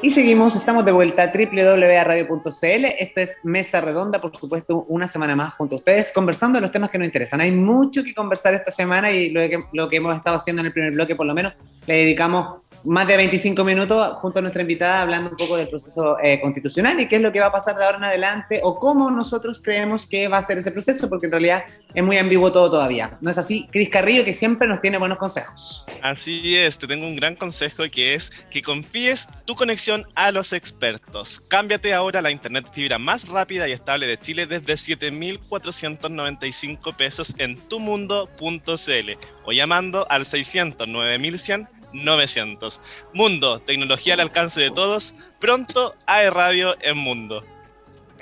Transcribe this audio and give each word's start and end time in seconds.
Y 0.00 0.10
seguimos, 0.10 0.56
estamos 0.56 0.84
de 0.84 0.92
vuelta 0.92 1.22
a 1.22 1.26
www.radio.cl. 1.26 2.84
Esto 2.98 3.20
es 3.20 3.44
Mesa 3.44 3.80
Redonda, 3.82 4.20
por 4.20 4.34
supuesto, 4.36 4.86
una 4.88 5.06
semana 5.06 5.36
más 5.36 5.54
junto 5.54 5.74
a 5.74 5.78
ustedes, 5.78 6.12
conversando 6.14 6.56
de 6.56 6.62
los 6.62 6.72
temas 6.72 6.90
que 6.90 6.98
nos 6.98 7.06
interesan. 7.06 7.40
Hay 7.42 7.52
mucho 7.52 8.02
que 8.02 8.14
conversar 8.14 8.54
esta 8.54 8.70
semana 8.70 9.10
y 9.10 9.30
lo 9.30 9.88
que 9.88 9.96
hemos 9.96 10.16
estado 10.16 10.36
haciendo 10.36 10.60
en 10.60 10.66
el 10.66 10.72
primer 10.72 10.92
bloque, 10.92 11.14
por 11.14 11.26
lo 11.26 11.34
menos, 11.34 11.52
le 11.86 11.94
dedicamos 11.94 12.62
más 12.84 13.06
de 13.06 13.16
25 13.16 13.64
minutos 13.64 14.16
junto 14.16 14.38
a 14.38 14.42
nuestra 14.42 14.62
invitada 14.62 15.02
hablando 15.02 15.30
un 15.30 15.36
poco 15.36 15.56
del 15.56 15.68
proceso 15.68 16.16
eh, 16.22 16.40
constitucional 16.40 16.98
y 17.00 17.08
qué 17.08 17.16
es 17.16 17.22
lo 17.22 17.32
que 17.32 17.40
va 17.40 17.46
a 17.46 17.52
pasar 17.52 17.76
de 17.76 17.84
ahora 17.84 17.98
en 17.98 18.04
adelante 18.04 18.60
o 18.62 18.78
cómo 18.78 19.10
nosotros 19.10 19.60
creemos 19.62 20.06
que 20.06 20.28
va 20.28 20.38
a 20.38 20.42
ser 20.42 20.58
ese 20.58 20.70
proceso, 20.70 21.08
porque 21.08 21.26
en 21.26 21.32
realidad 21.32 21.64
es 21.94 22.02
muy 22.02 22.18
ambiguo 22.18 22.52
todo 22.52 22.70
todavía. 22.70 23.18
¿No 23.20 23.30
es 23.30 23.38
así? 23.38 23.68
Cris 23.70 23.88
Carrillo, 23.88 24.24
que 24.24 24.34
siempre 24.34 24.66
nos 24.68 24.80
tiene 24.80 24.98
buenos 24.98 25.18
consejos. 25.18 25.84
Así 26.02 26.56
es, 26.56 26.78
te 26.78 26.86
tengo 26.86 27.06
un 27.06 27.16
gran 27.16 27.36
consejo 27.36 27.84
que 27.92 28.14
es 28.14 28.30
que 28.50 28.62
confíes 28.62 29.28
tu 29.44 29.54
conexión 29.54 30.04
a 30.14 30.30
los 30.30 30.52
expertos. 30.52 31.40
Cámbiate 31.48 31.94
ahora 31.94 32.22
la 32.22 32.30
internet 32.30 32.66
fibra 32.72 32.98
más 32.98 33.28
rápida 33.28 33.68
y 33.68 33.72
estable 33.72 34.06
de 34.06 34.18
Chile 34.18 34.46
desde 34.46 34.74
7.495 34.96 36.94
pesos 36.96 37.34
en 37.38 37.56
tumundo.cl 37.68 39.10
o 39.44 39.52
llamando 39.52 40.06
al 40.08 40.24
600 40.24 40.88
9100 40.88 41.81
900. 41.92 42.80
Mundo, 43.14 43.60
tecnología 43.60 44.14
al 44.14 44.20
alcance 44.20 44.60
de 44.60 44.70
todos. 44.70 45.14
Pronto, 45.38 45.94
AE 46.06 46.30
Radio 46.30 46.76
en 46.80 46.96
Mundo. 46.96 47.44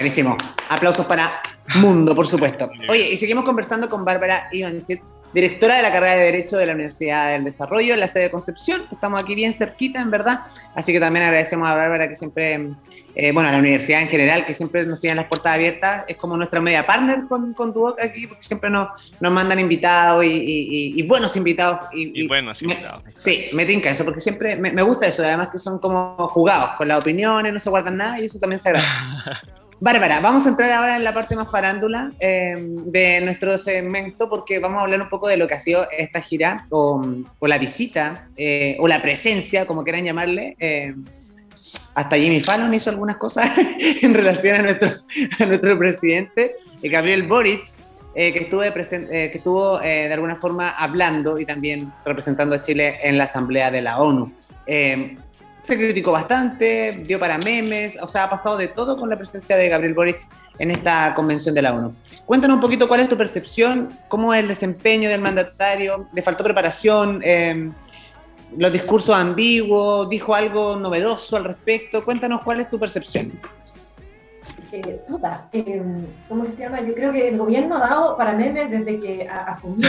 Buenísimo. 0.01 0.37
Aplausos 0.70 1.05
para 1.05 1.42
Mundo, 1.75 2.14
por 2.14 2.27
supuesto. 2.27 2.70
Oye, 2.88 3.11
y 3.11 3.16
seguimos 3.19 3.45
conversando 3.45 3.91
con 3.91 4.05
Bárbara 4.05 4.48
Ivanchit, 4.51 5.02
directora 5.34 5.77
de 5.77 5.83
la 5.83 5.92
carrera 5.92 6.16
de 6.16 6.25
Derecho 6.25 6.56
de 6.56 6.66
la 6.66 6.73
Universidad 6.73 7.33
del 7.33 7.45
Desarrollo 7.45 7.95
en 7.95 8.01
la 8.01 8.09
sede 8.09 8.25
de 8.25 8.31
Concepción. 8.31 8.84
Estamos 8.91 9.22
aquí 9.22 9.34
bien 9.34 9.53
cerquita, 9.53 10.00
en 10.00 10.11
verdad. 10.11 10.41
Así 10.75 10.92
que 10.92 11.00
también 11.00 11.27
agradecemos 11.27 11.69
a 11.69 11.75
Bárbara 11.75 12.09
que 12.09 12.14
siempre, 12.14 12.70
eh, 13.14 13.33
bueno, 13.33 13.48
a 13.48 13.53
la 13.53 13.58
universidad 13.58 14.03
en 14.03 14.08
general, 14.08 14.47
que 14.47 14.55
siempre 14.55 14.86
nos 14.86 15.00
tiene 15.00 15.16
las 15.16 15.27
puertas 15.27 15.55
abiertas. 15.55 16.05
Es 16.08 16.16
como 16.16 16.36
nuestra 16.36 16.61
media 16.61 16.86
partner 16.86 17.25
con, 17.28 17.53
con 17.55 17.72
Duoc 17.72 18.00
aquí, 18.00 18.27
porque 18.27 18.42
siempre 18.42 18.70
nos, 18.70 18.89
nos 19.20 19.33
mandan 19.33 19.58
invitados 19.58 20.25
y, 20.25 20.28
y- 20.28 20.92
y 21.00 21.03
buenos 21.03 21.36
invitados. 21.36 21.81
Y 21.92 22.27
buenos 22.28 22.62
me- 22.62 22.72
invitados. 22.72 23.03
Sí, 23.14 23.47
me 23.53 23.66
tinca 23.66 23.91
eso, 23.91 24.05
porque 24.05 24.20
siempre 24.20 24.56
me, 24.56 24.72
me 24.72 24.83
gusta 24.83 25.06
eso. 25.06 25.22
Además 25.25 25.48
que 25.50 25.58
son 25.58 25.78
como 25.78 26.16
jugados 26.28 26.70
con 26.77 26.88
las 26.88 27.00
opiniones, 27.00 27.53
no 27.53 27.58
se 27.58 27.70
guardan 27.70 27.97
nada 27.97 28.20
y 28.20 28.27
eso 28.27 28.38
también 28.38 28.58
se 28.58 28.69
agradece. 28.69 28.91
Bárbara, 29.83 30.20
vamos 30.20 30.44
a 30.44 30.50
entrar 30.50 30.70
ahora 30.72 30.97
en 30.97 31.05
la 31.05 31.14
parte 31.14 31.34
más 31.34 31.50
farándula 31.50 32.12
eh, 32.20 32.55
de 32.58 33.22
nuestro 33.22 33.56
segmento 33.56 34.28
porque 34.28 34.58
vamos 34.58 34.78
a 34.78 34.83
hablar 34.83 35.00
un 35.00 35.08
poco 35.08 35.27
de 35.27 35.38
lo 35.38 35.48
que 35.48 35.55
ha 35.55 35.58
sido 35.58 35.86
esta 35.97 36.20
gira 36.20 36.66
o, 36.69 37.03
o 37.38 37.47
la 37.47 37.56
visita 37.56 38.28
eh, 38.36 38.77
o 38.78 38.86
la 38.86 39.00
presencia, 39.00 39.64
como 39.66 39.83
quieran 39.83 40.05
llamarle. 40.05 40.55
Hasta 41.94 42.16
Jimmy 42.16 42.41
Fallon 42.41 42.72
hizo 42.72 42.91
algunas 42.91 43.16
cosas 43.16 43.50
en 44.02 44.14
relación 44.14 44.56
a 44.56 44.62
nuestro, 44.62 44.91
a 45.38 45.46
nuestro 45.46 45.78
presidente, 45.78 46.56
Gabriel 46.82 47.24
Boric, 47.24 47.62
eh, 48.14 48.32
que, 48.32 48.41
estuve 48.41 48.69
eh, 48.69 49.30
que 49.30 49.38
estuvo 49.38 49.80
eh, 49.80 50.08
de 50.08 50.14
alguna 50.14 50.34
forma 50.34 50.70
hablando 50.70 51.38
y 51.38 51.47
también 51.47 51.92
representando 52.05 52.56
a 52.56 52.62
Chile 52.62 52.98
en 53.02 53.16
la 53.19 53.24
Asamblea 53.24 53.70
de 53.70 53.82
la 53.82 54.00
ONU. 54.00 54.32
Eh, 54.66 55.16
se 55.62 55.77
criticó 55.77 56.12
bastante, 56.12 57.02
dio 57.06 57.19
para 57.19 57.38
memes, 57.38 57.98
o 58.00 58.08
sea, 58.08 58.25
ha 58.25 58.30
pasado 58.30 58.56
de 58.56 58.69
todo 58.69 58.97
con 58.97 59.10
la 59.10 59.16
presencia 59.16 59.56
de 59.56 59.69
Gabriel 59.69 59.94
Boric 59.94 60.27
en 60.58 60.70
esta 60.70 61.12
convención 61.14 61.54
de 61.54 61.62
la 61.62 61.75
ONU. 61.75 61.94
Cuéntanos 62.25 62.56
un 62.56 62.60
poquito 62.60 62.88
cuál 62.88 63.00
es 63.00 63.08
tu 63.08 63.16
percepción, 63.16 63.91
cómo 64.08 64.32
es 64.32 64.41
el 64.41 64.48
desempeño 64.48 65.10
del 65.10 65.20
mandatario, 65.20 66.08
le 66.12 66.22
faltó 66.22 66.44
preparación, 66.44 67.20
eh, 67.25 67.70
los 68.56 68.73
discursos 68.73 69.15
ambiguos, 69.15 70.09
dijo 70.09 70.34
algo 70.34 70.77
novedoso 70.77 71.37
al 71.37 71.45
respecto. 71.45 72.03
Cuéntanos 72.05 72.43
cuál 72.43 72.61
es 72.61 72.71
tu 72.71 72.78
percepción. 72.78 73.33
Eh, 74.72 75.00
chuta, 75.05 75.49
eh, 75.53 75.83
¿cómo 76.28 76.44
que 76.44 76.53
se 76.53 76.62
llama? 76.62 76.81
Yo 76.81 76.94
creo 76.94 77.12
que 77.12 77.27
el 77.28 77.37
gobierno 77.37 77.77
ha 77.77 77.81
dado 77.81 78.16
para 78.16 78.34
memes 78.34 78.71
desde 78.71 78.99
que 79.00 79.28
a- 79.28 79.49
asumió. 79.50 79.89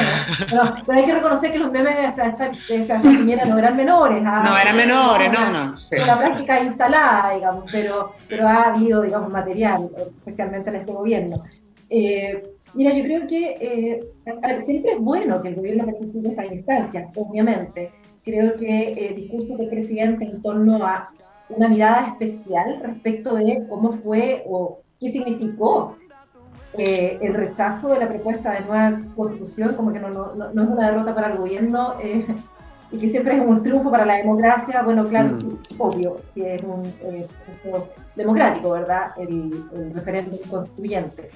pero, 0.49 0.63
pero 0.87 0.97
hay 0.97 1.05
que 1.05 1.13
reconocer 1.13 1.51
que 1.51 1.59
los 1.59 1.71
memes 1.71 2.15
de 2.15 2.99
Piñera 3.03 3.45
no 3.45 3.59
eran 3.59 3.77
menores. 3.77 4.23
ah, 4.25 4.41
No, 4.43 4.57
eran 4.57 4.75
menores, 4.75 5.31
no, 5.31 5.51
no. 5.51 5.77
sí. 5.77 5.97
Una 6.03 6.17
práctica 6.17 6.63
instalada, 6.63 7.35
digamos, 7.35 7.65
pero, 7.71 8.11
pero 8.27 8.47
ha 8.47 8.69
habido, 8.69 9.03
digamos, 9.03 9.29
material, 9.29 9.87
especialmente 10.17 10.71
en 10.71 10.75
este 10.77 10.91
gobierno. 10.91 11.43
Eh, 11.87 12.41
mira, 12.73 12.91
yo 12.95 13.03
creo 13.03 13.27
que 13.27 13.57
eh, 13.61 14.03
a 14.43 14.47
ver, 14.47 14.63
siempre 14.63 14.93
es 14.93 14.99
bueno 14.99 15.43
que 15.43 15.49
el 15.49 15.55
gobierno 15.57 15.85
participe 15.85 16.25
en 16.29 16.31
estas 16.31 16.51
instancias, 16.51 17.05
obviamente. 17.15 17.91
Creo 18.23 18.55
que 18.55 18.93
eh, 18.93 19.13
discursos 19.15 19.57
del 19.57 19.67
presidente 19.69 20.25
en 20.25 20.41
torno 20.41 20.85
a 20.85 21.09
una 21.49 21.67
mirada 21.67 22.07
especial 22.07 22.79
respecto 22.83 23.35
de 23.35 23.65
cómo 23.69 23.93
fue 23.93 24.43
o 24.47 24.79
qué 24.99 25.09
significó 25.09 25.97
eh, 26.77 27.17
el 27.21 27.33
rechazo 27.33 27.89
de 27.89 27.99
la 27.99 28.07
propuesta 28.07 28.51
de 28.53 28.61
nueva 28.61 28.99
constitución, 29.15 29.73
como 29.75 29.91
que 29.91 29.99
no, 29.99 30.09
no, 30.09 30.35
no- 30.53 30.63
es 30.63 30.69
una 30.69 30.87
derrota 30.89 31.13
para 31.13 31.31
el 31.31 31.37
gobierno 31.39 31.95
eh, 32.01 32.25
y 32.91 32.97
que 32.97 33.07
siempre 33.09 33.35
es 33.35 33.41
un 33.41 33.61
triunfo 33.63 33.89
para 33.91 34.05
la 34.05 34.17
democracia. 34.17 34.81
Bueno, 34.83 35.05
claro, 35.07 35.29
Mm. 35.35 35.39
sí, 35.41 35.57
obvio, 35.77 36.17
si 36.23 36.45
es 36.45 36.61
un 36.63 36.85
eh, 37.03 37.27
democrático, 38.15 38.69
¿verdad? 38.71 39.11
El, 39.17 39.51
el 39.73 39.93
referéndum 39.93 40.37
constituyente. 40.49 41.29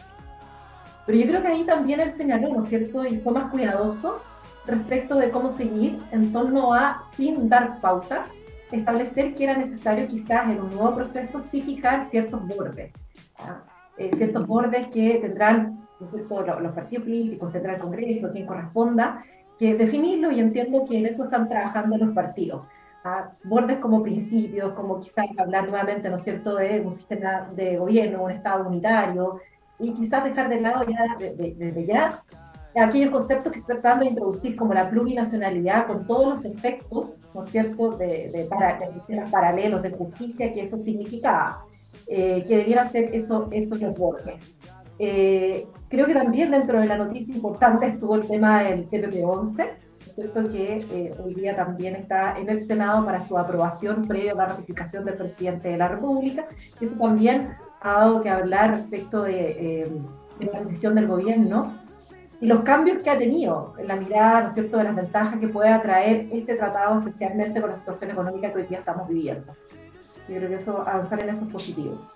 Pero 1.06 1.18
yo 1.20 1.28
creo 1.28 1.42
que 1.42 1.48
ahí 1.50 1.64
también 1.66 2.00
él 2.00 2.10
señaló, 2.12 2.50
¿no 2.54 2.60
es 2.60 2.68
cierto? 2.68 3.06
Y 3.06 3.18
fue 3.20 3.32
más 3.34 3.52
cuidadoso 3.52 4.20
respecto 4.68 5.16
de 5.16 5.30
cómo 5.32 5.50
seguir 5.50 6.00
en 6.12 6.32
torno 6.34 6.74
a, 6.74 7.02
sin 7.16 7.48
dar 7.50 7.80
pautas, 7.82 8.28
establecer 8.72 9.36
que 9.36 9.44
era 9.44 9.56
necesario 9.58 10.08
quizás 10.08 10.50
en 10.50 10.60
un 10.62 10.70
nuevo 10.74 10.96
proceso 10.96 11.42
sí 11.42 11.62
fijar 11.62 12.04
ciertos 12.04 12.46
bordes. 12.46 12.92
Eh, 13.98 14.10
ciertos 14.14 14.46
bordes 14.46 14.88
que 14.88 15.16
tendrán, 15.22 15.88
¿no 16.00 16.08
cierto? 16.08 16.42
Lo- 16.42 16.60
los 16.60 16.74
partidos 16.74 17.06
políticos, 17.06 17.52
tendrá 17.54 17.76
el 17.76 17.82
Congreso, 17.82 18.32
quien 18.32 18.46
corresponda, 18.46 19.24
que 19.58 19.76
definirlo 19.76 20.32
y 20.32 20.40
entiendo 20.40 20.86
que 20.86 20.98
en 20.98 21.06
eso 21.06 21.26
están 21.26 21.48
trabajando 21.48 21.98
los 21.98 22.14
partidos. 22.14 22.64
Bordes 23.44 23.78
como 23.78 24.02
principios, 24.02 24.72
como 24.74 25.00
quizás 25.00 25.28
hablar 25.38 25.70
nuevamente, 25.70 26.10
¿no 26.10 26.16
es 26.16 26.24
cierto?, 26.24 26.56
de 26.56 26.82
un 26.82 26.92
sistema 26.92 27.48
de 27.56 27.78
gobierno, 27.78 28.24
un 28.24 28.32
Estado 28.32 28.68
unitario, 28.68 29.40
y 29.78 29.94
quizás 29.94 30.24
dejar 30.24 30.50
de 30.50 30.60
lado 30.60 30.86
ya, 30.86 31.16
de- 31.20 31.36
de- 31.36 31.54
desde 31.54 31.86
ya, 31.86 32.20
aquellos 32.84 33.10
conceptos 33.10 33.52
que 33.52 33.60
se 33.60 33.74
tratando 33.74 34.04
de 34.04 34.10
introducir 34.10 34.56
como 34.56 34.74
la 34.74 34.90
plurinacionalidad 34.90 35.88
con 35.88 36.06
todos 36.06 36.28
los 36.28 36.46
efectos, 36.46 37.20
¿no 37.34 37.40
es 37.40 37.48
cierto?, 37.48 37.92
de, 37.92 38.32
de, 38.32 38.46
para, 38.46 38.78
de 38.78 38.90
sistemas 38.90 39.32
paralelos 39.32 39.82
de 39.82 39.92
justicia 39.92 40.54
que 40.54 40.64
eso 40.64 40.78
significaba, 40.78 41.66
eh, 42.08 42.44
que 42.48 42.58
debieran 42.58 42.90
ser 42.92 43.16
eso, 43.16 43.48
esos 43.52 43.80
los 43.80 43.98
bordes. 43.98 44.36
Eh, 45.00 45.68
creo 45.90 46.06
que 46.06 46.14
también 46.14 46.52
dentro 46.52 46.80
de 46.80 46.86
la 46.86 46.98
noticia 46.98 47.34
importante 47.34 47.88
estuvo 47.88 48.16
el 48.16 48.28
tema 48.28 48.64
del 48.64 48.88
TPP-11, 48.88 49.58
¿no 49.58 50.08
es 50.08 50.16
cierto?, 50.16 50.50
que 50.50 50.80
eh, 50.92 51.14
hoy 51.24 51.34
día 51.34 51.56
también 51.56 51.96
está 51.96 52.38
en 52.38 52.50
el 52.50 52.62
Senado 52.62 53.06
para 53.06 53.22
su 53.22 53.38
aprobación 53.38 54.06
previo 54.08 54.34
a 54.34 54.36
la 54.36 54.46
ratificación 54.48 55.06
del 55.06 55.16
presidente 55.16 55.70
de 55.70 55.78
la 55.78 55.88
República. 55.88 56.46
Eso 56.82 56.98
también 56.98 57.54
ha 57.82 58.00
dado 58.00 58.22
que 58.22 58.30
hablar 58.30 58.72
respecto 58.72 59.24
de, 59.24 59.52
eh, 59.52 59.92
de 60.40 60.46
la 60.46 60.60
posición 60.60 60.96
del 60.96 61.08
gobierno 61.08 61.85
y 62.46 62.48
los 62.48 62.62
cambios 62.62 63.02
que 63.02 63.10
ha 63.10 63.18
tenido 63.18 63.74
en 63.80 63.88
la 63.88 63.96
mirada, 63.96 64.42
¿no 64.42 64.48
es 64.50 64.54
cierto?, 64.54 64.78
de 64.78 64.84
las 64.84 64.96
ventajas 64.96 65.40
que 65.40 65.48
puede 65.48 65.70
atraer 65.70 66.28
este 66.32 66.54
tratado, 66.54 67.00
especialmente 67.00 67.60
con 67.60 67.72
la 67.72 67.76
situación 67.76 68.12
económica 68.12 68.54
que 68.54 68.60
hoy 68.60 68.68
día 68.68 68.78
estamos 68.78 69.08
viviendo. 69.08 69.56
Yo 70.30 70.36
creo 70.36 70.50
que 70.50 70.54
eso, 70.54 70.80
avanzar 70.82 71.20
en 71.24 71.30
eso 71.30 71.46
es 71.46 71.52
positivo. 71.52 72.08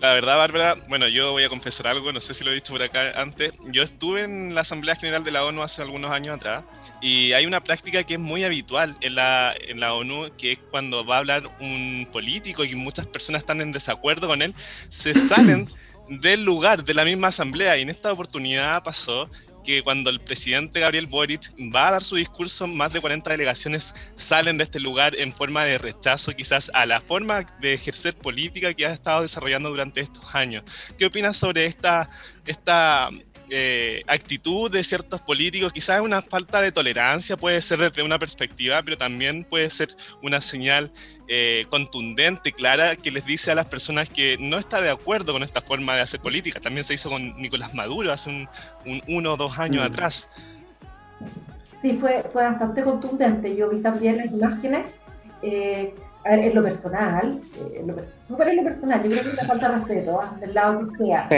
La 0.00 0.12
verdad, 0.12 0.38
Bárbara, 0.38 0.76
bueno, 0.88 1.06
yo 1.06 1.30
voy 1.30 1.44
a 1.44 1.48
confesar 1.48 1.86
algo, 1.86 2.10
no 2.10 2.20
sé 2.20 2.34
si 2.34 2.42
lo 2.42 2.50
he 2.50 2.54
dicho 2.54 2.72
por 2.72 2.82
acá 2.82 3.12
antes. 3.14 3.52
Yo 3.66 3.84
estuve 3.84 4.24
en 4.24 4.56
la 4.56 4.62
Asamblea 4.62 4.96
General 4.96 5.22
de 5.22 5.30
la 5.30 5.44
ONU 5.44 5.62
hace 5.62 5.82
algunos 5.82 6.10
años 6.10 6.34
atrás 6.36 6.64
y 7.00 7.32
hay 7.32 7.46
una 7.46 7.62
práctica 7.62 8.02
que 8.02 8.14
es 8.14 8.20
muy 8.20 8.42
habitual 8.42 8.96
en 9.00 9.14
la, 9.14 9.54
en 9.56 9.78
la 9.78 9.94
ONU, 9.94 10.30
que 10.36 10.52
es 10.52 10.58
cuando 10.72 11.06
va 11.06 11.14
a 11.14 11.18
hablar 11.18 11.48
un 11.60 12.08
político 12.10 12.64
y 12.64 12.74
muchas 12.74 13.06
personas 13.06 13.42
están 13.42 13.60
en 13.60 13.70
desacuerdo 13.70 14.26
con 14.26 14.42
él, 14.42 14.52
se 14.88 15.14
salen 15.14 15.68
del 16.08 16.44
lugar 16.44 16.84
de 16.84 16.94
la 16.94 17.04
misma 17.04 17.28
asamblea 17.28 17.76
y 17.76 17.82
en 17.82 17.90
esta 17.90 18.12
oportunidad 18.12 18.82
pasó 18.82 19.30
que 19.64 19.82
cuando 19.82 20.08
el 20.08 20.20
presidente 20.20 20.80
Gabriel 20.80 21.06
Boric 21.06 21.52
va 21.74 21.88
a 21.88 21.92
dar 21.92 22.04
su 22.04 22.16
discurso, 22.16 22.66
más 22.66 22.90
de 22.92 23.02
40 23.02 23.30
delegaciones 23.30 23.94
salen 24.16 24.56
de 24.56 24.64
este 24.64 24.80
lugar 24.80 25.14
en 25.14 25.30
forma 25.32 25.64
de 25.64 25.76
rechazo 25.76 26.32
quizás 26.32 26.70
a 26.72 26.86
la 26.86 27.02
forma 27.02 27.44
de 27.60 27.74
ejercer 27.74 28.14
política 28.14 28.72
que 28.72 28.86
ha 28.86 28.92
estado 28.92 29.22
desarrollando 29.22 29.68
durante 29.68 30.00
estos 30.00 30.24
años. 30.34 30.64
¿Qué 30.96 31.04
opinas 31.04 31.36
sobre 31.36 31.66
esta, 31.66 32.08
esta 32.48 33.08
eh, 33.50 34.02
actitud 34.06 34.70
de 34.70 34.82
ciertos 34.84 35.20
políticos? 35.22 35.72
Quizás 35.72 36.00
una 36.00 36.20
falta 36.22 36.60
de 36.60 36.72
tolerancia 36.72 37.36
puede 37.36 37.60
ser 37.62 37.78
desde 37.78 38.02
una 38.02 38.18
perspectiva, 38.18 38.82
pero 38.82 38.96
también 38.98 39.44
puede 39.44 39.70
ser 39.70 39.88
una 40.22 40.40
señal 40.40 40.90
eh, 41.28 41.64
contundente, 41.70 42.52
clara, 42.52 42.96
que 42.96 43.10
les 43.10 43.24
dice 43.24 43.50
a 43.50 43.54
las 43.54 43.66
personas 43.66 44.08
que 44.10 44.36
no 44.38 44.58
está 44.58 44.80
de 44.80 44.90
acuerdo 44.90 45.32
con 45.32 45.42
esta 45.42 45.60
forma 45.60 45.94
de 45.96 46.02
hacer 46.02 46.20
política. 46.20 46.60
También 46.60 46.84
se 46.84 46.94
hizo 46.94 47.08
con 47.08 47.40
Nicolás 47.40 47.72
Maduro 47.74 48.12
hace 48.12 48.28
un, 48.30 48.48
un 48.86 49.02
uno 49.08 49.34
o 49.34 49.36
dos 49.36 49.58
años 49.58 49.82
Mm. 49.82 49.86
atrás. 49.92 50.28
Sí, 51.80 51.94
fue, 51.94 52.24
fue 52.24 52.42
bastante 52.44 52.82
contundente. 52.82 53.54
Yo 53.56 53.70
vi 53.70 53.80
también 53.80 54.16
las 54.18 54.32
imágenes. 54.32 54.86
Eh, 55.42 55.94
a 56.24 56.30
ver, 56.30 56.40
en 56.40 56.54
lo 56.54 56.62
personal, 56.62 57.40
eh, 57.72 57.86
súper 58.26 58.48
en 58.48 58.56
lo 58.56 58.64
personal, 58.64 59.02
yo 59.02 59.10
creo 59.10 59.22
que 59.22 59.28
es 59.28 59.34
una 59.34 59.46
falta 59.46 59.68
de 59.68 59.74
respeto, 59.76 60.20
¿ah? 60.20 60.36
del 60.40 60.52
lado 60.52 60.80
que 60.80 60.86
sea. 61.04 61.28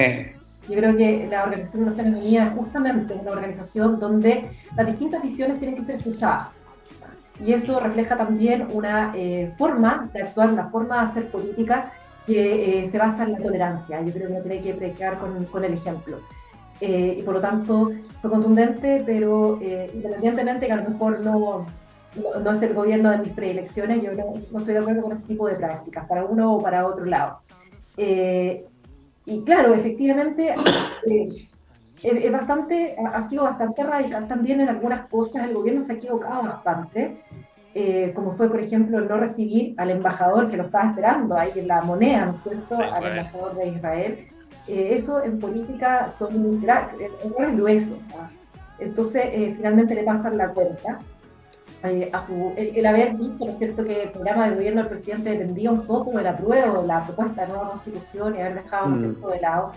Yo 0.71 0.77
creo 0.77 0.97
que 0.97 1.29
la 1.31 1.43
Organización 1.43 1.85
de 1.85 1.91
Naciones 1.91 2.21
Unidas 2.21 2.55
justamente 2.57 3.15
es 3.15 3.21
una 3.21 3.33
organización 3.33 3.99
donde 3.99 4.53
las 4.77 4.87
distintas 4.87 5.23
visiones 5.23 5.59
tienen 5.59 5.77
que 5.77 5.83
ser 5.83 5.97
escuchadas. 5.97 6.63
Y 7.45 7.53
eso 7.53 7.81
refleja 7.81 8.17
también 8.17 8.69
una 8.73 9.13
eh, 9.15 9.53
forma 9.59 10.09
de 10.13 10.23
actuar, 10.23 10.51
una 10.51 10.67
forma 10.67 10.99
de 10.99 11.03
hacer 11.03 11.31
política 11.31 11.93
que 12.27 12.87
se 12.87 12.99
basa 12.99 13.25
en 13.25 13.33
la 13.33 13.39
tolerancia. 13.39 14.01
Yo 14.03 14.13
creo 14.13 14.29
que 14.29 14.33
uno 14.35 14.43
tiene 14.43 14.61
que 14.61 14.75
predicar 14.75 15.19
con, 15.19 15.45
con 15.47 15.65
el 15.65 15.75
ejemplo. 15.75 16.19
Eh, 16.81 17.17
y 17.19 17.23
por 17.23 17.35
lo 17.35 17.41
tanto 17.41 17.93
fue 18.21 18.31
contundente, 18.31 19.03
pero 19.05 19.59
eh, 19.61 19.91
independientemente 19.93 20.67
que 20.67 20.73
a 20.73 20.77
lo 20.77 20.91
mejor 20.91 21.21
no, 21.21 21.67
no, 22.43 22.53
es 22.53 22.63
el 22.63 22.73
gobierno 22.73 23.11
de 23.11 23.19
mis 23.19 23.33
preelecciones, 23.33 24.03
yo 24.03 24.13
no, 24.13 24.59
estoy 24.59 24.75
de 24.75 24.79
acuerdo 24.79 25.03
con 25.03 25.13
ese 25.13 25.27
tipo 25.27 25.47
de 25.47 25.57
prácticas, 25.57 26.07
para 26.07 26.25
uno 26.25 26.55
o 26.55 26.63
para 26.63 26.87
otro 26.87 27.05
lado. 27.05 27.41
Eh, 27.99 28.67
y 29.31 29.43
claro, 29.43 29.75
efectivamente, 29.75 30.55
es 32.03 32.33
bastante, 32.33 32.97
ha 33.13 33.23
sido 33.23 33.45
bastante 33.45 33.85
radical 33.85 34.27
también 34.27 34.61
en 34.61 34.69
algunas 34.69 35.07
cosas, 35.07 35.45
el 35.45 35.55
gobierno 35.55 35.83
se 35.83 35.93
ha 35.93 35.97
equivocado 35.97 36.43
bastante. 36.43 37.23
como 38.15 38.35
fue, 38.35 38.49
por 38.49 38.61
ejemplo, 38.61 39.01
no 39.01 39.17
recibir 39.17 39.75
al 39.79 39.91
embajador 39.91 40.51
que 40.51 40.57
lo 40.57 40.65
estaba 40.65 40.91
esperando 40.91 41.37
ahí 41.37 41.53
en 41.57 41.69
la 41.69 41.83
moneda, 41.83 42.27
¿no 42.27 42.33
es 42.33 42.43
cierto?, 42.43 42.79
al 42.79 43.07
embajador 43.07 43.55
de 43.55 43.69
Israel, 43.69 44.27
eh, 44.71 44.95
eso 44.95 45.23
en 45.23 45.39
política 45.39 46.09
son 46.09 46.63
errores 46.63 47.57
gruesos. 47.57 47.99
Entonces, 48.79 49.25
eh, 49.27 49.53
finalmente 49.57 49.95
le 49.95 50.05
pasan 50.05 50.37
la 50.37 50.53
cuenta. 50.53 51.01
Eh, 51.83 52.11
a 52.13 52.21
su, 52.21 52.53
el, 52.57 52.85
haber 52.85 53.17
dicho, 53.17 53.45
¿no 53.45 53.53
es 53.53 53.59
cierto?, 53.59 53.85
que 53.85 54.03
el 54.03 54.11
programa 54.11 54.49
de 54.49 54.57
gobierno 54.57 54.83
del 54.83 54.91
presidente 54.91 55.31
dependía 55.31 55.71
un 55.71 55.87
poco 55.87 56.19
de 56.19 56.25
la 56.25 56.37
prueba, 56.37 56.81
de 56.81 56.87
la 56.87 57.05
propuesta 57.05 57.43
de 57.43 57.49
nueva 57.49 57.71
constitución 57.71 58.37
y 58.37 58.41
haber 58.41 58.63
dejado, 58.63 58.89
¿no 58.89 58.95
es 58.95 59.01
mm. 59.01 59.05
cierto?, 59.05 59.29
de 59.29 59.41
lado 59.41 59.73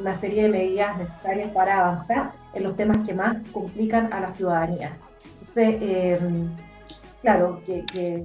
una 0.00 0.14
serie 0.14 0.44
de 0.44 0.48
medidas 0.48 0.96
necesarias 0.96 1.50
para 1.50 1.80
avanzar 1.80 2.32
en 2.54 2.62
los 2.62 2.76
temas 2.76 3.06
que 3.06 3.12
más 3.12 3.44
complican 3.52 4.10
a 4.10 4.18
la 4.18 4.30
ciudadanía. 4.30 4.96
Entonces, 5.22 6.18
claro, 7.20 7.60
que, 7.66 7.84
que 7.84 8.24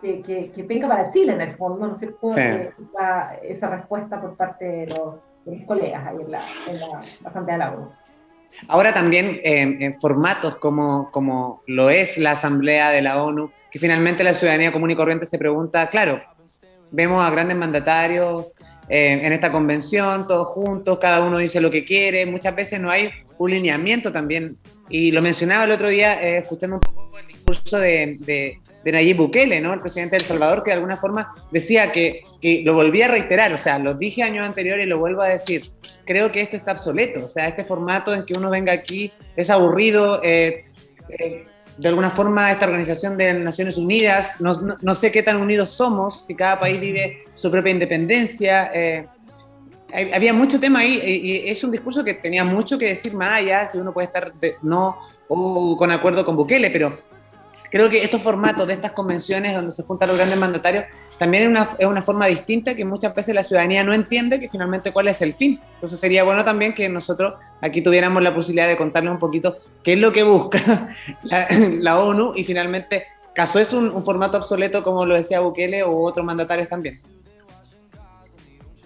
que, 0.00 0.50
que, 0.54 0.62
venga 0.62 0.88
para 0.88 1.10
Chile 1.10 1.32
en 1.32 1.40
el 1.40 1.52
fondo, 1.52 1.86
¿no 1.86 1.92
es 1.92 1.98
cierto? 1.98 2.36
Eh, 2.36 2.72
esa, 2.78 3.34
esa, 3.42 3.70
respuesta 3.70 4.20
por 4.20 4.36
parte 4.36 4.64
de 4.64 4.86
los, 4.86 5.14
colegas 5.66 6.06
ahí 6.06 6.16
en 6.20 6.30
la, 6.30 6.44
en 6.66 6.80
la 6.80 7.00
Asamblea 7.24 7.56
de 7.56 7.64
la 7.64 7.72
ONU. 7.72 7.90
Ahora 8.66 8.92
también 8.92 9.40
en 9.44 10.00
formatos 10.00 10.56
como, 10.56 11.10
como 11.12 11.62
lo 11.66 11.90
es 11.90 12.18
la 12.18 12.32
Asamblea 12.32 12.90
de 12.90 13.02
la 13.02 13.22
ONU, 13.22 13.52
que 13.70 13.78
finalmente 13.78 14.24
la 14.24 14.34
ciudadanía 14.34 14.72
común 14.72 14.90
y 14.90 14.96
corriente 14.96 15.26
se 15.26 15.38
pregunta, 15.38 15.88
claro, 15.90 16.22
vemos 16.90 17.24
a 17.24 17.30
grandes 17.30 17.56
mandatarios 17.56 18.46
eh, 18.88 19.20
en 19.22 19.32
esta 19.32 19.52
convención, 19.52 20.26
todos 20.26 20.48
juntos, 20.48 20.98
cada 20.98 21.22
uno 21.24 21.38
dice 21.38 21.60
lo 21.60 21.70
que 21.70 21.84
quiere, 21.84 22.24
muchas 22.26 22.54
veces 22.56 22.80
no 22.80 22.90
hay 22.90 23.10
un 23.36 23.50
lineamiento 23.50 24.10
también, 24.10 24.56
y 24.88 25.12
lo 25.12 25.20
mencionaba 25.20 25.64
el 25.64 25.70
otro 25.70 25.88
día 25.88 26.20
eh, 26.22 26.38
escuchando 26.38 26.76
un 26.76 26.82
poco 26.82 27.18
el 27.18 27.26
discurso 27.26 27.78
de 27.78 28.58
Nayib 28.84 29.16
Bukele, 29.16 29.60
¿no? 29.60 29.72
El 29.72 29.80
presidente 29.80 30.16
de 30.16 30.22
El 30.22 30.28
Salvador, 30.28 30.62
que 30.62 30.70
de 30.70 30.76
alguna 30.76 30.96
forma 30.96 31.34
decía 31.50 31.92
que, 31.92 32.22
que, 32.40 32.62
lo 32.64 32.74
volvía 32.74 33.06
a 33.06 33.08
reiterar, 33.08 33.52
o 33.52 33.58
sea, 33.58 33.78
lo 33.78 33.94
dije 33.94 34.22
años 34.22 34.46
anteriores 34.46 34.86
y 34.86 34.88
lo 34.88 34.98
vuelvo 34.98 35.22
a 35.22 35.28
decir, 35.28 35.70
creo 36.04 36.32
que 36.32 36.40
este 36.40 36.56
está 36.56 36.72
obsoleto, 36.72 37.24
o 37.24 37.28
sea, 37.28 37.48
este 37.48 37.64
formato 37.64 38.14
en 38.14 38.24
que 38.24 38.32
uno 38.36 38.50
venga 38.50 38.72
aquí 38.72 39.12
es 39.36 39.50
aburrido, 39.50 40.22
eh, 40.22 40.64
eh, 41.10 41.44
de 41.76 41.88
alguna 41.88 42.10
forma 42.10 42.50
esta 42.50 42.66
organización 42.66 43.16
de 43.16 43.34
Naciones 43.34 43.76
Unidas, 43.76 44.40
no, 44.40 44.52
no, 44.80 44.94
sé 44.94 45.12
qué 45.12 45.22
tan 45.22 45.36
unidos 45.36 45.70
somos, 45.70 46.26
si 46.26 46.34
cada 46.34 46.58
país 46.58 46.80
vive 46.80 47.24
su 47.34 47.50
propia 47.50 47.70
independencia. 47.70 48.70
Eh, 48.74 49.06
había 50.12 50.32
mucho 50.32 50.58
tema 50.58 50.80
ahí 50.80 51.00
y 51.02 51.48
es 51.48 51.62
un 51.64 51.70
discurso 51.70 52.04
que 52.04 52.14
tenía 52.14 52.44
mucho 52.44 52.76
que 52.76 52.86
decir 52.86 53.14
más 53.14 53.38
allá, 53.38 53.68
si 53.68 53.78
uno 53.78 53.92
puede 53.92 54.06
estar 54.06 54.32
no 54.60 54.98
o 55.28 55.76
con 55.78 55.90
acuerdo 55.90 56.24
con 56.24 56.36
Bukele, 56.36 56.70
pero 56.70 56.98
creo 57.70 57.88
que 57.88 58.02
estos 58.02 58.22
formatos 58.22 58.66
de 58.66 58.74
estas 58.74 58.92
convenciones 58.92 59.54
donde 59.54 59.72
se 59.72 59.82
juntan 59.82 60.08
los 60.08 60.16
grandes 60.16 60.38
mandatarios 60.38 60.84
también 61.18 61.56
es 61.56 61.86
una, 61.86 62.02
forma 62.02 62.26
distinta 62.26 62.76
que 62.76 62.84
muchas 62.84 63.12
veces 63.12 63.34
la 63.34 63.42
ciudadanía 63.42 63.82
no 63.82 63.92
entiende 63.92 64.38
que 64.38 64.48
finalmente 64.48 64.92
cuál 64.92 65.08
es 65.08 65.20
el 65.20 65.34
fin. 65.34 65.60
Entonces 65.74 65.98
sería 65.98 66.22
bueno 66.22 66.44
también 66.44 66.74
que 66.74 66.88
nosotros 66.88 67.34
aquí 67.60 67.82
tuviéramos 67.82 68.22
la 68.22 68.32
posibilidad 68.32 68.68
de 68.68 68.76
contarles 68.76 69.12
un 69.12 69.18
poquito 69.18 69.58
qué 69.82 69.94
es 69.94 69.98
lo 69.98 70.12
que 70.12 70.22
busca 70.22 70.94
la, 71.24 71.98
ONU 71.98 72.34
y 72.36 72.44
finalmente, 72.44 73.04
¿caso 73.34 73.58
es 73.58 73.72
un, 73.72 74.04
formato 74.04 74.38
obsoleto 74.38 74.84
como 74.84 75.04
lo 75.04 75.16
decía 75.16 75.40
Bukele 75.40 75.82
o 75.82 76.02
otros 76.02 76.24
mandatarios 76.24 76.68
también? 76.68 77.00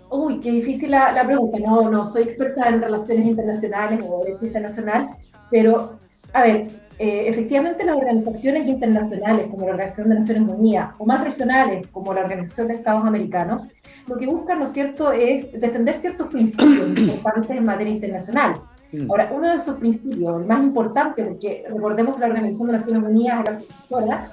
Uy, 0.08 0.40
qué 0.40 0.50
difícil 0.50 0.90
la, 0.90 1.12
la 1.12 1.26
pregunta. 1.26 1.58
No, 1.58 1.90
no 1.90 2.06
soy 2.06 2.23
experta 2.23 2.69
en 2.69 2.81
relaciones 2.81 3.26
internacionales 3.26 4.00
o 4.06 4.25
derecho 4.25 4.46
internacional, 4.46 5.11
pero 5.50 5.99
a 6.32 6.43
ver, 6.43 6.67
eh, 7.04 7.28
efectivamente 7.28 7.84
las 7.84 7.96
organizaciones 7.96 8.69
internacionales 8.69 9.49
como 9.50 9.66
la 9.66 9.72
Organización 9.72 10.08
de 10.08 10.14
Naciones 10.14 10.49
Unidas 10.49 10.93
o 10.99 11.04
más 11.04 11.25
regionales 11.25 11.88
como 11.88 12.14
la 12.14 12.20
Organización 12.20 12.69
de 12.69 12.75
Estados 12.75 13.04
Americanos, 13.04 13.62
lo 14.06 14.16
que 14.16 14.26
buscan, 14.28 14.60
¿no 14.60 14.66
es 14.66 14.72
cierto?, 14.72 15.10
es 15.10 15.50
defender 15.60 15.96
ciertos 15.96 16.28
principios 16.28 16.87
importantes 16.96 17.50
en 17.56 17.64
materia 17.64 17.93
internacional. 17.93 18.60
Mm. 18.93 19.10
Ahora, 19.10 19.32
uno 19.34 19.49
de 19.49 19.56
esos 19.56 19.78
principios, 19.78 20.43
el 20.43 20.46
más 20.46 20.62
importante, 20.62 21.25
porque 21.25 21.64
recordemos 21.69 22.14
que 22.14 22.20
la 22.20 22.26
Organización 22.28 22.69
de 22.69 22.75
Naciones 22.75 23.02
Unidas 23.02 23.40
es 23.40 23.50
la 23.50 23.58
sucesora 23.58 24.31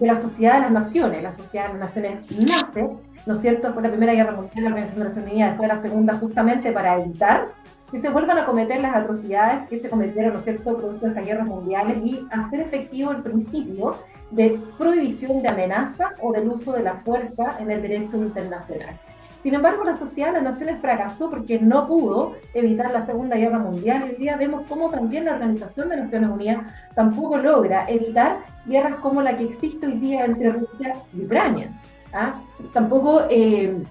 de 0.00 0.06
la 0.08 0.16
Sociedad 0.16 0.54
de 0.54 0.60
las 0.62 0.72
Naciones. 0.72 1.22
La 1.22 1.30
Sociedad 1.30 1.66
de 1.68 1.78
las 1.78 1.80
Naciones 1.82 2.18
nace, 2.36 2.88
¿no 3.26 3.32
es 3.32 3.40
cierto?, 3.40 3.72
por 3.72 3.80
la 3.80 3.90
Primera 3.90 4.12
Guerra 4.12 4.32
Mundial, 4.32 4.64
la 4.64 4.70
Organización 4.70 4.98
de 4.98 5.04
Naciones 5.04 5.30
Unidas, 5.30 5.50
después 5.50 5.68
de 5.68 5.74
la 5.76 5.80
Segunda, 5.80 6.14
justamente 6.14 6.72
para 6.72 7.00
evitar 7.00 7.61
que 7.92 7.98
se 7.98 8.08
vuelvan 8.08 8.38
a 8.38 8.46
cometer 8.46 8.80
las 8.80 8.96
atrocidades 8.96 9.68
que 9.68 9.78
se 9.78 9.90
cometieron, 9.90 10.32
¿no 10.32 10.38
es 10.38 10.44
cierto?, 10.44 10.78
producto 10.78 11.04
de 11.04 11.08
estas 11.08 11.26
guerras 11.26 11.46
mundiales 11.46 11.98
y 12.02 12.26
hacer 12.30 12.60
efectivo 12.60 13.12
el 13.12 13.22
principio 13.22 13.96
de 14.30 14.58
prohibición 14.78 15.42
de 15.42 15.50
amenaza 15.50 16.14
o 16.22 16.32
del 16.32 16.48
uso 16.48 16.72
de 16.72 16.82
la 16.82 16.96
fuerza 16.96 17.58
en 17.60 17.70
el 17.70 17.82
derecho 17.82 18.16
internacional. 18.16 18.98
Sin 19.38 19.54
embargo, 19.54 19.84
la 19.84 19.92
Sociedad 19.92 20.28
de 20.28 20.34
las 20.34 20.44
Naciones 20.44 20.80
fracasó 20.80 21.28
porque 21.28 21.58
no 21.58 21.86
pudo 21.86 22.36
evitar 22.54 22.90
la 22.92 23.02
Segunda 23.02 23.36
Guerra 23.36 23.58
Mundial. 23.58 24.04
Hoy 24.04 24.14
día 24.14 24.36
vemos 24.36 24.62
cómo 24.68 24.88
también 24.88 25.26
la 25.26 25.32
Organización 25.32 25.88
de 25.90 25.96
Naciones 25.96 26.30
Unidas 26.30 26.62
tampoco 26.94 27.36
logra 27.36 27.84
evitar 27.88 28.38
guerras 28.64 28.94
como 29.02 29.20
la 29.20 29.36
que 29.36 29.44
existe 29.44 29.86
hoy 29.86 29.94
día 29.94 30.24
entre 30.24 30.52
Rusia 30.52 30.94
y 31.12 31.24
Ucrania. 31.24 31.70
¿ah? 32.14 32.36
Tampoco 32.72 33.22
eh, 33.28 33.82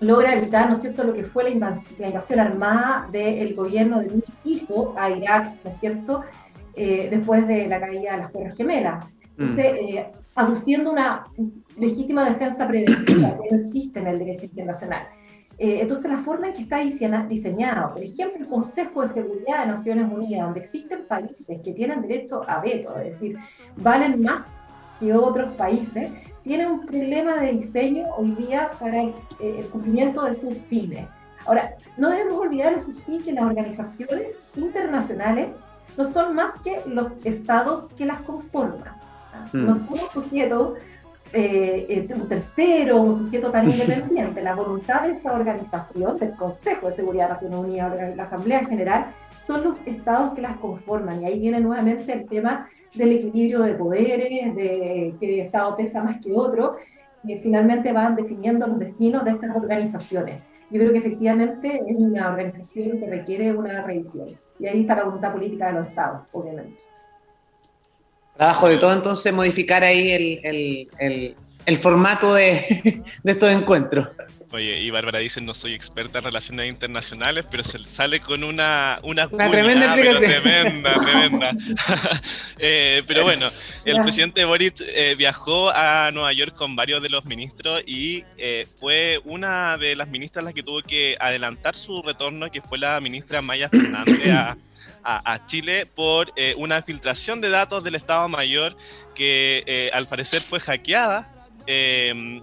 logra 0.00 0.34
evitar, 0.34 0.68
¿no 0.68 0.74
es 0.74 0.80
cierto?, 0.80 1.04
lo 1.04 1.14
que 1.14 1.24
fue 1.24 1.44
la 1.44 1.50
invasión, 1.50 2.40
armada 2.40 3.06
del 3.10 3.54
gobierno 3.54 4.00
de 4.00 4.08
Bush 4.08 4.30
hijo 4.44 4.94
a 4.98 5.10
Irak, 5.10 5.56
¿no 5.64 5.70
es 5.70 5.76
cierto?, 5.76 6.22
eh, 6.74 7.08
después 7.10 7.46
de 7.46 7.66
la 7.66 7.80
caída 7.80 8.12
de 8.12 8.18
las 8.18 8.32
Torres 8.32 8.56
Gemelas. 8.56 9.04
Mm. 9.04 9.42
Entonces, 9.42 9.66
eh, 9.66 10.06
aduciendo 10.34 10.90
una 10.92 11.26
legítima 11.78 12.28
defensa 12.28 12.68
preventiva 12.68 13.38
que 13.38 13.50
no 13.50 13.58
existe 13.58 14.00
en 14.00 14.06
el 14.06 14.18
derecho 14.18 14.44
internacional. 14.46 15.08
Eh, 15.58 15.78
entonces, 15.80 16.10
la 16.10 16.18
forma 16.18 16.48
en 16.48 16.52
que 16.52 16.62
está 16.62 16.78
diseñado, 16.78 17.94
por 17.94 18.02
ejemplo, 18.02 18.38
el 18.38 18.46
Consejo 18.46 19.00
de 19.00 19.08
Seguridad 19.08 19.60
de 19.60 19.66
Naciones 19.68 20.12
Unidas, 20.12 20.44
donde 20.44 20.60
existen 20.60 21.06
países 21.06 21.58
que 21.64 21.72
tienen 21.72 22.02
derecho 22.02 22.42
a 22.46 22.60
veto, 22.60 22.94
es 22.98 23.12
decir, 23.12 23.38
valen 23.76 24.20
más 24.20 24.54
que 25.00 25.14
otros 25.14 25.54
países, 25.54 26.10
tiene 26.46 26.64
un 26.64 26.86
problema 26.86 27.40
de 27.40 27.54
diseño 27.54 28.06
hoy 28.16 28.30
día 28.36 28.70
para 28.78 29.02
el, 29.02 29.14
eh, 29.40 29.68
cumplimiento 29.72 30.22
de 30.22 30.32
sus 30.32 30.54
fines. 30.68 31.08
Ahora, 31.44 31.74
no 31.96 32.08
debemos 32.08 32.38
olvidar, 32.38 32.72
eso 32.72 32.92
sí, 32.92 33.18
que 33.18 33.32
las 33.32 33.44
organizaciones 33.44 34.44
internacionales 34.54 35.48
no 35.96 36.04
son 36.04 36.36
más 36.36 36.60
que 36.60 36.82
los 36.86 37.16
estados 37.24 37.88
que 37.96 38.06
las 38.06 38.20
conforman. 38.20 38.94
Mm. 39.52 39.66
No 39.66 39.74
somos 39.74 40.08
sujetos, 40.12 40.78
eh, 41.32 41.86
eh, 41.88 42.14
un 42.14 42.28
tercero, 42.28 43.02
un 43.02 43.18
sujeto 43.18 43.50
tan 43.50 43.68
independiente. 43.72 44.40
La 44.40 44.54
voluntad 44.54 45.02
de 45.02 45.12
esa 45.12 45.32
organización, 45.32 46.16
del 46.16 46.36
Consejo 46.36 46.86
de 46.86 46.92
Seguridad 46.92 47.24
de 47.24 47.30
Naciones 47.30 47.58
Unidas, 47.58 48.16
la 48.16 48.22
Asamblea 48.22 48.64
General, 48.64 49.06
son 49.42 49.64
los 49.64 49.84
estados 49.84 50.34
que 50.34 50.42
las 50.42 50.56
conforman. 50.58 51.22
Y 51.22 51.24
ahí 51.24 51.40
viene 51.40 51.58
nuevamente 51.58 52.12
el 52.12 52.28
tema 52.28 52.68
del 52.96 53.12
equilibrio 53.12 53.60
de 53.62 53.74
poderes, 53.74 54.54
de 54.54 55.14
que 55.18 55.40
Estado 55.40 55.76
pesa 55.76 56.02
más 56.02 56.20
que 56.20 56.32
otro, 56.32 56.76
que 57.26 57.36
finalmente 57.38 57.92
van 57.92 58.16
definiendo 58.16 58.66
los 58.66 58.78
destinos 58.78 59.24
de 59.24 59.32
estas 59.32 59.56
organizaciones. 59.56 60.40
Yo 60.70 60.80
creo 60.80 60.92
que 60.92 60.98
efectivamente 60.98 61.82
es 61.86 61.96
una 61.96 62.28
organización 62.28 62.98
que 62.98 63.06
requiere 63.06 63.52
una 63.52 63.82
revisión. 63.82 64.38
Y 64.58 64.66
ahí 64.66 64.80
está 64.80 64.96
la 64.96 65.04
voluntad 65.04 65.32
política 65.32 65.66
de 65.66 65.72
los 65.74 65.88
Estados, 65.88 66.28
obviamente. 66.32 66.78
Trabajo 68.36 68.68
de 68.68 68.78
todo 68.78 68.92
entonces 68.92 69.32
modificar 69.32 69.82
ahí 69.82 70.10
el, 70.10 70.40
el, 70.42 70.88
el, 70.98 71.36
el 71.64 71.78
formato 71.78 72.34
de, 72.34 73.02
estos 73.24 73.50
encuentros. 73.50 74.08
Oye, 74.52 74.78
y 74.80 74.90
Bárbara 74.90 75.18
dice, 75.18 75.40
no 75.40 75.54
soy 75.54 75.74
experta 75.74 76.18
en 76.18 76.24
relaciones 76.24 76.68
internacionales, 76.70 77.44
pero 77.50 77.64
se 77.64 77.84
sale 77.84 78.20
con 78.20 78.44
una... 78.44 79.00
Una, 79.02 79.26
Una 79.26 79.50
tremenda 79.50 79.94
pero 79.96 80.10
explicación. 80.12 80.42
tremenda, 80.42 80.94
tremenda. 80.94 81.50
Eh, 82.58 83.02
pero 83.06 83.24
bueno, 83.24 83.50
el 83.84 84.00
presidente 84.00 84.44
Boric 84.44 84.80
eh, 84.80 85.14
viajó 85.18 85.68
a 85.70 86.10
Nueva 86.12 86.32
York 86.32 86.54
con 86.54 86.74
varios 86.74 87.02
de 87.02 87.10
los 87.10 87.24
ministros 87.26 87.82
y 87.86 88.24
eh, 88.38 88.66
fue 88.80 89.20
una 89.24 89.76
de 89.76 89.94
las 89.94 90.08
ministras 90.08 90.42
las 90.44 90.54
que 90.54 90.62
tuvo 90.62 90.80
que 90.80 91.16
adelantar 91.20 91.74
su 91.76 92.00
retorno, 92.02 92.50
que 92.50 92.62
fue 92.62 92.78
la 92.78 92.98
ministra 93.00 93.42
Maya 93.42 93.68
Fernández 93.68 94.30
a, 94.30 94.56
a- 95.04 95.34
a 95.34 95.44
Chile 95.46 95.86
por 95.86 96.32
eh, 96.36 96.54
una 96.56 96.80
filtración 96.82 97.40
de 97.42 97.50
datos 97.50 97.84
del 97.84 97.94
Estado 97.96 98.26
Mayor 98.28 98.74
que 99.14 99.62
eh, 99.66 99.90
al 99.92 100.06
parecer 100.08 100.40
fue 100.40 100.58
hackeada. 100.60 101.30
eh, 101.66 102.40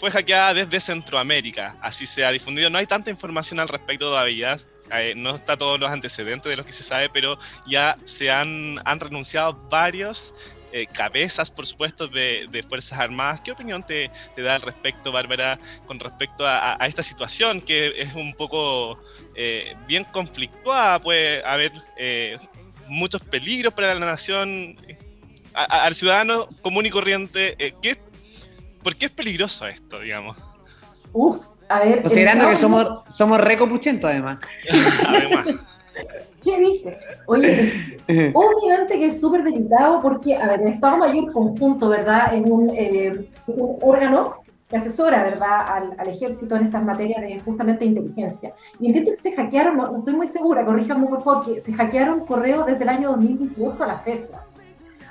fue 0.00 0.10
hackeada 0.10 0.54
desde 0.54 0.80
Centroamérica, 0.80 1.76
así 1.82 2.06
se 2.06 2.24
ha 2.24 2.32
difundido. 2.32 2.70
No 2.70 2.78
hay 2.78 2.86
tanta 2.86 3.10
información 3.10 3.60
al 3.60 3.68
respecto 3.68 4.06
todavía, 4.06 4.56
eh, 4.90 5.12
no 5.14 5.36
está 5.36 5.58
todos 5.58 5.78
los 5.78 5.90
antecedentes 5.90 6.48
de 6.48 6.56
lo 6.56 6.64
que 6.64 6.72
se 6.72 6.82
sabe, 6.82 7.10
pero 7.10 7.38
ya 7.66 7.96
se 8.04 8.30
han, 8.30 8.80
han 8.86 8.98
renunciado 8.98 9.52
varios 9.68 10.34
eh, 10.72 10.86
cabezas, 10.86 11.50
por 11.50 11.66
supuesto, 11.66 12.08
de, 12.08 12.46
de 12.50 12.62
Fuerzas 12.62 12.98
Armadas. 12.98 13.42
¿Qué 13.42 13.52
opinión 13.52 13.84
te, 13.84 14.10
da 14.38 14.54
al 14.54 14.62
respecto, 14.62 15.12
Bárbara, 15.12 15.58
con 15.86 16.00
respecto 16.00 16.46
a, 16.46 16.78
esta 16.86 17.02
situación 17.02 17.60
que 17.60 18.00
es 18.00 18.14
un 18.14 18.32
poco 18.32 18.98
eh, 19.34 19.74
bien 19.86 20.04
conflictuada? 20.04 20.98
Puede 20.98 21.44
haber 21.44 21.72
eh, 21.98 22.38
muchos 22.88 23.20
peligros 23.20 23.74
para 23.74 23.94
la 23.94 24.06
nación. 24.06 24.76
Al 25.52 25.96
ciudadano 25.96 26.48
común 26.62 26.86
y 26.86 26.90
corriente, 26.90 27.56
eh, 27.58 27.74
¿qué, 27.82 27.98
¿por 28.82 28.96
qué 28.96 29.06
es 29.06 29.12
peligroso 29.12 29.66
esto, 29.66 30.00
digamos? 30.00 30.36
Uf, 31.12 31.44
a 31.68 31.80
ver. 31.80 32.02
Considerando 32.02 32.48
que 32.50 32.56
somos, 32.56 33.02
somos 33.08 33.40
recopuchentos 33.40 34.10
además. 34.10 34.38
Además. 35.06 35.46
¿Qué 36.42 36.58
dice? 36.58 36.96
Oye, 37.26 37.60
es- 37.60 37.74
obviamente 38.34 38.98
que 38.98 39.06
es 39.06 39.20
súper 39.20 39.42
delicado 39.42 40.00
porque, 40.00 40.36
a 40.36 40.46
ver, 40.46 40.62
el 40.62 40.68
Estado 40.68 40.96
Mayor 40.98 41.30
Conjunto, 41.32 41.88
¿verdad? 41.88 42.34
Es 42.34 42.42
un, 42.48 42.70
eh, 42.70 43.08
es 43.46 43.54
un 43.56 43.76
órgano 43.82 44.36
que 44.68 44.76
asesora, 44.76 45.24
¿verdad?, 45.24 45.66
al, 45.66 45.94
al 45.98 46.08
ejército 46.08 46.54
en 46.56 46.62
estas 46.62 46.82
materias 46.84 47.20
de 47.22 47.40
justamente 47.40 47.84
inteligencia. 47.84 48.54
Y 48.78 48.86
entiendo 48.86 49.10
que 49.10 49.16
se 49.16 49.32
hackearon, 49.34 49.76
no, 49.76 49.90
no 49.90 49.98
estoy 49.98 50.14
muy 50.14 50.28
segura, 50.28 50.64
corríjanme 50.64 51.08
por 51.08 51.22
favor, 51.24 51.44
que 51.44 51.60
se 51.60 51.72
hackearon 51.74 52.24
correos 52.24 52.64
desde 52.66 52.82
el 52.84 52.88
año 52.88 53.08
2018 53.10 53.82
a 53.82 53.86
la 53.88 53.98
fecha. 53.98 54.40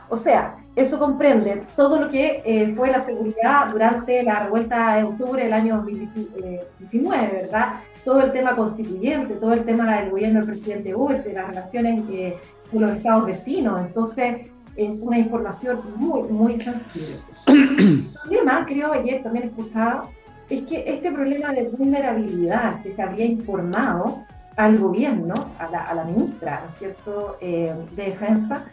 O 0.08 0.16
sea, 0.16 0.56
eso 0.80 0.98
comprende 0.98 1.64
todo 1.76 2.00
lo 2.00 2.10
que 2.10 2.42
eh, 2.46 2.74
fue 2.74 2.90
la 2.90 3.02
seguridad 3.02 3.68
durante 3.70 4.24
la 4.24 4.44
revuelta 4.44 4.96
de 4.96 5.04
octubre 5.04 5.44
del 5.44 5.52
año 5.52 5.76
2019, 5.78 7.28
¿verdad? 7.34 7.82
Todo 8.06 8.22
el 8.22 8.32
tema 8.32 8.56
constituyente, 8.56 9.36
todo 9.36 9.54
el 9.54 9.66
tema 9.66 10.00
del 10.00 10.10
gobierno 10.10 10.40
del 10.40 10.50
presidente 10.50 10.94
de 10.94 11.34
las 11.34 11.48
relaciones 11.48 12.04
eh, 12.10 12.38
con 12.72 12.82
los 12.82 12.96
estados 12.96 13.26
vecinos. 13.26 13.82
Entonces, 13.82 14.48
es 14.78 15.00
una 15.00 15.20
información 15.20 15.82
muy, 15.96 16.24
muy 16.30 16.58
sensible. 16.58 17.20
El 17.48 18.08
problema, 18.24 18.66
creo 18.66 18.94
ayer 18.94 19.22
también 19.22 19.50
escuchaba, 19.50 20.10
es 20.50 20.62
que 20.62 20.86
este 20.88 21.12
problema 21.12 21.52
de 21.52 21.64
vulnerabilidad 21.64 22.82
que 22.82 22.92
se 22.92 23.02
había 23.02 23.26
informado 23.26 24.24
al 24.56 24.78
gobierno, 24.78 25.48
a 25.60 25.70
la, 25.70 25.84
a 25.84 25.94
la 25.94 26.06
ministra, 26.06 26.62
¿no 26.64 26.70
es 26.70 26.76
cierto?, 26.76 27.36
eh, 27.42 27.74
de 27.96 28.04
Defensa, 28.04 28.66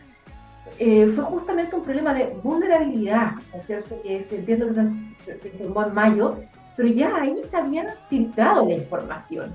eh, 0.78 1.06
fue 1.08 1.24
justamente 1.24 1.74
un 1.76 1.82
problema 1.82 2.12
de 2.14 2.36
vulnerabilidad, 2.42 3.32
¿no 3.52 3.58
es 3.58 3.64
cierto?, 3.66 4.00
que 4.02 4.22
se, 4.22 4.36
entiendo 4.36 4.66
que 4.66 4.72
se, 4.74 4.82
se- 5.24 5.36
se 5.36 5.48
informó 5.48 5.84
en 5.84 5.94
mayo, 5.94 6.36
pero 6.76 6.88
ya 6.88 7.16
ahí 7.20 7.36
se 7.42 7.56
había 7.56 7.94
filtrado 8.10 8.66
la 8.66 8.74
información. 8.74 9.54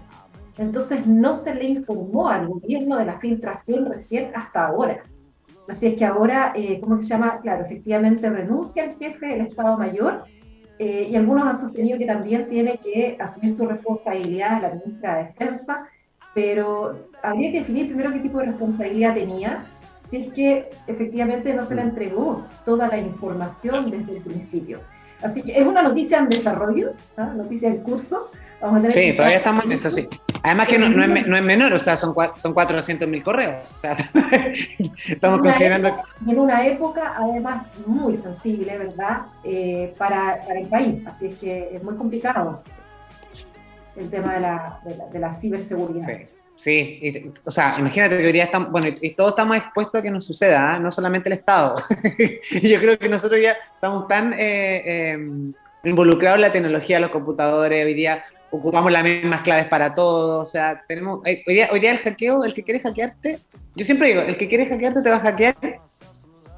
Entonces 0.58 1.06
no 1.08 1.36
se 1.36 1.54
le 1.56 1.66
informó 1.66 2.28
al 2.30 2.48
gobierno 2.48 2.98
de 2.98 3.06
la 3.06 3.20
filtración 3.20 3.86
recién 3.86 4.32
hasta 4.36 4.68
ahora. 4.68 5.04
Así 5.68 5.88
es 5.88 5.94
que 5.94 6.04
ahora, 6.06 6.52
eh, 6.56 6.80
¿cómo 6.82 7.02
se 7.02 7.08
llama? 7.08 7.40
Claro, 7.42 7.64
efectivamente 7.64 8.30
renuncia 8.30 8.84
el 8.84 8.96
jefe 8.98 9.28
del 9.28 9.42
Estado 9.42 9.78
Mayor 9.78 10.24
eh, 10.80 11.08
y 11.10 11.16
algunos 11.16 11.48
han 11.48 11.58
sostenido 11.58 11.98
que 11.98 12.06
también 12.06 12.50
tiene 12.50 12.78
que 12.80 13.16
asumir 13.20 13.56
su 13.56 13.66
responsabilidad 13.66 14.62
la 14.62 14.72
ministra 14.72 15.18
de 15.18 15.24
Defensa, 15.26 15.88
pero 16.34 17.08
habría 17.24 17.52
que 17.52 17.60
definir 17.60 17.86
primero 17.88 18.12
qué 18.12 18.20
tipo 18.20 18.40
de 18.40 18.48
responsabilidad 18.48 19.14
tenía, 19.14 19.66
si 20.02 20.18
es 20.18 20.34
que 20.34 20.70
efectivamente 20.88 21.54
no 21.54 21.64
se 21.64 21.76
le 21.76 21.82
entregó 21.84 22.46
toda 22.66 22.88
la 22.88 22.98
información 22.98 23.90
desde 23.90 24.18
el 24.18 24.22
principio. 24.24 24.82
Así 25.24 25.44
que 25.44 25.58
es 25.58 25.66
una 25.66 25.82
noticia 25.84 26.18
en 26.18 26.28
desarrollo, 26.30 26.94
¿ah? 27.16 27.26
noticia 27.36 27.70
en 27.70 27.78
curso. 27.78 28.30
Vamos 28.60 28.78
a 28.80 28.82
tener 28.82 28.94
Sí, 28.94 29.02
que 29.02 29.14
todavía 29.14 29.38
estamos 29.38 29.66
en 29.66 29.72
eso, 29.72 29.90
sí. 29.90 30.08
Además 30.44 30.68
que 30.68 30.78
no, 30.80 30.90
no 30.90 31.04
es, 31.04 31.28
no 31.28 31.36
es 31.38 31.44
menor, 31.44 31.74
o 31.74 31.80
sea, 31.80 31.96
son, 31.98 32.14
son 32.36 32.54
400 32.54 33.08
mil 33.08 33.24
correos. 33.24 33.72
O 33.72 33.76
sea, 33.76 33.96
estamos 35.08 35.40
Una 35.40 35.50
considerando... 35.52 35.88
época- 35.90 36.04
en 36.28 36.40
una 36.40 36.66
época 36.68 37.14
además 37.18 37.68
muy 37.86 38.16
sensible, 38.16 38.78
¿verdad? 38.78 39.22
Eh, 39.44 39.94
para, 39.98 40.40
para 40.46 40.60
el 40.60 40.68
país. 40.68 41.06
Así 41.08 41.28
es 41.28 41.36
que 41.36 41.70
es 41.76 41.84
muy 41.84 41.96
complicado 41.96 42.64
el 43.96 44.10
tema 44.10 44.34
de 44.36 44.40
la, 44.40 44.80
de 44.84 44.96
la, 44.96 45.06
de 45.08 45.20
la 45.20 45.34
ciberseguridad. 45.34 46.08
Sí, 46.08 46.28
sí. 46.62 47.00
y- 47.02 47.32
o 47.44 47.52
sea, 47.52 47.76
imagínate 47.80 48.18
que 48.18 48.26
hoy 48.26 48.32
día 48.32 48.46
estamos, 48.46 48.72
bueno, 48.72 48.88
y 49.02 49.10
todos 49.12 49.32
estamos 49.32 49.58
expuestos 49.58 50.00
a 50.00 50.04
que 50.04 50.12
nos 50.12 50.26
suceda, 50.26 50.76
¿ah? 50.76 50.80
no 50.80 50.92
solamente 50.92 51.30
el 51.30 51.34
Estado. 51.34 51.76
Yo 52.62 52.80
creo 52.80 52.98
que 53.00 53.10
nosotros 53.10 53.42
ya 53.42 53.56
estamos 53.76 54.08
tan 54.08 54.34
eh, 54.34 54.84
eh, 54.86 55.18
involucrados 55.84 56.38
en 56.38 56.42
la 56.42 56.52
tecnología, 56.52 57.00
los 57.00 57.10
computadores, 57.10 57.86
hoy 57.86 57.94
día 57.94 58.24
ocupamos 58.52 58.92
las 58.92 59.04
mismas 59.04 59.42
claves 59.42 59.66
para 59.66 59.96
todo, 59.96 60.42
o 60.42 60.46
sea, 60.46 60.84
tenemos, 60.88 61.26
eh, 61.26 61.44
hoy 61.48 61.54
día, 61.54 61.70
hoy 61.72 61.80
día 61.80 61.92
el 61.92 62.00
hackeo, 62.00 62.44
el 62.44 62.54
que 62.54 62.64
quiere 62.64 62.80
hackearte, 62.82 63.40
yo 63.76 63.86
siempre 63.86 64.10
digo, 64.10 64.22
el 64.22 64.36
que 64.38 64.48
quiere 64.50 64.66
hackearte 64.68 65.02
te 65.02 65.10
va 65.10 65.16
a 65.16 65.22
hackear 65.22 65.56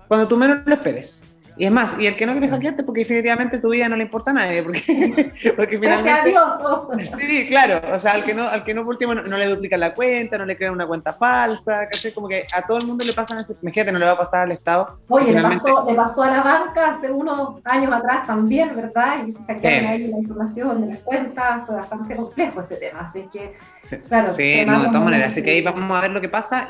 cuando 0.08 0.28
tú 0.28 0.36
menos 0.36 0.66
lo 0.66 0.74
esperes. 0.74 1.24
Y 1.56 1.66
es 1.66 1.72
más, 1.72 2.00
y 2.00 2.08
el 2.08 2.16
que 2.16 2.26
no 2.26 2.32
quiere 2.32 2.50
hackearte 2.50 2.84
porque 2.84 3.02
definitivamente 3.02 3.60
tu 3.60 3.70
vida 3.70 3.88
no 3.88 3.96
le 3.96 4.04
importa 4.04 4.32
a 4.32 4.34
nadie, 4.34 4.64
porque, 4.64 4.82
porque 5.56 5.78
Gracias 5.78 6.20
a 6.20 6.24
finalmente... 6.24 6.30
Dios. 6.32 6.48
oh. 6.64 6.92
Sí, 7.20 7.48
claro, 7.48 7.94
o 7.94 8.00
sea, 8.00 8.14
al 8.14 8.24
que 8.24 8.34
no, 8.34 8.48
al 8.48 8.64
que 8.64 8.74
no 8.74 8.82
por 8.84 8.94
último 8.94 9.14
no, 9.14 9.22
no 9.22 9.38
le 9.38 9.46
duplican 9.48 9.80
la 9.80 9.94
cuenta, 9.94 10.38
no 10.40 10.46
le 10.46 10.58
crean 10.58 10.74
una 10.74 10.88
cuenta 10.88 11.14
falsa, 11.14 11.88
¿cachai? 11.92 12.12
Como 12.12 12.28
que 12.28 12.48
a 12.52 12.66
todo 12.66 12.80
el 12.80 12.88
mundo 12.88 13.06
le 13.06 13.14
pasan 13.14 13.38
eso. 13.38 13.56
Imagínate, 13.62 13.92
no 13.92 14.00
le 14.00 14.06
va 14.06 14.12
a 14.14 14.18
pasar 14.18 14.42
al 14.46 14.52
Estado. 14.52 14.98
Oye, 15.10 15.26
le 15.28 15.34
Finalmente- 15.34 15.64
pasó, 15.72 15.86
le 15.88 15.96
pasó 15.96 16.24
a 16.24 16.32
la 16.32 16.42
banca 16.42 16.90
hace 16.90 17.12
unos 17.12 17.62
años 17.66 17.94
atrás 17.94 18.26
también, 18.26 18.76
¿verdad? 18.76 19.24
Y 19.28 19.32
se 19.32 19.44
hackearon 19.44 19.80
Sí. 19.80 19.86
ahí 19.86 20.08
la 20.08 20.18
información 20.18 20.82
de 20.82 20.88
las 20.94 21.00
cuentas, 21.04 21.66
fue 21.68 21.76
bastante 21.76 22.16
complejo 22.16 22.62
ese 22.62 22.78
tema. 22.78 23.02
Así 23.02 23.30
que, 23.32 23.54
Sí, 23.84 23.98
claro, 24.08 24.30
sí, 24.34 24.64
no, 24.66 24.80
de 24.82 24.88
todas 24.88 25.04
maneras. 25.04 25.32
Así 25.34 25.44
que 25.44 25.52
ahí 25.52 25.62
vamos 25.62 25.96
a 25.96 26.02
ver 26.02 26.10
lo 26.12 26.20
que 26.22 26.30
pasa. 26.30 26.70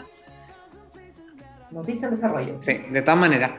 Noticia 1.71 2.05
en 2.07 2.11
desarrollo. 2.11 2.57
Sí, 2.61 2.73
de 2.91 3.01
todas 3.01 3.19
maneras. 3.19 3.51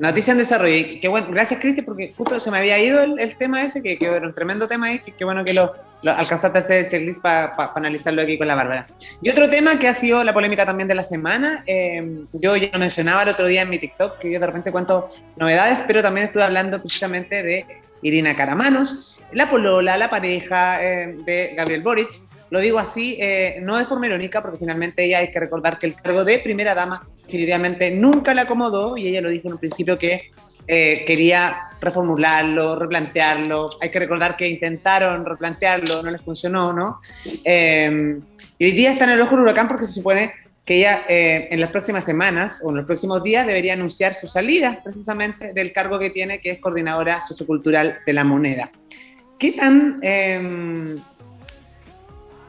Noticia 0.00 0.32
en 0.32 0.38
desarrollo. 0.38 0.74
Y 0.74 1.00
qué 1.00 1.08
bueno, 1.08 1.28
gracias, 1.30 1.60
Cristi, 1.60 1.82
porque 1.82 2.12
justo 2.16 2.38
se 2.38 2.50
me 2.50 2.58
había 2.58 2.78
ido 2.78 3.02
el, 3.02 3.18
el 3.18 3.36
tema 3.36 3.62
ese, 3.62 3.82
que, 3.82 3.98
que 3.98 4.06
era 4.06 4.26
un 4.26 4.34
tremendo 4.34 4.68
tema 4.68 4.86
ahí, 4.86 5.00
que 5.00 5.12
qué 5.12 5.24
bueno 5.24 5.44
que 5.44 5.54
lo, 5.54 5.72
alcanzaste 6.04 6.58
a 6.58 6.60
hacer 6.60 6.84
el 6.84 6.88
checklist 6.88 7.20
para 7.22 7.72
analizarlo 7.74 8.22
aquí 8.22 8.38
con 8.38 8.46
la 8.46 8.54
Bárbara. 8.54 8.86
Y 9.20 9.30
otro 9.30 9.48
tema 9.48 9.78
que 9.78 9.88
ha 9.88 9.94
sido 9.94 10.22
la 10.22 10.32
polémica 10.32 10.64
también 10.64 10.88
de 10.88 10.94
la 10.94 11.02
semana, 11.02 11.64
eh, 11.66 12.22
yo 12.32 12.56
ya 12.56 12.70
lo 12.72 12.78
mencionaba 12.78 13.22
el 13.22 13.30
otro 13.30 13.46
día 13.46 13.62
en 13.62 13.70
mi 13.70 13.78
TikTok, 13.78 14.18
que 14.18 14.30
yo 14.30 14.38
de 14.38 14.46
repente 14.46 14.70
cuento 14.70 15.10
novedades, 15.36 15.82
pero 15.86 16.02
también 16.02 16.26
estuve 16.26 16.44
hablando 16.44 16.78
precisamente 16.78 17.42
de 17.42 17.66
Irina 18.02 18.36
Caramanos, 18.36 19.18
la 19.32 19.48
polola, 19.48 19.98
la 19.98 20.08
pareja 20.08 20.82
eh, 20.82 21.16
de 21.24 21.54
Gabriel 21.56 21.82
Boric. 21.82 22.08
Lo 22.50 22.60
digo 22.60 22.78
así, 22.78 23.16
eh, 23.20 23.58
no 23.62 23.76
de 23.76 23.84
forma 23.84 24.06
irónica, 24.06 24.42
porque 24.42 24.58
finalmente 24.58 25.04
ella 25.04 25.18
hay 25.18 25.30
que 25.30 25.40
recordar 25.40 25.78
que 25.78 25.86
el 25.86 25.94
cargo 25.94 26.24
de 26.24 26.38
primera 26.38 26.74
dama 26.74 27.06
definitivamente 27.24 27.90
nunca 27.90 28.34
la 28.34 28.42
acomodó 28.42 28.96
y 28.96 29.08
ella 29.08 29.20
lo 29.20 29.30
dijo 29.30 29.48
en 29.48 29.54
un 29.54 29.58
principio 29.58 29.98
que 29.98 30.30
eh, 30.66 31.04
quería 31.06 31.70
reformularlo, 31.80 32.78
replantearlo. 32.78 33.70
Hay 33.80 33.90
que 33.90 33.98
recordar 33.98 34.36
que 34.36 34.48
intentaron 34.48 35.24
replantearlo, 35.24 36.02
no 36.02 36.10
les 36.10 36.22
funcionó, 36.22 36.72
¿no? 36.72 37.00
Eh, 37.44 38.18
y 38.58 38.64
hoy 38.64 38.72
día 38.72 38.92
está 38.92 39.04
en 39.04 39.10
el 39.10 39.20
ojo 39.20 39.30
del 39.32 39.40
huracán 39.40 39.68
porque 39.68 39.84
se 39.84 39.92
supone 39.92 40.32
que 40.68 40.76
ella 40.76 41.04
eh, 41.08 41.48
en 41.50 41.60
las 41.60 41.70
próximas 41.70 42.04
semanas 42.04 42.60
o 42.62 42.68
en 42.68 42.76
los 42.76 42.84
próximos 42.84 43.22
días 43.22 43.46
debería 43.46 43.72
anunciar 43.72 44.12
su 44.12 44.26
salida 44.26 44.82
precisamente 44.84 45.54
del 45.54 45.72
cargo 45.72 45.98
que 45.98 46.10
tiene, 46.10 46.40
que 46.40 46.50
es 46.50 46.58
coordinadora 46.58 47.22
sociocultural 47.26 48.00
de 48.04 48.12
la 48.12 48.22
moneda. 48.22 48.70
¿Qué 49.38 49.52
tan, 49.52 49.98
eh, 50.02 50.96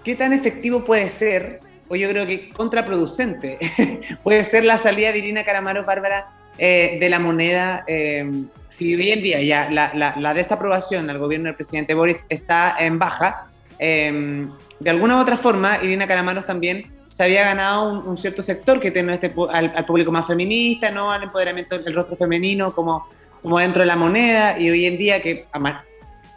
¿Qué 0.10 0.16
tan 0.16 0.34
efectivo 0.34 0.84
puede 0.84 1.08
ser, 1.08 1.60
o 1.88 1.96
yo 1.96 2.10
creo 2.10 2.26
que 2.26 2.50
contraproducente, 2.50 3.60
puede 4.24 4.44
ser 4.44 4.66
la 4.66 4.80
salida 4.80 5.12
de 5.12 5.20
Irina 5.20 5.44
Caramaro 5.46 5.86
Bárbara 5.86 6.30
eh, 6.58 6.98
de 7.00 7.10
la 7.12 7.20
moneda? 7.20 7.84
eh, 7.86 8.28
si 8.70 8.96
hoy 8.96 9.12
en 9.12 9.22
día 9.22 9.40
ya 9.44 9.70
la, 9.70 9.92
la- 9.94 10.16
la 10.18 10.34
desaprobación 10.34 11.08
al 11.12 11.20
gobierno 11.20 11.46
del 11.46 11.56
presidente 11.56 11.94
Boris 11.94 12.26
está 12.28 12.76
en 12.80 12.98
baja, 12.98 13.46
eh, 13.78 14.48
de 14.80 14.90
alguna 14.90 15.16
u 15.18 15.20
otra 15.20 15.38
forma, 15.38 15.78
Irina 15.84 16.08
Caramanos 16.08 16.48
también 16.48 16.88
se 17.08 17.26
había 17.26 17.44
ganado 17.44 17.92
un, 17.94 18.08
un 18.08 18.18
cierto 18.18 18.42
sector 18.42 18.80
que 18.80 18.90
tiene 18.90 19.14
este, 19.14 19.32
al, 19.52 19.72
al 19.76 19.86
público 19.86 20.12
más 20.12 20.26
feminista, 20.26 20.90
¿no? 20.90 21.12
al 21.12 21.22
empoderamiento 21.22 21.78
del 21.78 21.94
rostro 21.94 22.16
femenino 22.16 22.74
como, 22.74 23.08
como 23.44 23.60
dentro 23.60 23.82
de 23.82 23.86
la 23.86 23.96
moneda, 23.96 24.58
y 24.58 24.72
hoy 24.72 24.88
en 24.88 24.98
día 24.98 25.22
que 25.22 25.46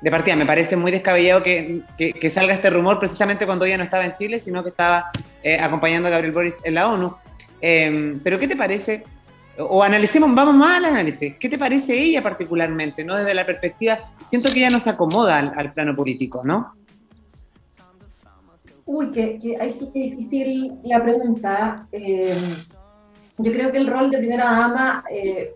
de 0.02 0.10
partida, 0.10 0.34
me 0.34 0.46
parece 0.46 0.76
muy 0.76 0.90
descabellado 0.90 1.44
que, 1.44 1.82
que- 1.96 2.30
salga 2.30 2.54
este 2.54 2.70
rumor 2.70 2.98
precisamente 2.98 3.46
cuando 3.46 3.64
ella 3.64 3.78
no 3.78 3.84
estaba 3.84 4.04
en 4.04 4.12
Chile, 4.12 4.40
sino 4.40 4.62
que 4.62 4.70
estaba 4.70 5.12
eh, 5.44 5.58
acompañando 5.60 6.08
a 6.08 6.10
Gabriel 6.10 6.32
Boric 6.32 6.56
en 6.64 6.74
la 6.74 6.88
ONU. 6.90 7.14
Eh, 7.60 8.18
pero 8.24 8.36
¿qué 8.38 8.48
te 8.48 8.56
parece? 8.56 9.04
O 9.58 9.80
analicemos, 9.80 10.34
vamos 10.34 10.56
más 10.56 10.78
al 10.78 10.86
análisis. 10.86 11.36
¿Qué 11.36 11.48
te 11.48 11.56
parece 11.56 11.96
ella 11.96 12.20
particularmente? 12.20 13.04
¿no? 13.04 13.16
Desde 13.16 13.32
la 13.32 13.46
perspectiva, 13.46 14.12
siento 14.24 14.50
que 14.50 14.58
ella 14.58 14.70
no 14.70 14.80
se 14.80 14.90
acomoda 14.90 15.38
al, 15.38 15.72
plano 15.72 15.94
político, 15.94 16.42
¿no? 16.44 16.74
Uy, 18.84 19.10
que, 19.12 19.56
ahí 19.60 19.72
sí 19.72 19.88
que 19.92 20.04
es 20.04 20.10
difícil 20.10 20.72
la 20.82 21.00
pregunta. 21.00 21.86
Eh, 21.92 22.36
yo 23.38 23.52
creo 23.52 23.70
que 23.70 23.78
el 23.78 23.86
rol 23.86 24.10
de 24.10 24.18
primera 24.18 24.46
dama 24.46 25.04
eh, 25.08 25.54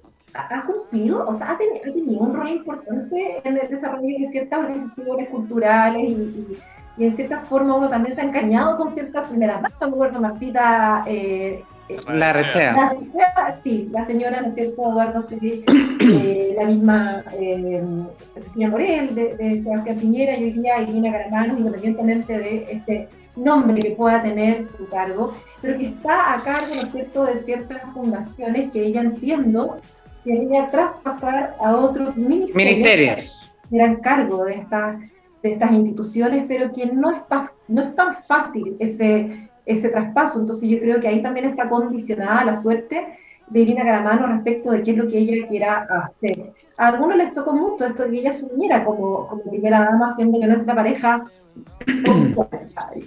ha 0.51 0.63
cumplido, 0.67 1.27
o 1.27 1.33
sea, 1.33 1.51
ha, 1.53 1.59
teni- 1.59 1.81
ha 1.81 1.93
tenido 1.93 2.21
un 2.21 2.35
rol 2.35 2.49
importante 2.49 3.41
en 3.45 3.59
el 3.59 3.69
desarrollo 3.69 4.19
de 4.19 4.25
ciertas 4.27 4.59
organizaciones 4.61 5.29
culturales 5.29 6.03
y, 6.05 6.13
y- 6.13 6.59
y 6.99 7.05
en 7.05 7.15
cierta 7.15 7.41
forma 7.41 7.75
uno 7.77 7.89
también 7.91 8.15
se 8.15 8.23
ha 8.23 8.25
engañado 8.25 8.77
con 8.79 8.89
ciertas 8.89 9.27
primeras 9.27 9.57
damas. 9.61 10.13
Me 10.13 10.19
Martita 10.19 11.05
eh, 11.07 11.63
eh, 11.91 11.97
La 12.09 12.33
rechea. 12.33 12.73
la 12.73 12.89
señora- 12.91 13.53
sí, 13.53 13.89
la 13.93 14.05
señora, 14.05 14.41
¿no 14.41 14.49
es 14.49 14.55
cierto?, 14.55 14.83
Eduardo 14.91 15.27
Pérez, 15.27 15.61
eh, 16.01 16.55
la 16.57 16.65
misma 16.65 17.23
eh, 17.39 17.85
Cecilia 18.37 18.71
Morel, 18.71 19.15
de, 19.15 19.37
de 19.37 19.61
Sebastián 19.61 19.97
Piñera, 19.99 20.37
y 20.39 20.45
hoy 20.45 20.53
día 20.53 20.81
Irina 20.81 21.13
Caramanos, 21.13 21.59
independientemente 21.59 22.39
de 22.39 22.67
este 22.73 23.09
nombre 23.37 23.83
que 23.83 23.91
pueda 23.91 24.23
tener 24.23 24.65
su 24.65 24.89
cargo, 24.89 25.35
pero 25.61 25.77
que 25.79 25.89
está 25.89 26.33
a 26.35 26.43
cargo, 26.43 26.75
¿no 26.75 26.81
es 26.81 26.93
cierto?, 26.93 27.25
de 27.27 27.37
ciertas 27.37 27.83
fundaciones 27.93 28.71
que 28.73 28.81
ella 28.87 29.03
entiendo 29.03 29.77
que 30.27 30.33
ella 30.43 30.69
traspasar 30.71 31.57
a 31.61 31.77
otros 31.77 32.17
ministerios 32.17 32.77
Ministerios. 32.77 33.55
que 33.71 33.77
eran 33.77 33.97
cargo 33.97 34.45
de, 34.45 34.55
esta- 34.55 34.99
de 35.43 35.53
estas 35.53 35.71
instituciones, 35.73 36.45
pero 36.49 36.71
que 36.73 36.87
no, 36.87 37.11
está, 37.11 37.53
no 37.69 37.83
es 37.83 37.95
tan 37.95 38.13
fácil 38.13 38.77
ese, 38.81 39.49
ese 39.65 39.89
traspaso. 39.89 40.41
Entonces 40.41 40.69
yo 40.69 40.79
creo 40.81 41.01
que 41.01 41.09
ahí 41.09 41.23
también 41.23 41.47
está 41.47 41.69
condicionada 41.69 42.45
la 42.45 42.57
suerte 42.57 43.19
de 43.49 43.61
Irina 43.61 43.85
Caramano 43.85 44.27
respecto 44.27 44.71
de 44.73 44.83
qué 44.83 44.91
es 44.91 44.97
lo 44.97 45.07
que 45.07 45.19
ella 45.19 45.47
quiera 45.47 45.87
hacer. 46.05 46.53
A 46.77 46.89
algunos 46.89 47.17
les 47.17 47.31
tocó 47.33 47.53
mucho 47.53 47.87
esto 47.87 48.03
de 48.05 48.11
que 48.11 48.19
ella 48.19 48.31
asumiera 48.31 48.85
como, 48.85 49.29
como 49.29 49.43
primera 49.45 49.81
dama, 49.81 50.15
siendo 50.15 50.39
que 50.41 50.47
no 50.47 50.57
es 50.57 50.67
la 50.67 50.75
pareja 50.75 51.25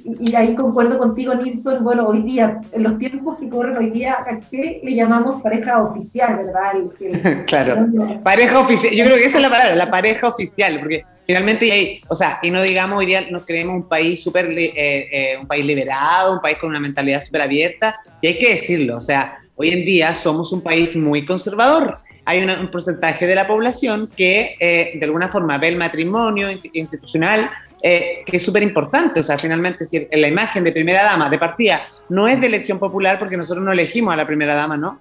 Y, 0.06 0.32
y 0.32 0.36
ahí 0.36 0.56
concuerdo 0.56 0.98
contigo, 0.98 1.34
Nilsson. 1.36 1.84
Bueno, 1.84 2.08
hoy 2.08 2.22
día, 2.22 2.60
en 2.72 2.84
los 2.84 2.98
tiempos 2.98 3.38
que 3.38 3.50
corren 3.50 3.78
hoy 3.78 3.90
día, 3.90 4.14
¿a 4.20 4.40
qué 4.50 4.80
le 4.84 4.96
llamamos 4.96 5.40
pareja 5.42 5.82
oficial, 5.84 6.38
verdad? 6.38 6.72
El- 6.76 7.46
Claro. 7.46 7.88
Pareja 8.24 8.60
oficial, 8.60 8.94
yo 8.94 9.06
creo 9.06 9.18
que 9.18 9.26
esa 9.26 9.38
es 9.38 9.44
la 9.44 9.50
palabra, 9.50 9.76
la 9.76 9.92
pareja 9.92 10.28
oficial, 10.28 10.80
porque 10.80 11.04
finalmente 11.26 11.72
hay, 11.72 12.02
o 12.08 12.16
sea, 12.16 12.40
y 12.42 12.52
no 12.52 12.62
digamos 12.62 12.98
hoy 13.00 13.06
día 13.08 13.30
nos 13.30 13.46
creemos 13.46 13.76
un 13.76 13.88
país 13.88 14.22
súper, 14.24 14.46
eh, 14.52 14.74
eh, 14.76 15.38
un 15.40 15.48
país 15.48 15.66
liberado, 15.66 16.34
un 16.34 16.40
país 16.42 16.58
con 16.58 16.70
una 16.70 16.80
mentalidad 16.80 17.22
súper 17.24 17.42
abierta, 17.42 17.98
y 18.22 18.28
hay 18.28 18.38
que 18.40 18.50
decirlo, 18.52 18.98
o 18.98 19.02
sea, 19.02 19.38
hoy 19.56 19.70
en 19.70 19.86
día 19.86 20.14
somos 20.14 20.52
un 20.54 20.62
país 20.62 20.96
muy 20.96 21.26
conservador. 21.26 22.00
Hay 22.26 22.44
una- 22.44 22.60
un 22.62 22.70
porcentaje 22.70 23.26
de 23.26 23.34
la 23.36 23.48
población 23.48 24.08
que 24.16 24.56
eh, 24.60 24.92
de 24.96 25.06
alguna 25.06 25.30
forma 25.30 25.58
ve 25.58 25.70
el 25.70 25.78
matrimonio 25.78 26.50
insti- 26.52 26.70
institucional 26.74 27.50
eh, 27.82 28.24
que 28.26 28.38
es 28.38 28.44
súper 28.44 28.64
importante. 28.64 29.20
O 29.20 29.24
sea, 29.24 29.38
finalmente, 29.38 29.86
si 29.86 30.08
la 30.12 30.28
imagen 30.28 30.64
de 30.64 30.72
primera 30.72 31.04
dama 31.04 31.30
de 31.30 31.38
partida 31.38 31.82
no 32.10 32.28
es 32.28 32.40
de 32.40 32.48
elección 32.48 32.80
popular, 32.80 33.20
porque 33.20 33.38
nosotros 33.38 33.64
no 33.64 33.72
elegimos 33.72 34.14
a 34.14 34.18
la 34.18 34.26
primera 34.28 34.56
dama, 34.56 34.78
¿no? 34.78 35.00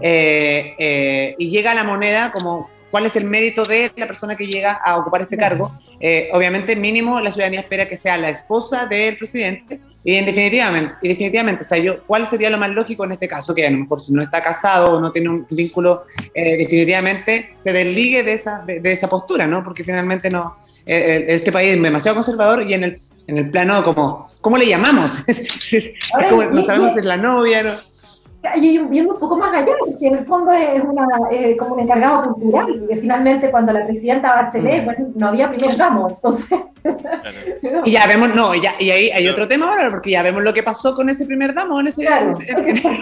Eh, 0.00 0.74
eh, 0.78 1.34
y 1.38 1.50
llega 1.50 1.72
a 1.72 1.74
la 1.74 1.84
moneda 1.84 2.32
como 2.32 2.68
cuál 2.90 3.06
es 3.06 3.16
el 3.16 3.24
mérito 3.24 3.62
de 3.62 3.92
la 3.96 4.06
persona 4.06 4.36
que 4.36 4.46
llega 4.46 4.72
a 4.72 4.98
ocupar 4.98 5.22
este 5.22 5.36
cargo. 5.36 5.72
Eh, 6.00 6.30
obviamente, 6.32 6.74
mínimo, 6.76 7.20
la 7.20 7.30
ciudadanía 7.30 7.60
espera 7.60 7.88
que 7.88 7.96
sea 7.96 8.16
la 8.16 8.30
esposa 8.30 8.86
del 8.86 9.16
presidente. 9.16 9.80
Y 10.02 10.16
en 10.16 10.24
definitivamente, 10.24 10.94
y 11.02 11.08
definitivamente, 11.08 11.62
o 11.62 11.64
sea, 11.64 11.78
yo, 11.78 12.02
¿cuál 12.04 12.26
sería 12.26 12.48
lo 12.48 12.56
más 12.56 12.70
lógico 12.70 13.04
en 13.04 13.12
este 13.12 13.28
caso? 13.28 13.54
Que 13.54 13.66
a 13.66 13.70
lo 13.70 13.78
mejor 13.78 14.00
si 14.00 14.12
no 14.12 14.22
está 14.22 14.42
casado 14.42 14.96
o 14.96 15.00
no 15.00 15.12
tiene 15.12 15.28
un 15.28 15.46
vínculo, 15.50 16.04
eh, 16.34 16.56
definitivamente 16.56 17.54
se 17.58 17.72
desligue 17.72 18.22
de 18.22 18.32
esa, 18.32 18.62
de, 18.66 18.80
de 18.80 18.92
esa 18.92 19.08
postura, 19.08 19.46
¿no? 19.46 19.62
Porque 19.62 19.84
finalmente 19.84 20.30
no, 20.30 20.56
eh, 20.86 21.26
eh, 21.28 21.34
este 21.34 21.52
país 21.52 21.74
es 21.74 21.82
demasiado 21.82 22.16
conservador 22.16 22.62
y 22.68 22.74
en 22.74 22.84
el, 22.84 23.00
en 23.26 23.38
el 23.38 23.50
plano 23.50 23.84
como, 23.84 24.28
¿cómo 24.40 24.56
le 24.56 24.66
llamamos? 24.66 25.12
Es, 25.28 25.92
como, 26.28 26.44
no 26.44 26.64
sabemos 26.64 26.94
si 26.94 26.98
es 26.98 27.04
la 27.04 27.16
novia, 27.16 27.62
¿no? 27.62 27.70
Y 28.56 28.78
viendo 28.78 29.14
un 29.14 29.20
poco 29.20 29.36
más 29.36 29.54
allá, 29.54 29.72
porque 29.78 30.06
en 30.06 30.14
el 30.18 30.24
fondo 30.24 30.50
es 30.52 30.82
una, 30.82 31.06
eh, 31.30 31.56
como 31.58 31.74
un 31.74 31.80
encargado 31.80 32.32
cultural, 32.32 32.86
que 32.88 32.96
finalmente 32.96 33.50
cuando 33.50 33.72
la 33.72 33.84
presidenta 33.84 34.32
Bachelet, 34.42 34.82
Mm. 34.82 34.84
bueno, 34.86 35.06
no 35.14 35.26
había 35.28 35.50
primer 35.50 35.76
ramo, 35.78 36.08
entonces... 36.08 36.48
Claro. 36.82 37.82
Y 37.84 37.90
ya 37.92 38.06
vemos, 38.06 38.34
no, 38.34 38.54
y, 38.54 38.62
ya, 38.62 38.74
y 38.78 38.90
ahí 38.90 39.10
hay 39.10 39.28
otro 39.28 39.46
tema 39.46 39.68
ahora, 39.68 39.90
porque 39.90 40.10
ya 40.10 40.22
vemos 40.22 40.42
lo 40.42 40.54
que 40.54 40.62
pasó 40.62 40.94
con 40.94 41.10
ese 41.10 41.26
primer 41.26 41.52
damo, 41.52 41.78
en 41.80 41.88
ese, 41.88 42.06
Claro. 42.06 42.30
en 42.46 42.76
ese- 42.76 42.82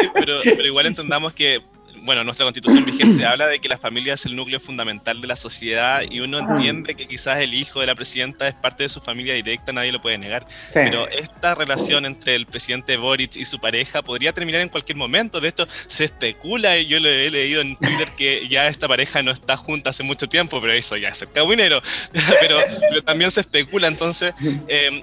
Sí, 0.00 0.08
pero, 0.14 0.36
pero 0.42 0.66
igual 0.66 0.86
entendamos 0.86 1.34
que, 1.34 1.58
bueno, 2.04 2.22
nuestra 2.24 2.44
constitución 2.44 2.84
vigente 2.84 3.24
habla 3.26 3.46
de 3.46 3.58
que 3.58 3.68
la 3.68 3.78
familia 3.78 4.14
es 4.14 4.26
el 4.26 4.36
núcleo 4.36 4.60
fundamental 4.60 5.20
de 5.20 5.26
la 5.26 5.36
sociedad 5.36 6.02
y 6.08 6.20
uno 6.20 6.38
entiende 6.38 6.94
que 6.94 7.06
quizás 7.08 7.40
el 7.40 7.54
hijo 7.54 7.80
de 7.80 7.86
la 7.86 7.94
presidenta 7.94 8.46
es 8.46 8.54
parte 8.54 8.82
de 8.84 8.88
su 8.88 9.00
familia 9.00 9.34
directa, 9.34 9.72
nadie 9.72 9.90
lo 9.92 10.00
puede 10.00 10.18
negar. 10.18 10.46
Sí. 10.68 10.80
Pero 10.84 11.08
esta 11.08 11.54
relación 11.54 12.06
entre 12.06 12.34
el 12.34 12.46
presidente 12.46 12.96
Boric 12.96 13.36
y 13.36 13.44
su 13.44 13.58
pareja 13.58 14.02
podría 14.02 14.32
terminar 14.32 14.60
en 14.60 14.68
cualquier 14.68 14.96
momento. 14.96 15.40
De 15.40 15.48
esto 15.48 15.66
se 15.86 16.04
especula, 16.04 16.76
y 16.78 16.86
yo 16.86 17.00
lo 17.00 17.08
he 17.08 17.30
leído 17.30 17.60
en 17.62 17.76
Twitter, 17.76 18.08
que 18.16 18.46
ya 18.48 18.68
esta 18.68 18.86
pareja 18.86 19.22
no 19.22 19.30
está 19.32 19.56
junta 19.56 19.90
hace 19.90 20.02
mucho 20.02 20.28
tiempo, 20.28 20.60
pero 20.60 20.72
eso 20.72 20.96
ya 20.96 21.08
es 21.08 21.22
el 21.22 21.32
cabinero. 21.32 21.82
pero, 22.40 22.58
pero 22.90 23.02
también 23.02 23.30
se 23.30 23.40
especula, 23.40 23.88
entonces... 23.88 24.34
eh, 24.68 25.02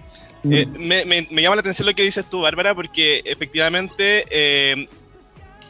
eh, 0.50 0.66
me, 0.74 1.06
me- 1.06 1.28
me 1.30 1.42
llama 1.44 1.56
la 1.56 1.60
atención 1.60 1.88
lo 1.88 1.94
que 1.94 2.02
dices 2.02 2.28
tú, 2.28 2.42
Bárbara, 2.42 2.74
porque 2.74 3.22
efectivamente 3.26 4.26
eh, 4.32 4.88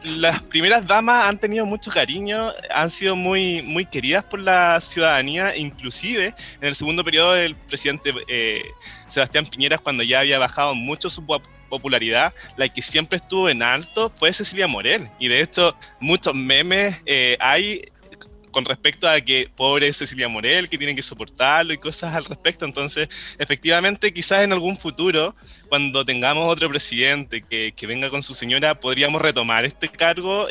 las 0.04 0.42
primeras 0.42 0.86
damas 0.86 1.26
han 1.26 1.38
tenido 1.38 1.64
mucho 1.64 1.90
cariño, 1.90 2.52
han 2.74 2.90
sido 2.90 3.14
muy, 3.16 3.62
muy 3.62 3.86
queridas 3.86 4.24
por 4.24 4.40
la 4.40 4.80
ciudadanía, 4.80 5.56
inclusive 5.56 6.34
en 6.60 6.68
el 6.68 6.74
segundo 6.74 7.04
periodo 7.04 7.32
del 7.32 7.54
presidente 7.54 8.12
eh, 8.28 8.62
Sebastián 9.06 9.46
Piñera, 9.46 9.78
cuando 9.78 10.02
ya 10.02 10.20
había 10.20 10.38
bajado 10.38 10.74
mucho 10.74 11.08
su 11.08 11.24
pop- 11.24 11.46
popularidad, 11.68 12.34
la 12.56 12.68
que 12.68 12.82
siempre 12.82 13.16
estuvo 13.16 13.48
en 13.48 13.62
alto 13.62 14.10
fue 14.10 14.32
Cecilia 14.32 14.66
Morel. 14.66 15.08
Y 15.18 15.28
de 15.28 15.40
hecho, 15.40 15.74
muchos 16.00 16.34
memes 16.34 16.96
eh, 17.06 17.36
hay 17.40 17.86
con 18.52 18.64
respecto 18.64 19.08
a 19.08 19.20
que 19.20 19.50
pobre 19.56 19.92
Cecilia 19.92 20.28
Morel, 20.28 20.68
que 20.68 20.78
tienen 20.78 20.94
que 20.94 21.02
soportarlo 21.02 21.72
y 21.72 21.78
cosas 21.78 22.14
al 22.14 22.24
respecto. 22.24 22.64
Entonces, 22.64 23.08
efectivamente, 23.38 24.12
quizás 24.12 24.44
en 24.44 24.52
algún 24.52 24.76
futuro, 24.76 25.34
cuando 25.68 26.04
tengamos 26.04 26.48
otro 26.52 26.68
presidente 26.68 27.42
que, 27.42 27.72
que 27.74 27.86
venga 27.86 28.10
con 28.10 28.22
su 28.22 28.34
señora, 28.34 28.78
podríamos 28.78 29.20
retomar 29.20 29.64
este 29.64 29.88
cargo, 29.88 30.46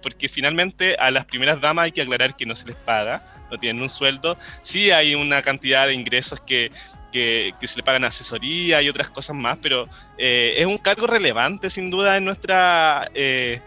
porque 0.00 0.28
finalmente 0.28 0.96
a 0.96 1.10
las 1.10 1.26
primeras 1.26 1.60
damas 1.60 1.84
hay 1.84 1.92
que 1.92 2.00
aclarar 2.02 2.36
que 2.36 2.46
no 2.46 2.54
se 2.54 2.66
les 2.66 2.76
paga, 2.76 3.22
no 3.50 3.58
tienen 3.58 3.82
un 3.82 3.90
sueldo. 3.90 4.38
Sí 4.62 4.90
hay 4.90 5.14
una 5.14 5.42
cantidad 5.42 5.86
de 5.86 5.94
ingresos 5.94 6.40
que, 6.40 6.70
que, 7.12 7.52
que 7.60 7.66
se 7.66 7.76
le 7.76 7.82
pagan 7.82 8.04
asesoría 8.04 8.80
y 8.80 8.88
otras 8.88 9.10
cosas 9.10 9.36
más, 9.36 9.58
pero 9.60 9.88
eh, 10.16 10.54
es 10.56 10.66
un 10.66 10.78
cargo 10.78 11.06
relevante 11.06 11.68
sin 11.68 11.90
duda 11.90 12.16
en 12.16 12.24
nuestra... 12.24 13.10
eh, 13.14 13.60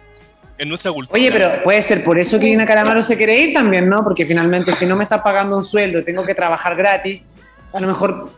en 0.57 0.69
nuestra 0.69 0.91
cultura. 0.91 1.19
Oye, 1.19 1.31
pero 1.31 1.63
puede 1.63 1.81
ser 1.81 2.03
por 2.03 2.17
eso 2.19 2.39
que 2.39 2.47
Irina 2.47 2.65
Caramaro 2.65 3.01
se 3.01 3.17
quiere 3.17 3.39
ir 3.39 3.53
también, 3.53 3.89
¿no? 3.89 4.03
Porque 4.03 4.25
finalmente 4.25 4.73
si 4.73 4.85
no 4.85 4.95
me 4.95 5.03
estás 5.03 5.21
pagando 5.21 5.57
un 5.57 5.63
sueldo 5.63 5.99
y 5.99 6.05
tengo 6.05 6.23
que 6.25 6.35
trabajar 6.35 6.75
gratis, 6.75 7.21
a 7.73 7.79
lo 7.79 7.87
mejor 7.87 8.29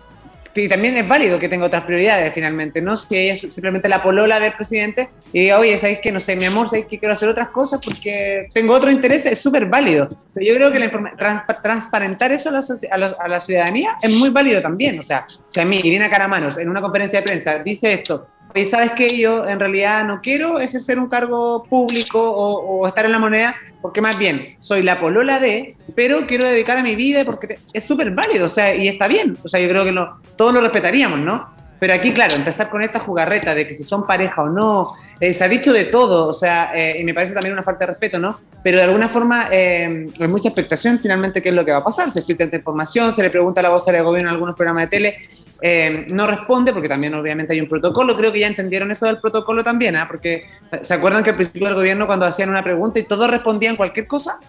y 0.57 0.69
también 0.69 0.95
es 0.95 1.05
válido 1.05 1.37
que 1.37 1.49
tenga 1.49 1.65
otras 1.65 1.83
prioridades 1.83 2.33
finalmente, 2.33 2.81
¿no? 2.81 2.95
Si 2.95 3.13
ella 3.13 3.33
es 3.33 3.41
simplemente 3.41 3.89
la 3.89 4.01
polola 4.01 4.39
del 4.39 4.53
presidente 4.53 5.09
y 5.33 5.41
diga, 5.41 5.59
oye, 5.59 5.77
¿sabéis 5.77 5.99
que 5.99 6.13
no 6.13 6.21
sé, 6.21 6.37
mi 6.37 6.45
amor, 6.45 6.69
¿sabéis 6.69 6.85
que 6.85 6.97
quiero 6.97 7.11
hacer 7.11 7.27
otras 7.27 7.49
cosas 7.49 7.81
porque 7.83 8.47
tengo 8.53 8.73
otro 8.73 8.89
interés? 8.89 9.25
Es 9.25 9.41
súper 9.41 9.65
válido. 9.65 10.07
Yo 10.33 10.55
creo 10.55 10.71
que 10.71 10.79
la 10.79 10.89
transpa- 10.89 11.61
transparentar 11.61 12.31
eso 12.31 12.47
a 12.47 12.53
la, 12.53 12.63
a, 12.89 12.97
la, 12.97 13.17
a 13.19 13.27
la 13.27 13.41
ciudadanía 13.41 13.97
es 14.01 14.09
muy 14.11 14.29
válido 14.29 14.61
también. 14.61 14.97
O 14.97 15.03
sea, 15.03 15.25
si 15.45 15.59
a 15.59 15.65
mí, 15.65 15.81
Irina 15.83 16.09
Caramanos, 16.09 16.57
en 16.57 16.69
una 16.69 16.79
conferencia 16.79 17.19
de 17.19 17.25
prensa 17.25 17.59
dice 17.59 17.91
esto, 17.91 18.29
y 18.55 18.65
sabes 18.65 18.91
que 18.91 19.17
yo 19.17 19.47
en 19.47 19.59
realidad 19.59 20.05
no 20.05 20.21
quiero 20.21 20.59
ejercer 20.59 20.97
un 20.97 21.09
cargo 21.09 21.63
público 21.65 22.19
o, 22.21 22.87
estar 22.87 23.05
en 23.05 23.11
la 23.11 23.19
moneda, 23.19 23.55
porque 23.81 24.01
más 24.01 24.17
bien 24.17 24.55
soy 24.59 24.81
la 24.81 24.99
polola 24.99 25.39
de, 25.39 25.75
pero 25.95 26.25
quiero 26.25 26.47
dedicar 26.47 26.77
a 26.77 26.83
mi 26.83 26.95
vida 26.95 27.25
porque 27.25 27.59
es 27.73 27.83
súper 27.83 28.11
válido, 28.11 28.45
o 28.45 28.49
sea, 28.49 28.73
y 28.73 28.87
está 28.87 29.07
bien, 29.07 29.37
o 29.43 29.49
sea, 29.49 29.59
yo 29.59 29.67
creo 29.69 29.83
que 29.83 29.91
lo- 29.91 30.17
todos 30.37 30.53
lo 30.53 30.61
respetaríamos, 30.61 31.19
¿no? 31.19 31.53
Pero 31.77 31.93
aquí, 31.93 32.13
claro, 32.13 32.35
empezar 32.35 32.69
con 32.69 32.81
esta 32.81 32.99
jugarreta 32.99 33.53
de 33.53 33.67
que 33.67 33.73
si 33.73 33.83
son 33.83 34.07
pareja 34.07 34.43
o 34.43 34.49
no, 34.49 34.93
eh, 35.19 35.33
se 35.33 35.43
ha 35.43 35.47
dicho 35.49 35.73
de 35.73 35.85
todo, 35.85 36.27
o 36.27 36.33
sea, 36.33 36.71
eh, 36.73 36.99
y 37.01 37.03
me 37.03 37.13
parece 37.13 37.33
también 37.33 37.53
una 37.53 37.63
falta 37.63 37.79
de 37.85 37.91
respeto, 37.91 38.17
¿no? 38.17 38.39
Pero 38.63 38.77
de 38.77 38.83
alguna 38.83 39.09
forma 39.09 39.49
eh, 39.51 40.07
hay 40.19 40.27
mucha 40.27 40.47
expectación 40.49 40.99
finalmente 40.99 41.41
qué 41.41 41.49
es 41.49 41.55
lo 41.55 41.65
que 41.65 41.71
va 41.71 41.79
a 41.79 41.83
pasar, 41.83 42.09
se 42.09 42.21
filtra 42.21 42.45
esta 42.45 42.57
información, 42.57 43.11
se 43.11 43.21
le 43.21 43.29
pregunta 43.29 43.59
a 43.59 43.63
la 43.63 43.69
voz 43.69 43.85
del 43.85 44.01
gobierno 44.03 44.29
en 44.29 44.33
algunos 44.35 44.55
programas 44.55 44.83
de 44.83 44.87
tele, 44.87 45.17
eh, 45.61 46.05
no 46.09 46.27
responde 46.27 46.73
porque 46.73 46.89
también 46.89 47.13
obviamente 47.13 47.53
hay 47.53 47.61
un 47.61 47.69
protocolo, 47.69 48.15
creo 48.15 48.31
que 48.31 48.39
ya 48.39 48.47
entendieron 48.47 48.91
eso 48.91 49.05
del 49.05 49.19
protocolo 49.19 49.63
también, 49.63 49.95
¿ah? 49.95 50.05
porque 50.07 50.45
se 50.81 50.93
acuerdan 50.93 51.23
que 51.23 51.31
al 51.31 51.35
principio 51.35 51.67
del 51.67 51.75
gobierno 51.75 52.07
cuando 52.07 52.25
hacían 52.25 52.49
una 52.49 52.63
pregunta 52.63 52.99
y 52.99 53.03
todos 53.03 53.29
respondían 53.29 53.75
cualquier 53.75 54.07
cosa, 54.07 54.39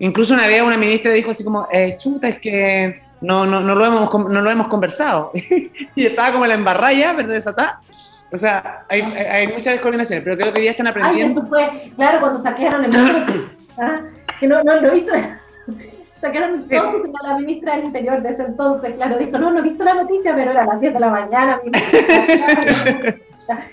incluso 0.00 0.34
una 0.34 0.46
vez 0.46 0.62
una 0.62 0.76
ministra 0.76 1.12
dijo 1.12 1.30
así 1.30 1.44
como, 1.44 1.68
eh, 1.72 1.96
chuta, 1.98 2.28
es 2.28 2.40
que 2.40 3.02
no, 3.20 3.46
no, 3.46 3.60
no, 3.60 3.74
lo, 3.74 3.84
hemos, 3.84 4.28
no 4.30 4.40
lo 4.40 4.50
hemos 4.50 4.68
conversado. 4.68 5.30
y 5.94 6.06
estaba 6.06 6.32
como 6.32 6.46
la 6.46 6.54
embarraya, 6.54 7.12
¿verdad? 7.12 7.34
Desatada. 7.34 7.80
O 8.32 8.36
sea, 8.36 8.84
hay, 8.88 9.02
hay, 9.02 9.48
muchas 9.48 9.74
descoordinaciones, 9.74 10.24
pero 10.24 10.36
creo 10.36 10.52
que 10.52 10.64
ya 10.64 10.70
están 10.70 10.86
aprendiendo. 10.86 11.24
Ay, 11.24 11.30
eso 11.30 11.46
fue, 11.46 11.92
claro, 11.96 12.20
cuando 12.20 12.38
saquearon 12.38 12.84
el 12.84 12.96
¿ah? 13.78 14.02
que 14.38 14.46
no, 14.46 14.62
no, 14.62 14.80
no 14.80 14.90
visto. 14.92 15.12
Sacaron 16.20 16.68
todos 16.68 17.02
sí. 17.02 17.12
la 17.22 17.38
ministra 17.38 17.76
del 17.76 17.86
Interior 17.86 18.22
de 18.22 18.28
ese 18.28 18.42
entonces, 18.42 18.94
claro, 18.94 19.16
dijo, 19.16 19.38
no, 19.38 19.50
no 19.50 19.60
he 19.60 19.62
visto 19.62 19.84
la 19.84 19.94
noticia, 19.94 20.34
pero 20.34 20.50
era 20.50 20.64
a 20.64 20.66
las 20.66 20.80
10 20.80 20.92
de 20.92 21.00
la 21.00 21.08
mañana. 21.08 21.60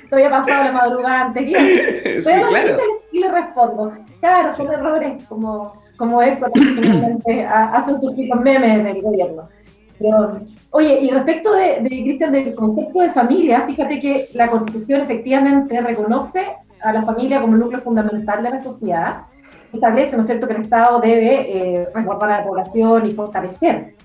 Todavía 0.09 0.29
pasado 0.29 0.63
la 0.63 0.71
madrugada 0.71 1.21
anterior. 1.25 1.61
Pero 2.23 2.47
claro. 2.47 2.77
y 3.11 3.19
le 3.19 3.31
respondo, 3.31 3.93
claro, 4.19 4.51
son 4.51 4.71
errores 4.71 5.23
como, 5.27 5.81
como 5.97 6.21
eso 6.21 6.47
que 6.51 6.61
finalmente 6.61 7.45
hacen 7.45 7.99
surgir 7.99 8.29
los 8.29 8.39
memes 8.39 8.83
del 8.83 9.01
gobierno. 9.01 9.49
Pero, 9.99 10.39
oye, 10.71 10.99
y 11.01 11.09
respecto 11.09 11.53
de, 11.53 11.81
de 11.81 11.89
Cristian, 11.89 12.31
del 12.31 12.55
concepto 12.55 13.01
de 13.01 13.09
familia, 13.09 13.63
fíjate 13.67 13.99
que 13.99 14.29
la 14.33 14.49
Constitución 14.49 15.01
efectivamente 15.01 15.81
reconoce 15.81 16.45
a 16.81 16.93
la 16.93 17.01
familia 17.03 17.41
como 17.41 17.57
núcleo 17.57 17.81
fundamental 17.81 18.43
de 18.43 18.49
la 18.51 18.59
sociedad, 18.59 19.21
establece, 19.77 20.15
¿no 20.15 20.21
es 20.21 20.27
cierto?, 20.27 20.47
que 20.47 20.53
el 20.53 20.63
Estado 20.63 20.99
debe 20.99 21.79
eh, 21.81 21.87
resguardar 21.93 22.31
a 22.31 22.37
la 22.39 22.43
población 22.43 23.05
y 23.05 23.11
fortalecer 23.11 23.95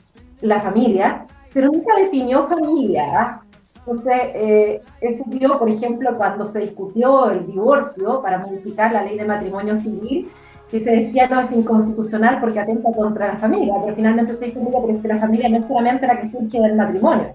la 0.41 0.61
familia, 0.61 1.27
pero 1.53 1.69
nunca 1.69 1.95
definió 1.97 2.45
familia. 2.45 3.05
¿ah? 3.13 3.43
Entonces, 3.79 4.15
eh, 4.35 4.81
ese 5.01 5.25
dio, 5.27 5.59
por 5.59 5.69
ejemplo, 5.69 6.17
cuando 6.17 6.47
se 6.47 6.61
discutió 6.61 7.31
el 7.31 7.47
divorcio 7.47 8.23
para 8.23 8.39
modificar 8.39 8.93
la 8.93 9.03
ley 9.03 9.19
de 9.19 9.25
matrimonio 9.25 9.75
civil, 9.75 10.31
que 10.71 10.81
se 10.81 10.91
decía 10.91 11.27
no 11.29 11.39
es 11.39 11.53
inconstitucional 11.53 12.41
porque 12.41 12.59
atenta 12.59 12.91
contra 12.93 13.29
la 13.29 13.37
familia, 13.37 13.75
pero 13.83 13.95
finalmente 13.95 14.33
se 14.33 14.53
pero 14.53 14.89
es 14.89 15.03
que 15.03 15.09
la 15.09 15.19
familia 15.19 15.49
no 15.51 15.59
es 15.59 15.67
solamente 15.69 16.07
la 16.07 16.19
que 16.19 16.27
surge 16.27 16.59
del 16.59 16.77
matrimonio. 16.77 17.33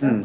Mm, 0.00 0.20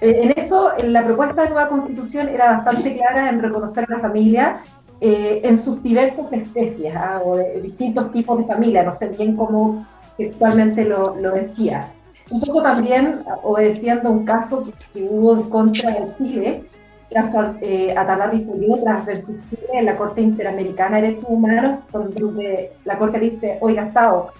eh, 0.00 0.20
en 0.22 0.34
eso, 0.36 0.76
en 0.76 0.92
la 0.92 1.04
propuesta 1.04 1.42
de 1.42 1.48
nueva 1.48 1.68
constitución 1.68 2.28
era 2.28 2.56
bastante 2.56 2.94
clara 2.94 3.30
en 3.30 3.42
reconocer 3.42 3.84
a 3.88 3.94
la 3.94 3.98
familia 3.98 4.58
eh, 5.06 5.42
en 5.44 5.58
sus 5.58 5.82
diversas 5.82 6.32
especies 6.32 6.94
¿ah? 6.96 7.20
o 7.22 7.36
de 7.36 7.60
distintos 7.60 8.10
tipos 8.10 8.38
de 8.38 8.44
familia, 8.44 8.82
no 8.82 8.90
sé 8.90 9.08
bien 9.08 9.36
cómo 9.36 9.86
textualmente 10.16 10.82
lo, 10.82 11.14
lo 11.16 11.32
decía. 11.32 11.88
Un 12.30 12.40
poco 12.40 12.62
también 12.62 13.22
obedeciendo 13.42 14.10
un 14.10 14.24
caso 14.24 14.64
que, 14.94 15.02
hubo 15.02 15.34
en 15.34 15.42
contra 15.50 15.90
de 15.90 16.16
Chile, 16.16 16.64
caso 17.12 17.54
eh, 17.60 17.94
Atalarri 17.94 18.48
tras 18.82 19.04
versus 19.04 19.36
Chile 19.50 19.68
en 19.74 19.84
la 19.84 19.98
Corte 19.98 20.22
Interamericana 20.22 20.96
de 20.96 21.02
Derechos 21.02 21.28
Humanos, 21.28 21.80
donde 21.92 22.72
la 22.86 22.96
Corte 22.96 23.18
dice, 23.18 23.58
oiga, 23.60 23.88
Estado, 23.88 24.30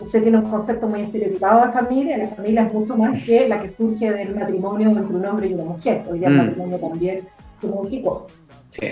usted 0.00 0.22
tiene 0.22 0.38
un 0.38 0.48
concepto 0.48 0.88
muy 0.88 1.02
estereotipado 1.02 1.66
de 1.66 1.70
familia, 1.70 2.16
la 2.16 2.28
familia 2.28 2.62
es 2.62 2.72
mucho 2.72 2.96
más 2.96 3.22
que 3.24 3.46
la 3.46 3.60
que 3.60 3.68
surge 3.68 4.10
del 4.10 4.34
matrimonio 4.34 4.88
entre 4.88 5.16
un 5.16 5.26
hombre 5.26 5.48
y 5.48 5.52
una 5.52 5.64
mujer, 5.64 6.02
hoy 6.10 6.20
día 6.20 6.28
el 6.28 6.34
mm. 6.34 6.38
matrimonio 6.38 6.78
también 6.78 7.20
se 7.60 7.66
modificó. 7.66 8.26
Sí. 8.70 8.86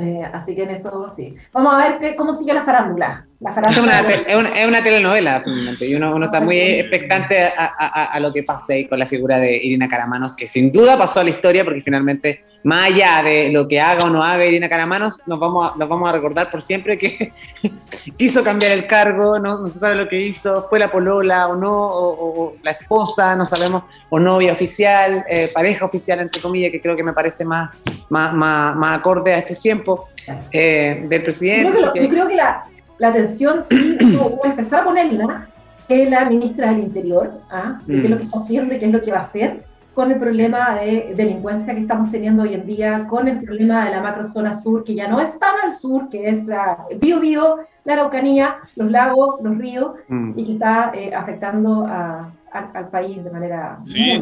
Eh, 0.00 0.22
así 0.32 0.54
que 0.54 0.62
en 0.62 0.70
eso 0.70 1.08
sí. 1.10 1.34
Vamos 1.52 1.74
a 1.74 1.98
ver 1.98 2.16
cómo 2.16 2.32
sigue 2.32 2.54
la 2.54 2.64
farándula. 2.64 3.26
La 3.38 3.52
farándula 3.52 4.00
es, 4.00 4.36
una, 4.36 4.48
es, 4.50 4.66
una, 4.66 4.82
telenovela, 4.82 5.42
finalmente, 5.42 5.86
y 5.86 5.94
uno, 5.94 6.14
uno 6.14 6.26
está 6.26 6.40
muy 6.40 6.58
expectante 6.58 7.42
a, 7.42 7.74
a, 7.78 8.04
a, 8.06 8.20
lo 8.20 8.32
que 8.32 8.42
pase 8.42 8.88
con 8.88 8.98
la 8.98 9.06
figura 9.06 9.38
de 9.38 9.56
Irina 9.56 9.88
Caramanos, 9.88 10.34
que 10.34 10.46
sin 10.46 10.70
duda 10.72 10.98
pasó 10.98 11.20
a 11.20 11.24
la 11.24 11.30
historia, 11.30 11.64
porque 11.64 11.80
finalmente, 11.80 12.44
más 12.62 12.86
allá 12.86 13.22
de 13.22 13.50
lo 13.50 13.66
que 13.66 13.80
haga 13.80 14.04
o 14.04 14.10
no 14.10 14.22
haga 14.22 14.44
Irina 14.44 14.68
Caramanos, 14.68 15.20
nos 15.26 15.38
vamos 15.38 15.70
a, 15.72 15.76
nos 15.76 15.88
vamos 15.88 16.08
a 16.08 16.12
recordar 16.12 16.50
por 16.50 16.62
siempre 16.62 16.98
que 16.98 17.32
quiso 18.18 18.44
cambiar 18.44 18.72
el 18.72 18.86
cargo, 18.86 19.38
no, 19.38 19.60
no, 19.60 19.66
se 19.68 19.78
sabe 19.78 19.96
lo 19.96 20.08
que 20.08 20.20
hizo, 20.20 20.66
fue 20.68 20.78
la 20.78 20.90
polola 20.90 21.48
o 21.48 21.56
no, 21.56 21.72
o, 21.72 22.42
o 22.42 22.56
la 22.62 22.72
esposa, 22.72 23.34
no 23.34 23.46
sabemos, 23.46 23.84
o 24.10 24.18
novia 24.18 24.52
oficial, 24.52 25.24
eh, 25.28 25.50
pareja 25.52 25.84
oficial, 25.84 26.20
entre 26.20 26.42
comillas, 26.42 26.70
que 26.70 26.80
creo 26.80 26.96
que 26.96 27.04
me 27.04 27.12
parece 27.12 27.44
más, 27.44 27.70
más, 28.08 28.34
más, 28.34 28.76
más 28.76 28.98
acorde 28.98 29.32
a 29.32 29.38
este 29.38 29.56
tiempo 29.56 30.08
eh, 30.52 31.06
del 31.08 31.22
presidente. 31.22 31.72
Creo 31.72 31.92
que, 31.92 32.02
yo 32.02 32.08
creo 32.08 32.28
que 32.28 32.36
la, 32.36 32.64
la 32.98 33.08
atención 33.08 33.62
sí 33.62 33.96
empezar 34.44 34.80
a 34.80 34.84
ponerla 34.84 35.48
es 35.88 36.08
la 36.08 36.24
ministra 36.26 36.70
del 36.70 36.80
Interior, 36.80 37.32
¿ah? 37.50 37.80
qué 37.86 37.96
es 37.96 38.10
lo 38.10 38.16
que 38.18 38.24
está 38.24 38.36
haciendo 38.36 38.74
y 38.74 38.78
qué 38.78 38.86
es 38.86 38.92
lo 38.92 39.02
que 39.02 39.10
va 39.10 39.18
a 39.18 39.20
hacer 39.20 39.69
con 39.94 40.10
el 40.10 40.18
problema 40.18 40.78
de 40.78 41.12
delincuencia 41.16 41.74
que 41.74 41.80
estamos 41.80 42.10
teniendo 42.10 42.42
hoy 42.42 42.54
en 42.54 42.66
día, 42.66 43.06
con 43.08 43.28
el 43.28 43.40
problema 43.40 43.84
de 43.84 43.90
la 43.90 44.00
macrozona 44.00 44.54
sur, 44.54 44.84
que 44.84 44.94
ya 44.94 45.08
no 45.08 45.20
es 45.20 45.38
tan 45.38 45.54
al 45.62 45.72
sur, 45.72 46.08
que 46.08 46.28
es 46.28 46.46
la 46.46 46.86
Bío 47.00 47.20
Bío, 47.20 47.58
la 47.84 47.94
Araucanía, 47.94 48.56
los 48.76 48.90
lagos, 48.90 49.40
los 49.42 49.56
ríos, 49.58 49.92
mm. 50.08 50.32
y 50.36 50.44
que 50.44 50.52
está 50.52 50.92
eh, 50.94 51.12
afectando 51.14 51.86
a, 51.86 52.32
al, 52.52 52.88
país 52.90 53.22
de 53.22 53.30
manera... 53.30 53.78
Sí. 53.86 54.20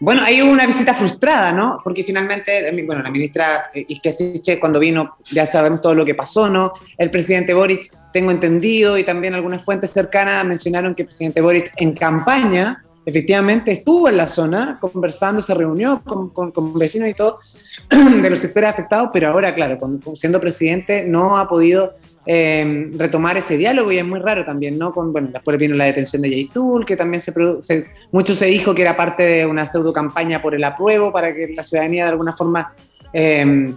bueno, 0.00 0.22
hay 0.22 0.40
una 0.40 0.66
visita 0.66 0.94
frustrada, 0.94 1.52
¿no? 1.52 1.80
Porque 1.82 2.04
finalmente, 2.04 2.68
eh, 2.68 2.86
bueno, 2.86 3.02
la 3.02 3.10
ministra 3.10 3.66
Isquiasiche 3.74 4.58
cuando 4.60 4.78
vino, 4.78 5.16
ya 5.30 5.46
sabemos 5.46 5.82
todo 5.82 5.94
lo 5.94 6.04
que 6.04 6.14
pasó, 6.14 6.48
¿no? 6.48 6.72
El 6.96 7.10
presidente 7.10 7.54
Boric, 7.54 7.90
tengo 8.12 8.30
entendido, 8.30 8.96
y 8.98 9.04
también 9.04 9.34
algunas 9.34 9.64
fuentes 9.64 9.90
cercanas 9.90 10.44
mencionaron 10.44 10.94
que 10.94 11.02
el 11.02 11.06
presidente 11.06 11.40
Boric 11.40 11.72
en 11.76 11.92
campaña, 11.92 12.82
efectivamente, 13.06 13.70
estuvo 13.70 14.08
en 14.08 14.16
la 14.16 14.26
zona 14.26 14.78
conversando, 14.80 15.40
se 15.40 15.54
reunió 15.54 16.02
con, 16.04 16.30
con, 16.30 16.76
vecinos 16.76 17.08
y 17.08 17.14
todo 17.14 17.38
de 17.88 18.28
los 18.28 18.40
sectores 18.40 18.68
afectados, 18.68 19.10
pero 19.12 19.28
ahora, 19.28 19.54
claro, 19.54 19.78
siendo 20.14 20.40
presidente, 20.40 21.04
no 21.06 21.36
ha 21.36 21.48
podido 21.48 21.94
eh, 22.26 22.90
retomar 22.96 23.36
ese 23.36 23.56
diálogo 23.56 23.92
y 23.92 23.98
es 23.98 24.04
muy 24.04 24.18
raro 24.18 24.44
también, 24.44 24.76
¿no? 24.76 24.92
Con, 24.92 25.12
bueno, 25.12 25.28
después 25.32 25.56
vino 25.56 25.76
la 25.76 25.84
detención 25.84 26.20
de 26.20 26.30
Jay 26.30 26.50
que 26.84 26.96
también 26.96 27.20
se, 27.20 27.30
produce, 27.30 27.86
mucho 28.10 28.34
se 28.34 28.46
dijo 28.46 28.74
que 28.74 28.82
era 28.82 28.96
parte 28.96 29.22
de 29.22 29.46
una 29.46 29.64
pseudo 29.66 29.92
campaña 29.92 30.42
por 30.42 30.56
el 30.56 30.64
apruebo 30.64 31.12
para 31.12 31.32
que 31.32 31.54
la 31.54 31.62
ciudadanía 31.62 32.06
de 32.06 32.10
alguna 32.10 32.32
forma, 32.32 32.74
eh, 33.12 33.72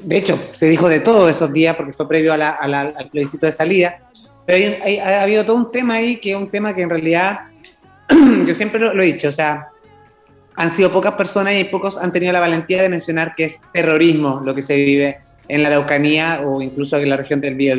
de 0.00 0.16
hecho, 0.16 0.38
se 0.52 0.68
dijo 0.68 0.88
de 0.88 1.00
todo 1.00 1.28
esos 1.28 1.52
días 1.52 1.74
porque 1.74 1.92
fue 1.92 2.06
previo 2.06 2.32
a 2.32 2.50
al 2.50 3.08
plebiscito 3.10 3.46
de 3.46 3.52
salida, 3.52 3.98
pero 4.46 4.76
ha 5.04 5.22
habido 5.22 5.44
todo 5.44 5.56
un 5.56 5.72
tema 5.72 5.94
ahí 5.94 6.18
que 6.18 6.30
es 6.30 6.36
un 6.36 6.48
tema 6.48 6.72
que 6.74 6.82
en 6.82 6.90
realidad 6.90 7.49
yo 8.46 8.54
siempre 8.54 8.80
lo, 8.80 8.94
lo 8.94 9.02
he 9.02 9.06
dicho, 9.06 9.28
o 9.28 9.32
sea, 9.32 9.68
han 10.56 10.72
sido 10.72 10.92
pocas 10.92 11.14
personas 11.14 11.54
y 11.54 11.64
pocos 11.64 11.96
han 11.96 12.12
tenido 12.12 12.32
la 12.32 12.40
valentía 12.40 12.82
de 12.82 12.88
mencionar 12.88 13.34
que 13.34 13.44
es 13.44 13.62
terrorismo 13.72 14.42
lo 14.44 14.54
que 14.54 14.62
se 14.62 14.76
vive 14.76 15.18
en 15.48 15.62
la 15.62 15.68
Araucanía 15.68 16.42
o 16.44 16.62
incluso 16.62 16.96
en 16.96 17.08
la 17.08 17.16
región 17.16 17.40
del 17.40 17.54
Bío 17.54 17.74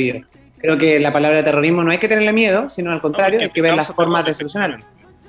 Creo 0.58 0.78
que 0.78 1.00
la 1.00 1.12
palabra 1.12 1.44
terrorismo 1.44 1.84
no 1.84 1.92
hay 1.92 1.98
que 1.98 2.08
tenerle 2.08 2.34
miedo, 2.34 2.70
sino 2.70 2.92
al 2.92 3.02
contrario, 3.02 3.40
hay 3.42 3.50
que 3.50 3.62
ver 3.62 3.76
las 3.76 3.88
formas 3.88 4.26
de 4.26 4.34
solucionarlo. 4.34 4.78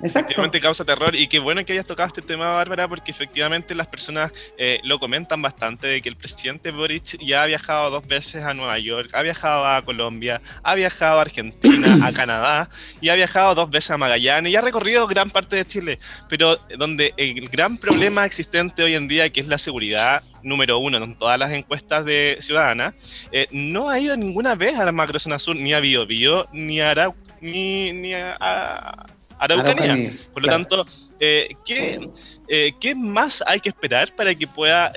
Efectivamente 0.03 0.59
causa 0.59 0.83
terror. 0.83 1.15
Y 1.15 1.27
qué 1.27 1.39
bueno 1.39 1.63
que 1.63 1.71
hayas 1.71 1.85
tocado 1.85 2.07
este 2.07 2.21
tema, 2.21 2.49
Bárbara, 2.49 2.89
porque 2.89 3.11
efectivamente 3.11 3.73
las 3.73 3.87
personas 3.87 4.33
eh, 4.57 4.81
lo 4.83 4.99
comentan 4.99 5.41
bastante 5.41 5.87
de 5.87 6.01
que 6.01 6.09
el 6.09 6.17
presidente 6.17 6.71
Boric 6.71 7.17
ya 7.23 7.43
ha 7.43 7.45
viajado 7.45 7.89
dos 7.89 8.05
veces 8.05 8.43
a 8.43 8.53
Nueva 8.53 8.77
York, 8.79 9.09
ha 9.13 9.21
viajado 9.21 9.65
a 9.65 9.81
Colombia, 9.81 10.41
ha 10.61 10.75
viajado 10.75 11.19
a 11.19 11.21
Argentina, 11.21 12.05
a 12.05 12.11
Canadá 12.13 12.69
y 12.99 13.09
ha 13.09 13.15
viajado 13.15 13.55
dos 13.55 13.69
veces 13.69 13.91
a 13.91 13.97
Magallanes 13.97 14.51
y 14.51 14.55
ha 14.57 14.61
recorrido 14.61 15.07
gran 15.07 15.29
parte 15.29 15.55
de 15.55 15.65
Chile, 15.65 15.99
pero 16.27 16.57
donde 16.77 17.13
el 17.15 17.47
gran 17.47 17.77
problema 17.77 18.25
existente 18.25 18.83
hoy 18.83 18.95
en 18.95 19.07
día, 19.07 19.29
que 19.29 19.39
es 19.39 19.47
la 19.47 19.57
seguridad, 19.57 20.21
número 20.41 20.79
uno 20.79 20.97
en 20.97 21.17
todas 21.17 21.39
las 21.39 21.51
encuestas 21.51 22.03
de 22.03 22.37
Ciudadana, 22.41 22.93
eh, 23.31 23.47
no 23.51 23.89
ha 23.89 23.99
ido 23.99 24.17
ninguna 24.17 24.55
vez 24.55 24.77
a 24.77 24.83
la 24.83 24.91
macrozona 24.91 25.39
sur, 25.39 25.55
ni 25.55 25.73
a 25.73 25.79
Bio 25.79 26.05
Bio, 26.05 26.47
ni 26.51 26.81
a 26.81 26.91
Arau, 26.91 27.15
ni, 27.39 27.93
ni 27.93 28.13
a, 28.13 29.05
Araucanía. 29.43 30.13
Por 30.31 30.43
lo 30.43 30.49
tanto, 30.49 30.85
eh, 31.19 31.49
¿qué, 31.65 32.09
eh, 32.47 32.73
¿qué, 32.79 32.95
más 32.95 33.43
hay 33.45 33.59
que 33.59 33.69
esperar 33.69 34.13
para 34.15 34.33
que 34.33 34.47
pueda 34.47 34.91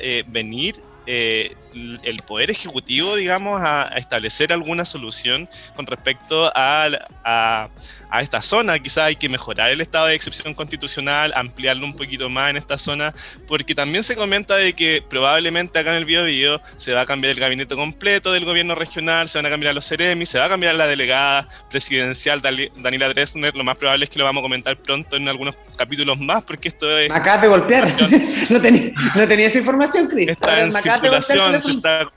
eh, 1.07 1.57
el 2.03 2.23
Poder 2.27 2.51
Ejecutivo, 2.51 3.17
digamos, 3.17 3.61
a, 3.63 3.93
establecer 3.97 4.53
alguna 4.53 4.85
solución 4.85 5.49
con 5.75 5.87
respecto 5.87 6.51
a, 6.55 6.89
a, 7.25 7.69
a 8.11 8.23
esta 8.23 8.43
zona. 8.43 8.79
Quizás 8.79 9.05
hay 9.05 9.17
que 9.17 9.29
mejorar 9.29 9.71
el 9.71 9.81
estado 9.81 10.07
de 10.07 10.15
excepción 10.15 10.55
constitucional, 10.55 11.33
ampliarlo 11.35 11.85
un 11.85 11.95
poquito 11.95 12.29
más 12.29 12.51
en 12.51 12.57
esta 12.57 12.79
zona, 12.79 13.15
porque 13.47 13.75
también 13.75 14.03
se 14.03 14.17
comenta 14.17 14.57
de 14.57 14.73
que 14.73 15.03
probablemente 15.09 15.79
acá 15.79 15.91
en 15.91 15.97
el 15.97 16.05
Biobío 16.05 16.61
se 16.77 16.93
va 16.93 17.03
a 17.03 17.07
cambiar 17.07 17.33
el 17.33 17.41
gabinete 17.41 17.75
completo 17.75 18.33
del 18.33 18.45
gobierno 18.45 18.75
regional, 18.75 19.29
se 19.29 19.39
van 19.39 19.47
a 19.47 19.51
cambiar 19.51 19.75
los 19.75 19.87
CEREMI, 19.87 20.27
se 20.27 20.39
va 20.39 20.47
a 20.47 20.49
cambiar 20.49 20.75
la 20.75 20.87
delegada 20.87 21.49
presidencial 21.71 22.41
Daniela 22.41 23.09
Dresner. 23.09 23.55
Lo 23.55 23.65
más 23.65 23.77
probable 23.77 24.05
es 24.05 24.11
que 24.11 24.19
lo 24.19 24.25
vamos 24.25 24.41
a 24.41 24.43
comentar 24.43 24.77
pronto 24.77 25.17
en 25.17 25.29
algunos 25.29 25.57
capítulos 25.77 26.19
más, 26.19 26.43
porque 26.45 26.69
esto 26.69 26.99
es. 26.99 27.13
Acá 27.13 27.39
de 27.39 27.49
golpear. 27.49 27.89
no, 28.51 28.61
tenía, 28.61 28.93
no 29.15 29.29
tenía 29.29 29.47
esa 29.47 29.59
información, 29.59 30.07
Cris. 30.07 30.31
Está 30.31 30.63
en 30.63 30.73
circulación, 30.99 31.61
se 31.61 31.71
está 31.71 32.11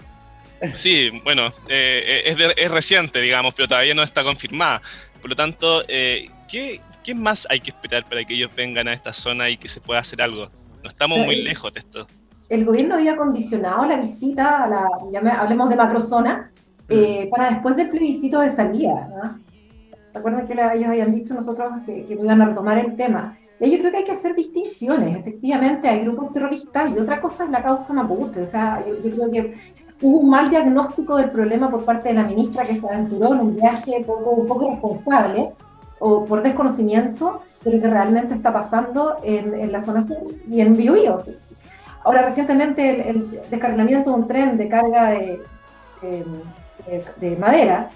Sí, 0.75 1.09
bueno, 1.23 1.51
eh, 1.67 2.23
es, 2.25 2.37
es, 2.57 2.71
reciente, 2.71 3.21
digamos, 3.21 3.53
pero 3.53 3.67
todavía 3.67 3.93
no 3.93 4.03
está 4.03 4.23
confirmada. 4.23 4.81
Por 5.21 5.29
lo 5.29 5.35
tanto, 5.35 5.83
eh, 5.87 6.29
¿qué, 6.49 6.81
¿qué, 7.03 7.15
más 7.15 7.47
hay 7.49 7.59
que 7.59 7.71
esperar 7.71 8.05
para 8.05 8.23
que 8.23 8.33
ellos 8.33 8.51
vengan 8.55 8.87
a 8.87 8.93
esta 8.93 9.13
zona 9.13 9.49
y 9.49 9.57
que 9.57 9.69
se 9.69 9.79
pueda 9.79 9.99
hacer 10.01 10.21
algo? 10.21 10.49
No 10.83 10.89
estamos 10.89 11.19
muy 11.19 11.41
lejos 11.43 11.73
de 11.73 11.79
esto. 11.79 12.07
El 12.49 12.65
gobierno 12.65 12.95
había 12.95 13.15
condicionado 13.15 13.85
la 13.85 13.97
visita 13.97 14.63
a 14.63 14.67
la, 14.67 14.89
ya 15.11 15.19
hablemos 15.19 15.69
de 15.69 15.75
macrozona, 15.75 16.51
mm. 16.87 16.93
eh, 16.93 17.29
para 17.31 17.51
después 17.51 17.75
del 17.75 17.89
plebiscito 17.89 18.41
de 18.41 18.49
salida, 18.49 19.37
recuerden 20.13 20.47
que 20.47 20.53
ellos 20.53 20.89
habían 20.89 21.13
dicho 21.13 21.33
nosotros 21.35 21.69
que, 21.85 22.05
que 22.05 22.13
iban 22.13 22.41
a 22.41 22.45
retomar 22.45 22.77
el 22.79 22.95
tema. 22.95 23.37
Y 23.59 23.71
yo 23.71 23.79
creo 23.79 23.91
que 23.91 23.97
hay 23.97 24.03
que 24.03 24.11
hacer 24.13 24.35
distinciones. 24.35 25.17
Efectivamente, 25.17 25.89
hay 25.89 25.99
grupos 26.01 26.31
terroristas 26.31 26.91
y 26.91 26.97
otra 26.97 27.19
cosa 27.19 27.43
es 27.43 27.49
la 27.49 27.61
causa 27.61 27.93
mapuche. 27.93 28.41
O 28.41 28.45
sea, 28.45 28.83
yo, 28.87 28.95
yo 29.03 29.15
creo 29.15 29.31
que 29.31 29.53
hubo 30.01 30.19
un 30.19 30.29
mal 30.29 30.49
diagnóstico 30.49 31.17
del 31.17 31.29
problema 31.29 31.69
por 31.69 31.83
parte 31.83 32.09
de 32.09 32.15
la 32.15 32.23
ministra 32.23 32.65
que 32.65 32.75
se 32.75 32.87
aventuró 32.87 33.33
en 33.33 33.39
un 33.41 33.55
viaje 33.55 34.03
poco, 34.05 34.31
un 34.31 34.47
poco 34.47 34.69
responsable 34.69 35.51
o 35.99 36.23
por 36.25 36.41
desconocimiento 36.41 37.41
de 37.63 37.73
lo 37.73 37.81
que 37.81 37.87
realmente 37.89 38.33
está 38.33 38.53
pasando 38.53 39.17
en, 39.23 39.53
en 39.53 39.71
la 39.71 39.81
zona 39.81 40.01
sur 40.01 40.17
y 40.47 40.61
en 40.61 40.77
Biobío. 40.77 41.15
Ahora, 42.03 42.21
recientemente 42.21 42.89
el, 42.89 43.01
el, 43.01 43.41
descarrilamiento 43.49 44.09
de 44.11 44.15
un 44.15 44.27
tren 44.27 44.57
de 44.57 44.69
carga 44.69 45.09
de, 45.09 45.41
de, 46.01 47.03
de, 47.17 47.35
madera, 47.35 47.89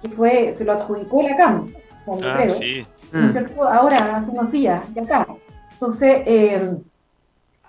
que 0.00 0.08
fue, 0.08 0.52
se 0.54 0.64
lo 0.64 0.72
adjudicó 0.72 1.22
la 1.22 1.36
CAM, 1.36 1.72
ah, 2.06 2.38
creo, 2.38 2.50
sí. 2.50 2.86
¿No 3.12 3.26
es 3.26 3.32
cierto? 3.32 3.64
Ahora, 3.64 4.16
hace 4.16 4.30
unos 4.30 4.50
días, 4.50 4.82
de 4.94 5.00
acá. 5.00 5.26
Entonces, 5.72 6.22
eh, 6.26 6.76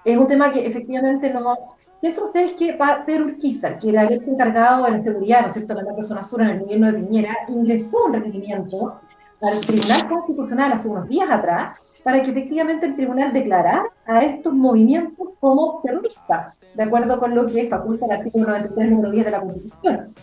es 0.06 0.18
un 0.18 0.28
tema 0.28 0.52
que 0.52 0.66
efectivamente 0.66 1.34
no... 1.34 1.56
Piensen 2.02 2.26
ustedes 2.26 2.52
que 2.52 2.78
Pedro 3.06 3.26
Urquiza, 3.26 3.78
que 3.78 3.90
era 3.90 4.04
el 4.04 4.14
ex 4.14 4.28
encargado 4.28 4.84
de 4.84 4.92
la 4.92 5.00
seguridad, 5.00 5.42
¿no 5.42 5.48
es 5.48 5.54
cierto?, 5.54 5.74
de 5.74 5.84
la 5.84 5.96
persona 5.96 6.22
sur 6.22 6.42
en 6.42 6.50
el 6.50 6.60
gobierno 6.60 6.88
de 6.88 7.00
Piñera, 7.00 7.34
ingresó 7.48 8.06
un 8.06 8.14
requerimiento 8.14 9.00
al 9.42 9.62
Tribunal 9.62 10.10
Constitucional 10.10 10.74
hace 10.74 10.90
unos 10.90 11.08
días 11.08 11.30
atrás 11.32 11.78
para 12.04 12.22
que 12.22 12.32
efectivamente 12.32 12.86
el 12.86 12.96
tribunal 12.96 13.32
declarara 13.32 13.86
a 14.06 14.22
estos 14.24 14.54
movimientos 14.54 15.30
como 15.40 15.80
terroristas, 15.82 16.58
de 16.76 16.84
acuerdo 16.84 17.18
con 17.20 17.34
lo 17.34 17.46
que 17.46 17.70
faculta 17.70 18.06
el 18.06 18.12
artículo 18.12 18.48
93, 18.48 18.92
número 18.92 19.12
10 19.12 19.26
de 19.26 19.32
la 19.32 19.40
Constitución. 19.40 20.14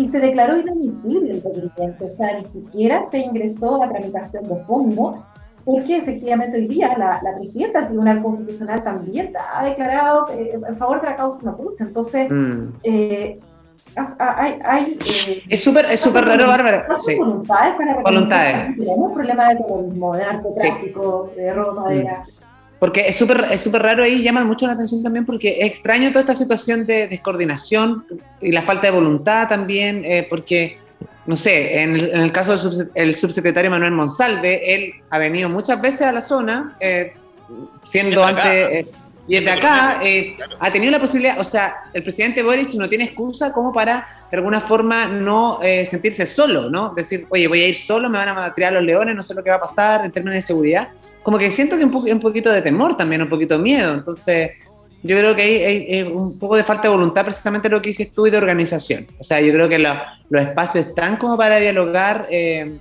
Y 0.00 0.06
se 0.06 0.18
declaró 0.18 0.56
inadmisible 0.56 1.30
el 1.30 1.42
requerimiento, 1.42 2.06
o 2.06 2.10
sea, 2.10 2.34
ni 2.38 2.44
siquiera 2.44 3.02
se 3.02 3.18
ingresó 3.18 3.82
a 3.82 3.88
tramitación 3.90 4.44
de 4.44 4.56
fondo, 4.64 5.22
porque 5.62 5.98
efectivamente 5.98 6.56
hoy 6.56 6.68
día 6.68 6.96
la, 6.96 7.20
la 7.22 7.34
presidenta 7.34 7.80
del 7.80 7.88
Tribunal 7.88 8.22
Constitucional 8.22 8.82
también 8.82 9.34
ha 9.54 9.62
declarado 9.62 10.30
eh, 10.30 10.58
en 10.66 10.74
favor 10.74 11.02
de 11.02 11.08
la 11.08 11.16
causa 11.16 11.44
mapuche. 11.44 11.84
Entonces, 11.84 12.30
mm. 12.30 12.68
eh, 12.82 13.38
hay, 14.18 14.58
hay, 14.64 14.98
eh, 15.04 15.42
es 15.50 15.62
súper 15.62 15.84
es 15.90 16.00
súper 16.00 16.24
raro, 16.24 16.46
Bárbara. 16.46 16.86
Sí. 16.96 17.16
Voluntades 17.16 17.74
para 17.74 18.00
voluntades. 18.00 18.78
Tenemos 18.78 19.12
problemas 19.12 19.48
de 19.50 19.56
terrorismo, 19.56 20.16
de 20.16 20.24
narcotráfico, 20.24 21.30
sí. 21.34 21.40
de 21.42 21.52
robo 21.52 21.72
de 21.72 21.80
madera. 21.80 22.24
Mm. 22.26 22.39
Porque 22.80 23.06
es 23.06 23.16
súper 23.16 23.46
es 23.52 23.60
super 23.60 23.82
raro 23.82 24.02
ahí, 24.02 24.22
llama 24.22 24.42
mucho 24.42 24.66
la 24.66 24.72
atención 24.72 25.02
también 25.02 25.24
porque 25.26 25.60
es 25.60 25.70
extraño 25.70 26.08
toda 26.08 26.22
esta 26.22 26.34
situación 26.34 26.86
de 26.86 27.06
descoordinación 27.06 28.04
y 28.40 28.50
la 28.50 28.62
falta 28.62 28.88
de 28.88 28.92
voluntad 28.92 29.48
también, 29.48 30.02
eh, 30.04 30.26
porque, 30.28 30.78
no 31.26 31.36
sé, 31.36 31.82
en 31.82 31.94
el, 31.94 32.10
en 32.10 32.20
el 32.22 32.32
caso 32.32 32.52
del 32.52 32.58
sub, 32.58 32.90
el 32.94 33.14
subsecretario 33.14 33.70
Manuel 33.70 33.92
Monsalve, 33.92 34.74
él 34.74 34.94
ha 35.10 35.18
venido 35.18 35.48
muchas 35.48 35.80
veces 35.80 36.02
a 36.02 36.12
la 36.12 36.22
zona, 36.22 36.76
eh, 36.80 37.12
siendo 37.84 38.24
antes... 38.24 38.44
Eh, 38.46 38.86
y 39.30 39.36
desde 39.36 39.50
acá 39.52 40.00
eh, 40.02 40.34
ha 40.58 40.72
tenido 40.72 40.90
la 40.90 40.98
posibilidad, 40.98 41.38
o 41.38 41.44
sea, 41.44 41.84
el 41.92 42.02
presidente 42.02 42.42
Boric 42.42 42.74
no 42.74 42.88
tiene 42.88 43.04
excusa 43.04 43.52
como 43.52 43.72
para, 43.72 44.26
de 44.28 44.36
alguna 44.36 44.60
forma, 44.60 45.06
no 45.06 45.62
eh, 45.62 45.86
sentirse 45.86 46.26
solo, 46.26 46.68
¿no? 46.68 46.94
Decir, 46.94 47.28
oye, 47.28 47.46
voy 47.46 47.62
a 47.62 47.68
ir 47.68 47.76
solo, 47.76 48.10
me 48.10 48.18
van 48.18 48.36
a 48.36 48.52
tirar 48.52 48.72
los 48.72 48.82
leones, 48.82 49.14
no 49.14 49.22
sé 49.22 49.32
lo 49.34 49.44
que 49.44 49.50
va 49.50 49.56
a 49.56 49.60
pasar 49.60 50.04
en 50.04 50.10
términos 50.10 50.34
de 50.34 50.42
seguridad. 50.42 50.88
Como 51.22 51.38
que 51.38 51.50
siento 51.50 51.76
que 51.76 51.84
un, 51.84 51.90
po 51.90 51.98
un 51.98 52.20
poquito 52.20 52.50
de 52.50 52.62
temor 52.62 52.96
también, 52.96 53.22
un 53.22 53.28
poquito 53.28 53.56
de 53.56 53.62
miedo. 53.62 53.94
Entonces, 53.94 54.52
yo 55.02 55.16
creo 55.16 55.34
que 55.34 55.42
hay, 55.42 55.62
hay, 55.62 55.94
hay, 55.94 56.02
un 56.02 56.38
poco 56.38 56.56
de 56.56 56.64
falta 56.64 56.84
de 56.84 56.88
voluntad, 56.90 57.24
precisamente 57.24 57.68
lo 57.68 57.80
que 57.80 57.88
dices 57.88 58.12
tú, 58.12 58.26
y 58.26 58.30
de 58.30 58.38
organización. 58.38 59.06
O 59.18 59.24
sea, 59.24 59.40
yo 59.40 59.52
creo 59.52 59.68
que 59.68 59.78
lo, 59.78 59.94
los 60.28 60.42
espacios 60.42 60.86
están 60.86 61.16
como 61.16 61.36
para 61.36 61.58
dialogar, 61.58 62.26
eh, 62.30 62.78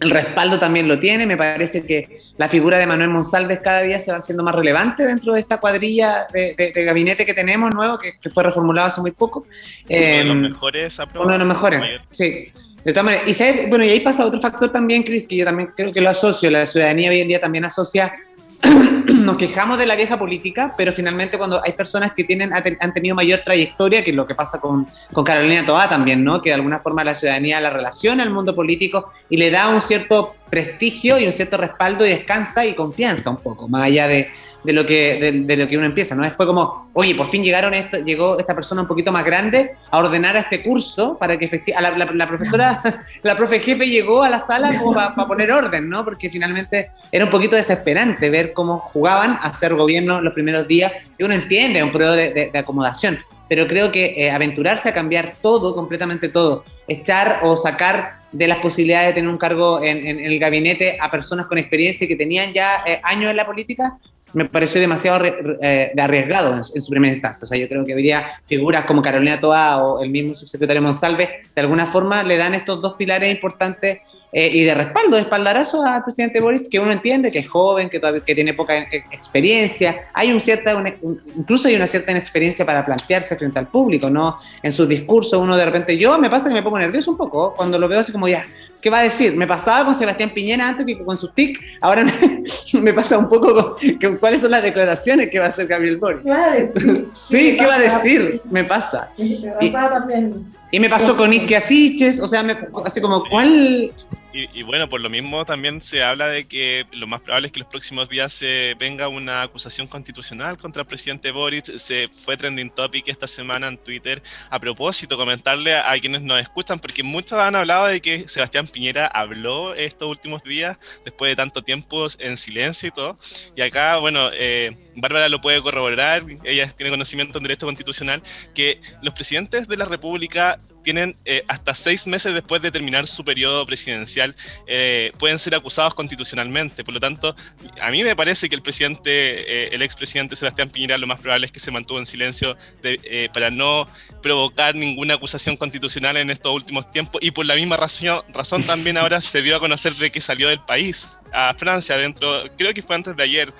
el 0.00 0.10
respaldo 0.10 0.58
también 0.58 0.86
lo 0.86 0.98
tiene, 0.98 1.26
me 1.26 1.36
parece 1.36 1.82
que 1.82 2.20
la 2.38 2.48
figura 2.48 2.78
de 2.78 2.86
Manuel 2.86 3.10
Monsalves 3.10 3.58
cada 3.60 3.82
día 3.82 3.98
se 3.98 4.12
va 4.12 4.18
haciendo 4.18 4.44
más 4.44 4.54
relevante 4.54 5.04
dentro 5.04 5.34
de 5.34 5.40
esta 5.40 5.58
cuadrilla 5.58 6.26
de, 6.32 6.54
de, 6.56 6.72
de 6.72 6.84
gabinete 6.84 7.26
que 7.26 7.34
tenemos 7.34 7.74
nuevo, 7.74 7.98
que, 7.98 8.12
que, 8.20 8.30
fue 8.30 8.44
reformulado 8.44 8.86
hace 8.86 9.00
muy 9.00 9.10
poco. 9.10 9.44
Eh, 9.88 10.22
uno 10.22 10.34
de 10.34 10.40
los 10.40 10.50
mejores 10.52 11.00
Uno 11.14 11.32
de 11.32 11.38
los 11.38 11.48
mejores, 11.48 11.82
sí. 12.10 12.52
De 12.88 12.94
todas 12.94 13.04
maneras, 13.04 13.38
y, 13.38 13.68
bueno, 13.68 13.84
y 13.84 13.90
ahí 13.90 14.00
pasa 14.00 14.24
otro 14.24 14.40
factor 14.40 14.70
también, 14.70 15.02
Cris, 15.02 15.28
que 15.28 15.36
yo 15.36 15.44
también 15.44 15.72
creo 15.76 15.92
que 15.92 16.00
lo 16.00 16.08
asocio, 16.08 16.50
la 16.50 16.64
ciudadanía 16.64 17.10
hoy 17.10 17.20
en 17.20 17.28
día 17.28 17.38
también 17.38 17.66
asocia 17.66 18.14
nos 19.04 19.36
quejamos 19.36 19.76
de 19.76 19.84
la 19.84 19.94
vieja 19.94 20.18
política, 20.18 20.72
pero 20.74 20.90
finalmente 20.94 21.36
cuando 21.36 21.62
hay 21.62 21.72
personas 21.72 22.14
que 22.14 22.24
tienen, 22.24 22.50
han 22.54 22.94
tenido 22.94 23.14
mayor 23.14 23.40
trayectoria, 23.44 24.02
que 24.02 24.08
es 24.08 24.16
lo 24.16 24.26
que 24.26 24.34
pasa 24.34 24.58
con, 24.58 24.86
con 25.12 25.22
Carolina 25.22 25.66
Toá 25.66 25.86
también, 25.86 26.24
¿no? 26.24 26.40
que 26.40 26.48
de 26.48 26.54
alguna 26.54 26.78
forma 26.78 27.04
la 27.04 27.14
ciudadanía 27.14 27.60
la 27.60 27.68
relaciona 27.68 28.22
al 28.22 28.30
mundo 28.30 28.54
político 28.54 29.12
y 29.28 29.36
le 29.36 29.50
da 29.50 29.68
un 29.68 29.82
cierto 29.82 30.36
prestigio 30.48 31.18
y 31.18 31.26
un 31.26 31.32
cierto 31.32 31.58
respaldo 31.58 32.06
y 32.06 32.08
descansa 32.08 32.64
y 32.64 32.72
confianza 32.72 33.28
un 33.28 33.36
poco, 33.36 33.68
más 33.68 33.82
allá 33.82 34.08
de, 34.08 34.28
de 34.68 34.74
lo 34.74 34.84
que 34.84 35.32
de, 35.46 35.56
lo 35.56 35.66
que 35.66 35.78
uno 35.78 35.86
empieza, 35.86 36.14
¿no? 36.14 36.28
Fue 36.34 36.44
como, 36.44 36.90
oye, 36.92 37.14
por 37.14 37.30
fin 37.30 37.42
llegaron 37.42 37.72
llegó 38.04 38.38
esta 38.38 38.54
persona 38.54 38.82
un 38.82 38.86
poquito 38.86 39.10
más 39.10 39.24
grande 39.24 39.70
a 39.90 39.96
ordenar 39.96 40.36
a 40.36 40.40
este 40.40 40.62
curso 40.62 41.16
para 41.16 41.38
que 41.38 41.46
efectivamente, 41.46 42.14
la, 42.14 42.26
profesora, 42.28 42.82
la 43.22 43.34
profe 43.34 43.60
jefe 43.60 43.88
llegó 43.88 44.22
a 44.22 44.28
la 44.28 44.44
sala 44.44 44.76
como 44.76 44.92
para 44.92 45.14
pa 45.14 45.26
poner 45.26 45.50
orden, 45.52 45.88
¿no? 45.88 46.04
Porque 46.04 46.28
finalmente 46.28 46.90
era 47.10 47.24
un 47.24 47.30
poquito 47.30 47.56
desesperante 47.56 48.28
ver 48.28 48.52
cómo 48.52 48.76
jugaban 48.76 49.38
a 49.40 49.44
hacer 49.44 49.72
gobierno 49.74 50.20
los 50.20 50.34
primeros 50.34 50.68
días, 50.68 50.92
y 51.18 51.22
uno 51.22 51.32
entiende, 51.32 51.82
un 51.82 51.90
periodo 51.90 52.16
de, 52.16 52.50
acomodación, 52.52 53.20
pero 53.48 53.66
creo 53.66 53.90
que 53.90 54.16
eh, 54.18 54.30
aventurarse 54.30 54.90
a 54.90 54.92
cambiar 54.92 55.36
todo, 55.40 55.74
completamente 55.74 56.28
todo, 56.28 56.66
echar 56.86 57.40
o 57.42 57.56
sacar 57.56 58.18
de 58.32 58.46
las 58.46 58.58
posibilidades 58.58 59.08
de 59.08 59.14
tener 59.14 59.30
un 59.30 59.38
cargo 59.38 59.82
en, 59.82 60.20
el 60.20 60.38
gabinete 60.38 60.98
a 61.00 61.10
personas 61.10 61.46
con 61.46 61.56
experiencia 61.56 62.06
que 62.06 62.16
tenían 62.16 62.52
ya 62.52 62.82
eh, 62.86 63.00
años 63.02 63.30
en 63.30 63.36
la 63.36 63.46
política, 63.46 63.96
me 64.32 64.44
pareció 64.44 64.80
demasiado 64.80 65.24
eh, 65.24 65.92
arriesgado 65.98 66.52
en, 66.52 66.62
en, 66.74 66.82
su 66.82 66.90
primera 66.90 67.12
instancia. 67.12 67.44
O 67.44 67.48
sea, 67.48 67.58
yo 67.58 67.68
creo 67.68 67.84
que 67.84 67.94
hoy 67.94 68.02
día 68.02 68.40
figuras 68.46 68.84
como 68.84 69.02
Carolina 69.02 69.40
Toa 69.40 69.82
o 69.84 70.02
el 70.02 70.10
mismo 70.10 70.34
subsecretario 70.34 70.82
Monsalve, 70.82 71.42
de 71.54 71.60
alguna 71.60 71.86
forma 71.86 72.22
le 72.22 72.36
dan 72.36 72.54
estos 72.54 72.80
dos 72.82 72.94
pilares 72.94 73.30
importantes 73.30 73.98
eh, 74.30 74.50
y 74.52 74.62
de 74.62 74.74
respaldo, 74.74 75.16
de 75.16 75.22
espaldarazo 75.22 75.82
al 75.82 76.04
presidente 76.04 76.40
Boris, 76.40 76.68
que 76.68 76.78
uno 76.78 76.92
entiende 76.92 77.30
que 77.30 77.38
es 77.38 77.48
joven, 77.48 77.88
que, 77.88 77.98
todavía, 77.98 78.20
que 78.20 78.34
tiene 78.34 78.52
poca 78.52 78.76
experiencia. 79.10 80.08
Hay 80.12 80.30
un 80.32 80.40
cierta, 80.40 80.76
una, 80.76 80.92
incluso 81.34 81.68
hay 81.68 81.76
una 81.76 81.86
cierta 81.86 82.10
inexperiencia 82.10 82.66
para 82.66 82.84
plantearse 82.84 83.36
frente 83.36 83.58
al 83.58 83.68
público, 83.68 84.10
¿no? 84.10 84.38
En 84.62 84.72
sus 84.72 84.86
discursos, 84.86 85.40
uno 85.40 85.56
de 85.56 85.64
repente, 85.64 85.96
yo 85.96 86.18
me 86.18 86.28
pasa 86.28 86.48
que 86.48 86.54
me 86.54 86.62
pongo 86.62 86.78
nervioso 86.78 87.10
un 87.10 87.16
poco 87.16 87.54
cuando 87.54 87.78
lo 87.78 87.88
veo 87.88 88.00
así 88.00 88.12
como 88.12 88.28
ya 88.28 88.44
¿Qué 88.80 88.90
va 88.90 89.00
a 89.00 89.02
decir? 89.02 89.34
Me 89.34 89.46
pasaba 89.46 89.86
con 89.86 89.94
Sebastián 89.94 90.30
Piñera 90.30 90.68
antes 90.68 90.86
que 90.86 91.04
con 91.04 91.16
sus 91.16 91.34
TIC, 91.34 91.58
ahora 91.80 92.04
me, 92.04 92.44
me 92.80 92.92
pasa 92.92 93.18
un 93.18 93.28
poco 93.28 93.76
con, 93.76 93.98
con, 93.98 94.16
cuáles 94.18 94.40
son 94.40 94.52
las 94.52 94.62
declaraciones 94.62 95.30
que 95.30 95.38
va 95.38 95.46
a 95.46 95.48
hacer 95.48 95.66
Gabriel 95.66 95.96
Boric. 95.96 96.22
¿Qué 96.22 96.30
va 96.30 96.44
a 96.44 96.54
decir? 96.54 97.08
sí, 97.12 97.56
¿qué 97.58 97.66
va 97.66 97.74
a 97.74 97.78
decir? 97.80 98.40
Me 98.50 98.64
pasa. 98.64 99.10
Me 99.16 99.70
pasaba 99.70 99.98
también. 99.98 100.46
Y 100.70 100.80
me 100.80 100.88
pasó 100.88 101.16
con 101.16 101.32
Isque 101.32 101.56
Asiches, 101.56 102.20
o 102.20 102.28
sea, 102.28 102.42
me, 102.42 102.56
así 102.84 103.00
como, 103.00 103.24
¿cuál? 103.24 103.92
Y, 104.30 104.60
y, 104.60 104.62
bueno, 104.62 104.88
por 104.90 105.00
lo 105.00 105.08
mismo 105.08 105.44
también 105.46 105.80
se 105.80 106.02
habla 106.02 106.28
de 106.28 106.46
que 106.46 106.84
lo 106.92 107.06
más 107.06 107.22
probable 107.22 107.46
es 107.46 107.52
que 107.52 107.60
los 107.60 107.68
próximos 107.68 108.10
días 108.10 108.30
se 108.30 108.76
venga 108.78 109.08
una 109.08 109.42
acusación 109.42 109.86
constitucional 109.86 110.58
contra 110.58 110.82
el 110.82 110.86
presidente 110.86 111.30
Boric. 111.30 111.78
Se 111.78 112.08
fue 112.08 112.36
trending 112.36 112.70
topic 112.70 113.08
esta 113.08 113.26
semana 113.26 113.68
en 113.68 113.78
Twitter. 113.78 114.22
A 114.50 114.60
propósito, 114.60 115.16
comentarle 115.16 115.74
a, 115.74 115.90
a 115.90 115.98
quienes 115.98 116.20
nos 116.20 116.40
escuchan, 116.42 116.78
porque 116.78 117.02
muchos 117.02 117.38
han 117.38 117.56
hablado 117.56 117.86
de 117.86 118.02
que 118.02 118.28
Sebastián 118.28 118.68
Piñera 118.68 119.06
habló 119.06 119.74
estos 119.74 120.08
últimos 120.08 120.42
días, 120.44 120.78
después 121.06 121.30
de 121.30 121.36
tanto 121.36 121.62
tiempo 121.62 122.06
en 122.18 122.36
silencio 122.36 122.88
y 122.88 122.92
todo. 122.92 123.16
Y 123.56 123.62
acá, 123.62 123.96
bueno, 123.96 124.28
eh, 124.34 124.76
Bárbara 124.94 125.30
lo 125.30 125.40
puede 125.40 125.62
corroborar, 125.62 126.22
ella 126.44 126.68
tiene 126.76 126.90
conocimiento 126.90 127.38
en 127.38 127.44
derecho 127.44 127.66
constitucional, 127.66 128.22
que 128.54 128.80
los 129.00 129.14
presidentes 129.14 129.66
de 129.68 129.76
la 129.78 129.86
República 129.86 130.57
tienen 130.88 131.14
eh, 131.26 131.44
hasta 131.48 131.74
seis 131.74 132.06
meses 132.06 132.32
después 132.32 132.62
de 132.62 132.70
terminar 132.70 133.06
su 133.06 133.22
periodo 133.22 133.66
presidencial, 133.66 134.34
eh, 134.66 135.12
pueden 135.18 135.38
ser 135.38 135.54
acusados 135.54 135.94
constitucionalmente. 135.94 136.82
Por 136.82 136.94
lo 136.94 137.00
tanto, 137.00 137.36
a 137.80 137.90
mí 137.90 138.02
me 138.02 138.16
parece 138.16 138.48
que 138.48 138.54
el 138.54 138.62
presidente, 138.62 139.10
eh, 139.10 139.68
el 139.72 139.82
expresidente 139.82 140.34
Sebastián 140.34 140.70
Piñera, 140.70 140.96
lo 140.96 141.06
más 141.06 141.20
probable 141.20 141.44
es 141.44 141.52
que 141.52 141.60
se 141.60 141.70
mantuvo 141.70 141.98
en 141.98 142.06
silencio 142.06 142.56
de, 142.82 142.98
eh, 143.04 143.28
para 143.34 143.50
no 143.50 143.86
provocar 144.22 144.74
ninguna 144.74 145.14
acusación 145.14 145.56
constitucional 145.58 146.16
en 146.16 146.30
estos 146.30 146.54
últimos 146.54 146.90
tiempos 146.90 147.20
y 147.22 147.30
por 147.32 147.44
la 147.44 147.54
misma 147.54 147.76
razón, 147.76 148.22
razón 148.32 148.62
también 148.62 148.96
ahora 148.96 149.20
se 149.20 149.42
dio 149.42 149.56
a 149.56 149.60
conocer 149.60 149.94
de 149.94 150.10
que 150.10 150.22
salió 150.22 150.48
del 150.48 150.60
país 150.60 151.08
a 151.32 151.52
Francia 151.52 151.98
dentro, 151.98 152.44
creo 152.56 152.72
que 152.72 152.80
fue 152.80 152.96
antes 152.96 153.14
de 153.14 153.22
ayer. 153.22 153.52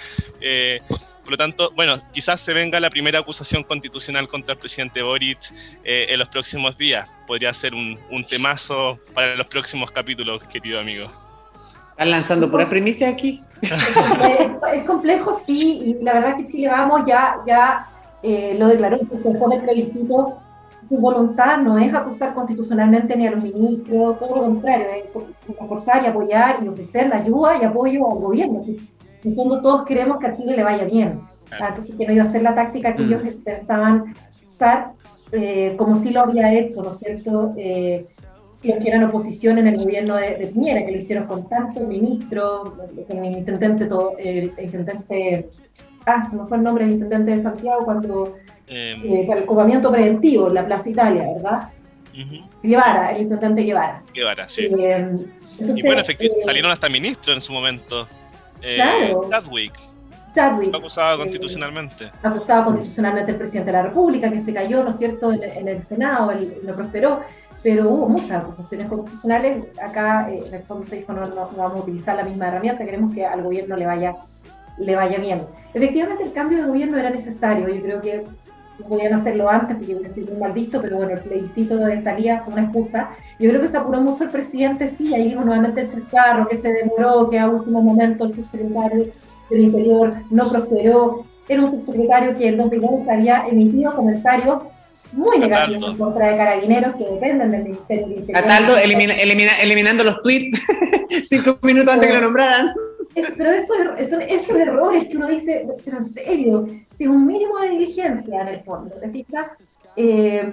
Por 1.28 1.32
lo 1.32 1.44
tanto, 1.44 1.70
bueno, 1.76 2.00
quizás 2.10 2.40
se 2.40 2.54
venga 2.54 2.80
la 2.80 2.88
primera 2.88 3.18
acusación 3.18 3.62
constitucional 3.62 4.26
contra 4.28 4.54
el 4.54 4.58
presidente 4.58 5.02
Boric 5.02 5.52
eh, 5.84 6.06
en 6.08 6.18
los 6.18 6.26
próximos 6.30 6.78
días. 6.78 7.06
Podría 7.26 7.52
ser 7.52 7.74
un, 7.74 7.98
un, 8.10 8.24
temazo 8.24 8.98
para 9.12 9.36
los 9.36 9.46
próximos 9.46 9.90
capítulos, 9.90 10.42
querido 10.44 10.80
amigo. 10.80 11.10
¿Están 11.90 12.12
lanzando 12.12 12.50
pura 12.50 12.66
primicia 12.66 13.10
aquí? 13.10 13.42
Es, 13.60 13.70
es, 14.72 14.84
complejo, 14.86 15.34
sí, 15.34 15.82
y 15.84 16.02
la 16.02 16.14
verdad 16.14 16.34
que 16.38 16.46
Chile 16.46 16.68
Vamos 16.68 17.02
ya, 17.06 17.34
ya 17.46 17.86
eh, 18.22 18.56
lo 18.58 18.68
declaró 18.68 18.96
después 18.96 19.50
del 19.50 19.60
plebiscito 19.60 20.40
su 20.88 20.96
voluntad 20.96 21.58
no 21.58 21.76
es 21.76 21.92
acusar 21.92 22.32
constitucionalmente 22.32 23.14
ni 23.14 23.26
a 23.26 23.32
los 23.32 23.44
ministros, 23.44 24.18
todo 24.18 24.36
lo 24.36 24.42
contrario, 24.44 24.86
es 24.88 25.04
forzar 25.68 26.02
y 26.02 26.06
apoyar 26.06 26.64
y 26.64 26.68
ofrecer 26.68 27.08
la 27.08 27.16
ayuda 27.16 27.58
y 27.60 27.64
apoyo 27.66 28.10
al 28.10 28.18
gobierno. 28.18 28.58
Así, 28.58 28.80
en 29.24 29.30
el 29.30 29.36
fondo 29.36 29.60
todos 29.60 29.84
queremos 29.84 30.18
que 30.18 30.26
a 30.26 30.36
Chile 30.36 30.56
le 30.56 30.62
vaya 30.64 30.84
bien. 30.84 31.20
Entonces, 31.50 31.94
que 31.96 32.06
no 32.06 32.12
iba 32.12 32.22
a 32.24 32.26
ser 32.26 32.42
la 32.42 32.54
táctica 32.54 32.94
que 32.94 33.02
Mm. 33.02 33.12
ellos 33.12 33.22
pensaban 33.44 34.14
usar, 34.46 34.92
eh, 35.32 35.74
como 35.78 35.96
sí 35.96 36.10
lo 36.10 36.20
había 36.22 36.52
hecho, 36.54 36.82
¿no 36.82 36.90
es 36.90 36.98
cierto? 36.98 37.54
Eh, 37.56 38.04
los 38.62 38.76
que 38.78 38.88
eran 38.88 39.04
oposición 39.04 39.56
en 39.58 39.68
el 39.68 39.76
gobierno 39.78 40.16
de, 40.16 40.36
de 40.36 40.46
Piñera, 40.48 40.84
que 40.84 40.90
lo 40.92 40.98
hicieron 40.98 41.26
con 41.26 41.48
tantos 41.48 41.86
ministros, 41.86 42.72
con 43.08 43.18
el 43.24 43.38
intendente, 43.38 43.86
todo, 43.86 44.14
el 44.18 44.52
intendente, 44.58 45.48
ah, 46.04 46.24
se 46.24 46.36
me 46.36 46.46
fue 46.46 46.56
el 46.58 46.64
nombre 46.64 46.84
del 46.84 46.94
intendente 46.94 47.30
de 47.32 47.38
Santiago 47.40 47.84
cuando, 47.84 48.36
Eh, 48.70 48.94
eh, 49.02 49.24
para 49.26 49.40
el 49.40 49.46
copamiento 49.46 49.90
preventivo 49.90 50.48
en 50.48 50.54
la 50.54 50.66
Plaza 50.66 50.90
Italia, 50.90 51.24
¿verdad? 51.34 51.70
ujú. 52.12 52.44
Guevara, 52.62 53.12
el 53.12 53.22
intendente 53.22 53.62
Guevara. 53.62 54.02
Guevara, 54.12 54.46
sí. 54.48 54.64
Eh, 54.78 55.16
y 55.60 55.82
bueno, 55.82 56.02
efectivamente, 56.02 56.40
eh, 56.42 56.44
salieron 56.44 56.70
hasta 56.72 56.88
ministros 56.90 57.34
en 57.34 57.40
su 57.40 57.52
momento. 57.52 58.06
Eh, 58.62 58.76
Claro. 58.76 59.28
Chadwick, 59.30 59.74
Chadwick, 60.34 60.74
acusado 60.74 61.16
eh, 61.16 61.18
constitucionalmente. 61.24 62.10
acusado 62.22 62.64
constitucionalmente 62.66 63.30
el 63.32 63.36
presidente 63.38 63.72
de 63.72 63.76
la 63.78 63.82
República, 63.84 64.30
que 64.30 64.38
se 64.38 64.52
cayó, 64.52 64.82
¿no 64.82 64.90
es 64.90 64.98
cierto?, 64.98 65.32
en, 65.32 65.42
en 65.42 65.68
el 65.68 65.82
Senado, 65.82 66.30
él 66.32 66.58
no 66.64 66.72
prosperó, 66.74 67.20
pero 67.62 67.88
hubo 67.90 68.08
muchas 68.08 68.42
acusaciones 68.42 68.88
constitucionales. 68.88 69.64
Acá, 69.82 70.30
eh, 70.30 70.44
en 70.46 70.54
el 70.54 70.62
fondo, 70.62 70.84
se 70.84 70.96
dijo, 70.96 71.12
no, 71.12 71.26
no, 71.26 71.34
no 71.50 71.56
vamos 71.56 71.80
a 71.80 71.82
utilizar 71.82 72.14
la 72.16 72.24
misma 72.24 72.48
herramienta, 72.48 72.84
queremos 72.84 73.12
que 73.14 73.24
al 73.26 73.42
gobierno 73.42 73.76
le 73.76 73.86
vaya, 73.86 74.16
le 74.78 74.94
vaya 74.94 75.18
bien. 75.18 75.42
Efectivamente, 75.74 76.24
el 76.24 76.32
cambio 76.32 76.58
de 76.58 76.64
gobierno 76.68 76.98
era 76.98 77.10
necesario, 77.10 77.68
yo 77.68 77.82
creo 77.82 78.00
que 78.00 78.24
podían 78.88 79.12
hacerlo 79.14 79.48
antes, 79.50 79.76
porque 79.76 79.94
hubiera 79.94 80.10
sido 80.10 80.28
muy 80.32 80.40
mal 80.40 80.52
visto, 80.52 80.80
pero 80.80 80.96
bueno, 80.98 81.12
el 81.12 81.20
plebiscito 81.20 81.76
de 81.78 81.98
salida 81.98 82.42
fue 82.44 82.52
una 82.54 82.62
excusa. 82.62 83.10
Yo 83.38 83.48
creo 83.50 83.60
que 83.60 83.68
se 83.68 83.76
apuró 83.76 84.00
mucho 84.00 84.24
el 84.24 84.30
presidente, 84.30 84.88
sí, 84.88 85.14
ahí 85.14 85.28
vimos 85.28 85.44
nuevamente 85.46 85.82
el 85.82 85.88
chascarro, 85.90 86.48
que 86.48 86.56
se 86.56 86.72
demoró, 86.72 87.28
que 87.30 87.38
a 87.38 87.46
último 87.48 87.80
momento 87.80 88.24
el 88.24 88.34
subsecretario 88.34 89.06
del 89.48 89.60
Interior 89.60 90.14
no 90.30 90.50
prosperó. 90.50 91.24
Era 91.48 91.62
un 91.62 91.70
subsecretario 91.70 92.36
que 92.36 92.48
en 92.48 92.56
2011 92.56 93.10
había 93.12 93.46
emitido 93.46 93.94
comentarios 93.94 94.62
muy 95.12 95.38
negativos 95.38 95.92
en 95.92 95.96
contra 95.96 96.28
de 96.30 96.36
carabineros 96.36 96.96
que 96.96 97.04
dependen 97.04 97.50
del 97.52 97.62
Ministerio 97.62 98.08
del 98.08 98.18
Interior. 98.18 98.42
Cataldo 98.44 98.76
elimina- 98.76 99.14
elimina- 99.14 99.60
eliminando 99.62 100.04
los 100.04 100.20
tweets 100.22 100.60
cinco 101.24 101.58
minutos 101.62 101.94
antes 101.94 102.08
que 102.08 102.14
lo 102.14 102.20
nombraran. 102.20 102.72
Es- 103.14 103.32
pero 103.38 103.50
esos, 103.52 103.76
son 104.10 104.20
esos 104.22 104.56
errores 104.56 105.06
que 105.06 105.16
uno 105.16 105.28
dice, 105.28 105.66
pero 105.84 105.96
en 105.98 106.04
serio, 106.10 106.66
si 106.92 107.06
un 107.06 107.24
mínimo 107.24 107.58
de 107.60 107.70
diligencia 107.70 108.42
en 108.42 108.48
el 108.48 108.60
fondo, 108.64 108.94
¿te 108.96 109.08
fijas? 109.08 109.46
Eh, 109.96 110.52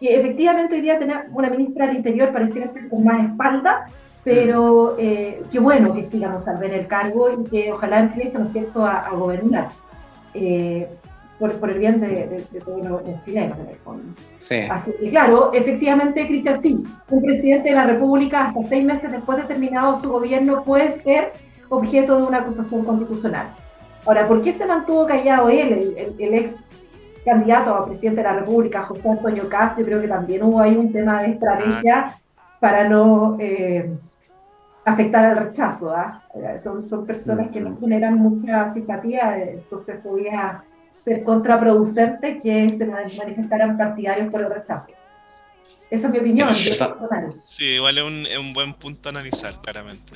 que 0.00 0.14
efectivamente 0.16 0.74
hoy 0.74 0.80
día 0.82 0.98
tener 0.98 1.26
una 1.32 1.48
ministra 1.50 1.86
del 1.86 1.96
Interior 1.96 2.32
pareciera 2.32 2.66
ser 2.68 2.88
con 2.88 3.04
más 3.04 3.24
espalda, 3.24 3.86
pero 4.24 4.96
eh, 4.98 5.42
qué 5.50 5.58
bueno 5.60 5.94
que 5.94 6.04
sigamos 6.04 6.46
al 6.48 6.58
ver 6.58 6.74
el 6.74 6.86
cargo 6.86 7.28
y 7.30 7.44
que 7.48 7.72
ojalá 7.72 8.00
empiece, 8.00 8.38
¿no 8.38 8.44
es 8.44 8.52
cierto?, 8.52 8.84
a, 8.84 9.06
a 9.06 9.10
gobernar. 9.10 9.68
eh, 10.34 10.88
por, 11.38 11.52
por 11.60 11.68
el 11.68 11.78
bien 11.78 12.00
de, 12.00 12.08
de- 12.08 12.44
de 12.50 12.60
todos 12.60 12.82
los 12.82 13.02
chilenos. 13.22 13.58
Sí. 14.38 14.54
Así 14.70 14.92
que 14.98 15.10
claro, 15.10 15.50
efectivamente, 15.52 16.26
Cristian, 16.26 16.62
sí, 16.62 16.82
un 17.10 17.22
presidente 17.22 17.68
de 17.68 17.74
la 17.74 17.84
República 17.84 18.46
hasta 18.46 18.62
seis 18.62 18.82
meses 18.82 19.12
después 19.12 19.36
de 19.36 19.44
terminado 19.44 20.00
su 20.00 20.08
gobierno 20.10 20.64
puede 20.64 20.90
ser 20.90 21.32
objeto 21.68 22.16
de 22.16 22.22
una 22.22 22.38
acusación 22.38 22.86
constitucional. 22.86 23.48
Ahora, 24.06 24.26
¿por 24.26 24.40
qué 24.40 24.50
se 24.50 24.64
mantuvo 24.64 25.06
callado 25.06 25.50
él, 25.50 25.72
el, 25.74 25.98
el- 25.98 26.14
el 26.18 26.34
ex 26.36 26.56
candidato 27.26 27.74
a 27.74 27.84
presidente 27.84 28.22
de 28.22 28.28
la 28.28 28.34
República, 28.36 28.82
José 28.82 29.10
Antonio 29.10 29.48
Castro? 29.48 29.82
Yo 29.82 29.86
creo 29.86 30.00
que 30.00 30.08
también 30.08 30.42
hubo 30.44 30.60
ahí 30.60 30.76
un 30.76 30.90
tema 30.92 31.22
de 31.22 31.30
estrategia 31.32 32.14
para 32.60 32.88
no 32.88 33.36
eh, 33.38 33.90
afectar 34.84 35.26
al 35.26 35.36
rechazo. 35.36 35.90
¿ah? 35.94 36.22
Eh, 36.34 36.58
Son, 36.58 36.82
son 36.82 37.04
personas 37.04 37.48
que 37.48 37.60
no 37.60 37.76
generan 37.76 38.14
mucha 38.14 38.66
simpatía, 38.68 39.38
eh, 39.38 39.50
entonces 39.54 39.96
podía 40.02 40.64
ser 40.92 41.22
contraproducente 41.24 42.38
que 42.38 42.72
se 42.72 42.86
manifestaran 42.86 43.76
partidarios 43.76 44.30
por 44.30 44.40
el 44.40 44.50
rechazo. 44.50 44.92
Esa 45.90 46.06
es 46.06 46.12
mi 46.12 46.18
opinión. 46.18 46.54
Sí, 46.54 46.70
yo 46.70 46.88
personal. 46.88 47.32
Sí, 47.44 47.64
igual 47.64 47.98
es 47.98 48.04
un, 48.04 48.26
es 48.26 48.38
un 48.38 48.52
buen 48.52 48.74
punto 48.74 49.08
a 49.08 49.10
analizar, 49.10 49.60
claramente. 49.60 50.14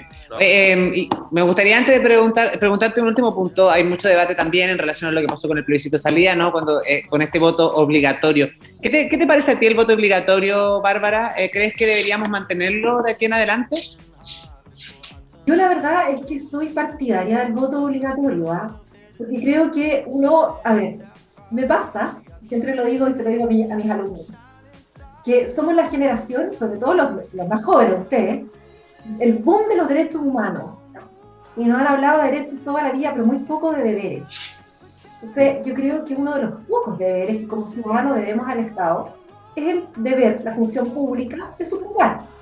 Sí. 0.00 0.36
Eh, 0.40 0.92
y 0.94 1.08
me 1.30 1.42
gustaría 1.42 1.76
antes 1.78 1.94
de 1.94 2.00
preguntar, 2.00 2.58
preguntarte 2.58 3.00
un 3.00 3.08
último 3.08 3.34
punto, 3.34 3.70
hay 3.70 3.84
mucho 3.84 4.08
debate 4.08 4.34
también 4.34 4.70
en 4.70 4.78
relación 4.78 5.08
a 5.10 5.12
lo 5.12 5.20
que 5.20 5.26
pasó 5.26 5.46
con 5.48 5.58
el 5.58 5.64
plebiscito 5.64 5.96
de 5.96 6.02
salida, 6.02 6.34
¿no? 6.34 6.50
Cuando, 6.52 6.82
eh, 6.84 7.04
con 7.08 7.20
este 7.22 7.38
voto 7.38 7.74
obligatorio. 7.76 8.48
¿Qué 8.80 8.88
te, 8.90 9.08
qué 9.08 9.18
te 9.18 9.26
parece 9.26 9.52
a 9.52 9.58
ti 9.58 9.66
el 9.66 9.74
voto 9.74 9.92
obligatorio, 9.92 10.80
Bárbara? 10.80 11.34
Eh, 11.36 11.50
¿Crees 11.50 11.74
que 11.76 11.86
deberíamos 11.86 12.28
mantenerlo 12.28 13.02
de 13.02 13.12
aquí 13.12 13.26
en 13.26 13.34
adelante? 13.34 13.76
Yo 15.46 15.56
la 15.56 15.68
verdad 15.68 16.10
es 16.10 16.22
que 16.22 16.38
soy 16.38 16.68
partidaria 16.68 17.40
del 17.40 17.52
voto 17.52 17.84
obligatorio, 17.84 18.50
¿ah? 18.52 18.80
porque 19.18 19.40
creo 19.40 19.70
que 19.72 20.04
uno, 20.06 20.58
a 20.64 20.74
ver, 20.74 20.98
me 21.50 21.64
pasa, 21.64 22.22
siempre 22.42 22.74
lo 22.76 22.84
digo 22.86 23.08
y 23.08 23.12
se 23.12 23.24
lo 23.24 23.30
digo 23.30 23.44
a, 23.44 23.48
mi- 23.48 23.70
a 23.70 23.74
mis 23.76 23.90
alumnos, 23.90 24.26
que 25.24 25.46
somos 25.46 25.74
la 25.74 25.86
generación, 25.88 26.52
sobre 26.52 26.78
todo 26.78 26.94
los, 26.94 27.34
los 27.34 27.48
más 27.48 27.64
jóvenes, 27.64 27.94
ustedes, 27.98 28.42
el 29.18 29.34
boom 29.38 29.68
de 29.68 29.76
los 29.76 29.88
derechos 29.88 30.20
humanos. 30.20 30.78
Y 31.56 31.64
nos 31.64 31.80
han 31.80 31.86
hablado 31.86 32.22
de 32.22 32.30
derechos 32.30 32.60
toda 32.64 32.82
la 32.82 32.92
vida, 32.92 33.10
pero 33.12 33.26
muy 33.26 33.38
poco 33.38 33.72
de 33.72 33.82
deberes. 33.82 34.28
Entonces, 35.14 35.64
yo 35.64 35.74
creo 35.74 36.04
que 36.04 36.14
uno 36.14 36.34
de 36.34 36.42
los 36.42 36.60
pocos 36.66 36.98
deberes 36.98 37.38
que 37.38 37.48
como 37.48 37.68
ciudadanos 37.68 38.16
debemos 38.16 38.48
al 38.48 38.60
Estado 38.60 39.14
es 39.54 39.68
el 39.68 39.88
deber, 39.96 40.42
la 40.42 40.52
función 40.52 40.90
pública 40.90 41.50
de 41.58 41.64
sufragar 41.64 42.32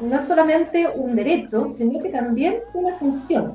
no 0.00 0.16
es 0.16 0.24
solamente 0.24 0.88
un 0.94 1.14
derecho, 1.14 1.70
sino 1.70 2.02
que 2.02 2.08
también 2.08 2.56
una 2.72 2.94
función. 2.94 3.54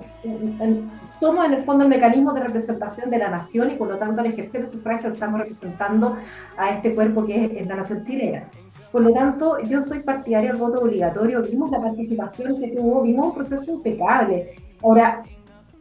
Somos 1.19 1.45
en 1.45 1.54
el 1.54 1.63
fondo 1.63 1.84
el 1.84 1.89
mecanismo 1.89 2.34
de 2.34 2.41
representación 2.41 3.10
de 3.10 3.17
la 3.17 3.30
nación 3.30 3.72
y 3.72 3.76
por 3.76 3.89
lo 3.89 3.98
tanto 3.98 4.22
al 4.22 4.28
ejercer 4.28 4.62
el 4.62 4.67
sufragio 4.67 5.12
estamos 5.12 5.39
representando 5.39 6.17
a 6.58 6.69
este 6.69 6.95
cuerpo 6.95 7.26
que 7.26 7.60
es 7.60 7.67
la 7.67 7.76
nación 7.76 8.04
chilena. 8.04 8.50
Por 8.91 9.02
lo 9.02 9.13
tanto, 9.13 9.60
yo 9.60 9.82
soy 9.82 9.99
partidaria 9.99 10.52
del 10.52 10.60
voto 10.60 10.82
obligatorio, 10.82 11.43
vimos 11.43 11.69
la 11.71 11.80
participación 11.80 12.60
que 12.60 12.69
tuvo, 12.69 13.04
vimos 13.04 13.28
un 13.28 13.34
proceso 13.34 13.71
impecable. 13.71 14.56
Ahora, 14.82 15.23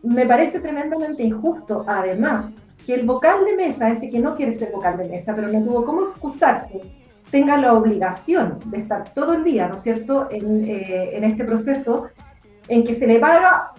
me 0.03 0.27
parece 0.27 0.61
tremendamente 0.61 1.23
injusto, 1.23 1.85
además, 1.87 2.53
que 2.85 2.95
el 2.95 3.07
vocal 3.07 3.45
de 3.45 3.57
mesa, 3.57 3.89
ese 3.89 4.11
que 4.11 4.19
no 4.19 4.35
quiere 4.35 4.53
ser 4.53 4.73
vocal 4.73 4.99
de 4.99 5.09
mesa, 5.09 5.35
pero 5.35 5.49
no 5.49 5.63
tuvo 5.63 5.85
cómo 5.85 6.03
excusarse, 6.03 6.81
tenga 7.31 7.57
la 7.57 7.75
obligación 7.75 8.59
de 8.67 8.79
estar 8.79 9.13
todo 9.13 9.35
el 9.35 9.45
día, 9.45 9.69
¿no 9.69 9.75
es 9.75 9.81
cierto?, 9.81 10.29
en, 10.31 10.65
eh, 10.65 11.17
en 11.17 11.25
este 11.25 11.45
proceso 11.45 12.09
en 12.69 12.85
que 12.85 12.95
se 12.95 13.07
le 13.07 13.19
paga 13.19 13.73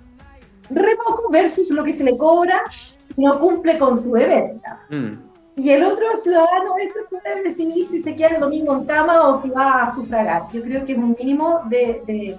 re 0.69 0.95
poco 0.95 1.29
versus 1.31 1.69
lo 1.71 1.83
que 1.83 1.93
se 1.93 2.03
le 2.03 2.17
cobra 2.17 2.61
si 2.97 3.23
no 3.23 3.39
cumple 3.39 3.77
con 3.77 3.97
su 3.97 4.11
deber. 4.11 4.55
Mm. 4.89 5.28
Y 5.59 5.69
el 5.71 5.83
otro 5.83 6.05
ciudadano 6.15 6.75
ese 6.81 6.99
puede 7.09 7.43
decidir 7.43 7.87
si 7.91 8.01
se 8.01 8.15
queda 8.15 8.29
el 8.29 8.39
domingo 8.39 8.75
en 8.77 8.85
cama 8.85 9.27
o 9.27 9.35
si 9.35 9.49
va 9.49 9.83
a 9.83 9.89
sufragar. 9.93 10.43
Yo 10.53 10.61
creo 10.63 10.85
que 10.85 10.93
es 10.93 10.97
un 10.97 11.15
mínimo 11.19 11.59
de, 11.65 12.01
de- 12.07 12.37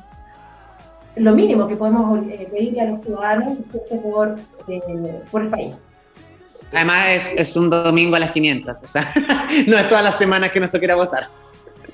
lo 1.16 1.33
mínimo 1.35 1.66
que 1.66 1.76
podemos 1.76 2.24
eh, 2.28 2.48
pedirle 2.50 2.80
a 2.80 2.85
los 2.87 3.02
ciudadanos 3.02 3.59
eh, 4.68 5.22
por 5.30 5.42
el 5.42 5.48
país. 5.48 5.74
Además, 6.72 7.04
es, 7.11 7.22
es 7.50 7.56
un 7.56 7.68
domingo 7.68 8.14
a 8.16 8.20
las 8.20 8.30
500, 8.33 8.83
o 8.83 8.87
sea, 8.87 9.12
no 9.66 9.76
es 9.76 9.88
todas 9.88 10.04
las 10.04 10.16
semanas 10.16 10.52
que 10.52 10.61
nos 10.61 10.70
toquiera 10.70 10.94
votar. 10.94 11.28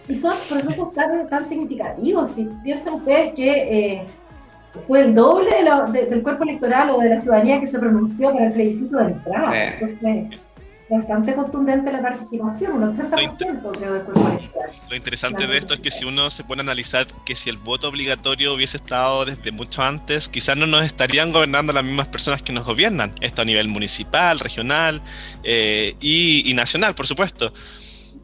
Y 0.06 0.14
son 0.14 0.34
procesos 0.48 0.92
tan, 0.94 1.28
tan 1.28 1.44
significativos. 1.44 2.28
Si 2.30 2.44
piensan 2.62 2.94
ustedes 2.94 3.32
que 3.34 3.50
eh, 3.96 4.06
fue 4.86 5.00
el 5.00 5.14
doble 5.14 5.50
de 5.56 5.62
la- 5.64 5.84
de- 5.86 6.06
del 6.06 6.22
cuerpo 6.22 6.44
electoral 6.44 6.90
o 6.90 7.00
de 7.00 7.08
la 7.08 7.18
ciudadanía 7.18 7.58
que 7.58 7.66
se 7.66 7.78
pronunció 7.78 8.32
para 8.32 8.46
el 8.46 8.52
plebiscito 8.52 8.98
de 8.98 9.04
entrada. 9.12 9.50
Sí. 9.50 9.58
Entonces, 9.72 10.40
bastante 10.88 11.34
contundente 11.34 11.90
la 11.90 12.00
participación, 12.00 12.82
un 12.82 12.94
80% 12.94 13.76
creo 13.76 13.94
electoral. 13.94 14.50
Lo 14.88 14.96
interesante 14.96 15.46
de 15.46 15.58
esto 15.58 15.74
es 15.74 15.80
que 15.80 15.90
si 15.90 16.04
uno 16.04 16.30
se 16.30 16.44
pone 16.44 16.60
a 16.60 16.64
analizar 16.64 17.06
que 17.24 17.34
si 17.34 17.50
el 17.50 17.56
voto 17.56 17.88
obligatorio 17.88 18.54
hubiese 18.54 18.76
estado 18.76 19.24
desde 19.24 19.50
mucho 19.50 19.82
antes, 19.82 20.28
quizás 20.28 20.56
no 20.56 20.66
nos 20.66 20.84
estarían 20.84 21.32
gobernando 21.32 21.72
las 21.72 21.84
mismas 21.84 22.08
personas 22.08 22.42
que 22.42 22.52
nos 22.52 22.64
gobiernan. 22.64 23.12
Esto 23.20 23.42
a 23.42 23.44
nivel 23.44 23.68
municipal, 23.68 24.38
regional 24.38 25.02
eh, 25.42 25.94
y, 26.00 26.48
y 26.48 26.54
nacional, 26.54 26.94
por 26.94 27.06
supuesto. 27.06 27.52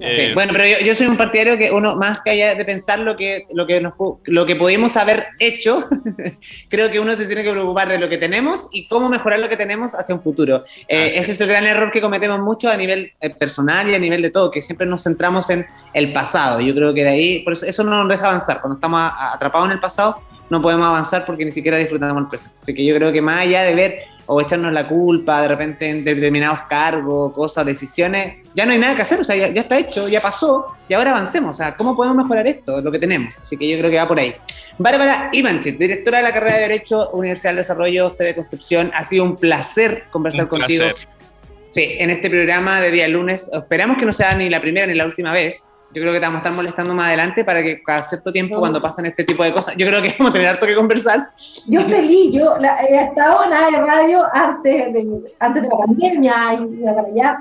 Eh, 0.05 0.35
Bueno, 0.35 0.53
pero 0.53 0.67
yo, 0.67 0.85
yo 0.85 0.95
soy 0.95 1.07
un 1.07 1.17
partidario 1.17 1.57
que 1.57 1.71
uno, 1.71 1.97
más 1.97 2.21
que 2.21 2.31
allá 2.31 2.55
de 2.55 2.65
pensar 2.65 2.99
lo 2.99 3.15
que, 3.17 3.47
lo 3.55 3.67
que, 3.67 3.81
nos, 3.81 3.95
lo 4.25 4.47
que 4.47 4.57
pudimos 4.57 4.97
haber 4.97 5.27
hecho, 5.39 5.87
creo 6.69 6.91
que 6.91 7.01
uno 7.01 7.15
se 7.17 7.27
tiene 7.27 7.43
que 7.45 7.51
preocupar 7.51 7.89
de 7.89 7.99
lo 7.99 8.09
que 8.09 8.19
tenemos 8.19 8.69
y 8.73 8.87
cómo 8.89 9.09
mejorar 9.09 9.39
lo 9.41 9.49
que 9.49 9.57
tenemos 9.57 9.95
hacia 9.95 10.15
un 10.15 10.23
futuro. 10.23 10.65
Eh, 10.89 11.07
ese 11.07 11.33
es 11.33 11.41
el 11.41 11.49
gran 11.49 11.67
error 11.67 11.91
que 11.91 12.01
cometemos 12.01 12.41
mucho 12.41 12.71
a 12.71 12.77
nivel 12.77 13.13
eh, 13.21 13.31
personal 13.31 13.89
y 13.91 13.95
a 13.95 13.99
nivel 13.99 14.23
de 14.23 14.31
todo, 14.31 14.51
que 14.51 14.63
siempre 14.63 14.87
nos 14.87 15.03
centramos 15.05 15.49
en 15.51 15.67
el 15.95 16.13
pasado. 16.13 16.61
Yo 16.61 16.75
creo 16.75 16.93
que 16.95 17.05
de 17.05 17.11
ahí, 17.11 17.39
por 17.41 17.53
eso, 17.55 17.67
eso 17.67 17.85
no 17.85 17.91
nos 18.03 18.09
deja 18.09 18.27
avanzar. 18.27 18.61
Cuando 18.61 18.75
estamos 18.77 19.01
a- 19.01 19.09
a- 19.09 19.35
atrapados 19.35 19.67
en 19.69 19.73
el 19.73 19.81
pasado, 19.81 20.21
no 20.51 20.61
podemos 20.61 20.87
avanzar 20.87 21.25
porque 21.25 21.45
ni 21.47 21.53
siquiera 21.53 21.79
disfrutamos 21.79 22.21
el 22.23 22.29
presente. 22.29 22.57
Así 22.61 22.75
que 22.75 22.85
yo 22.85 22.95
creo 22.97 23.11
que 23.13 23.23
más 23.23 23.41
allá 23.43 23.63
de 23.63 23.75
ver 23.75 23.99
o 24.33 24.41
echarnos 24.41 24.73
la 24.73 24.89
culpa 24.89 25.43
de 25.43 25.49
repente 25.49 25.89
en 25.89 26.05
determinados 26.05 26.61
cargos, 26.69 27.33
cosas, 27.33 27.67
decisiones, 27.67 28.37
ya 28.55 28.67
no 28.67 28.73
hay 28.73 28.79
nada 28.79 28.97
que 28.97 29.03
hacer, 29.03 29.21
o 29.21 29.25
sea, 29.25 29.37
ya, 29.37 29.49
ya 29.49 29.63
está 29.63 29.79
hecho, 29.79 30.09
ya 30.09 30.21
pasó, 30.21 30.67
y 30.89 30.95
ahora 30.95 31.11
avancemos, 31.11 31.51
o 31.51 31.55
sea, 31.55 31.77
¿cómo 31.77 31.95
podemos 31.97 32.17
mejorar 32.17 32.47
esto? 32.47 32.81
Lo 32.81 32.91
que 32.91 32.99
tenemos, 32.99 33.39
así 33.39 33.57
que 33.57 33.69
yo 33.69 33.79
creo 33.79 33.91
que 33.91 33.97
va 33.97 34.09
por 34.09 34.19
ahí. 34.19 34.35
Bárbara 34.79 35.31
Ivanchit, 35.33 35.79
directora 35.79 36.19
de 36.19 36.25
la 36.25 36.33
carrera 36.33 36.57
de 36.57 36.63
Derecho, 36.63 37.11
Universidad 37.11 37.51
del 37.51 37.59
Desarrollo, 37.59 38.11
sede 38.11 38.35
Concepción, 38.35 38.91
ha 38.95 39.05
sido 39.05 39.25
un 39.25 39.37
placer 39.37 40.05
conversar 40.11 40.45
Un 40.45 40.49
contigo. 40.49 40.85
placer. 40.85 41.09
Sí, 41.71 41.97
en 41.99 42.11
este 42.11 42.29
programa 42.29 42.81
de 42.81 42.91
día 42.91 43.09
lunes, 43.09 43.49
esperamos 43.53 43.97
que 43.97 44.05
no 44.05 44.13
sea 44.13 44.35
ni 44.35 44.51
la 44.51 44.61
primera 44.61 44.87
ni 44.87 44.95
la 44.95 45.07
última 45.07 45.33
vez. 45.33 45.72
Yo 45.95 46.01
creo 46.01 46.13
que 46.13 46.21
te 46.21 46.25
vamos 46.27 46.37
a 46.37 46.39
estar 46.39 46.53
molestando 46.53 46.95
más 46.95 47.07
adelante 47.09 47.45
para 47.45 47.63
que 47.63 47.83
cada 47.83 48.03
cierto 48.03 48.33
tiempo, 48.33 48.59
cuando 48.59 48.81
pasen 48.81 49.07
este 49.07 49.25
tipo 49.25 49.43
de 49.43 49.53
cosas, 49.53 49.75
yo 49.77 49.87
creo 49.87 50.01
que 50.03 50.15
vamos 50.19 50.31
a 50.31 50.33
tener 50.33 50.49
harto 50.49 50.67
que 50.67 50.75
conversar. 50.75 51.31
Yo 51.67 51.83
feliz, 51.83 52.33
yo 52.33 52.57
la- 52.59 52.83
he 52.83 53.05
estado 53.05 53.45
en 53.45 53.51
la 53.51 53.71
de 53.71 53.77
radio 53.87 54.23
antes 54.33 54.93
de, 54.93 55.35
antes 55.39 55.63
de 55.63 55.69
la 55.69 55.77
pandemia 55.77 56.35
y 56.55 56.85
para 56.85 57.03
allá. 57.09 57.39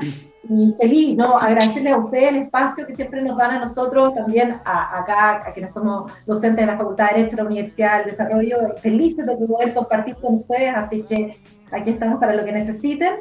Y 0.49 0.73
feliz, 0.81 1.15
¿no? 1.15 1.37
Agradecerles 1.37 1.93
a 1.93 1.97
ustedes 1.97 2.29
el 2.29 2.35
espacio 2.37 2.85
que 2.85 2.93
siempre 2.95 3.21
nos 3.21 3.37
dan 3.37 3.51
a 3.51 3.59
nosotros, 3.59 4.13
también 4.15 4.59
a, 4.65 4.99
acá, 4.99 5.43
a 5.47 5.53
quienes 5.53 5.71
somos 5.71 6.11
docentes 6.25 6.65
de 6.65 6.71
la 6.71 6.77
Facultad 6.77 7.09
de 7.11 7.17
Derecho 7.17 7.35
de 7.37 7.43
la 7.43 7.47
Universidad 7.47 7.97
del 7.99 8.07
Desarrollo. 8.07 8.57
Felices 8.81 9.25
de 9.25 9.35
poder 9.37 9.73
compartir 9.73 10.15
con 10.15 10.35
ustedes, 10.35 10.73
así 10.75 11.03
que 11.03 11.39
aquí 11.71 11.91
estamos 11.91 12.19
para 12.19 12.35
lo 12.35 12.43
que 12.43 12.51
necesiten. 12.51 13.13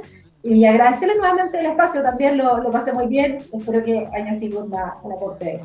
Y 0.42 0.64
agradecerles 0.64 1.16
nuevamente 1.18 1.58
el 1.60 1.66
espacio, 1.66 2.02
también 2.02 2.36
lo, 2.38 2.58
lo 2.58 2.70
pasé 2.70 2.92
muy 2.92 3.06
bien. 3.06 3.38
Espero 3.52 3.84
que 3.84 4.06
haya 4.14 4.34
sido 4.34 4.64
una, 4.64 4.94
un 5.02 5.12
aporte. 5.12 5.60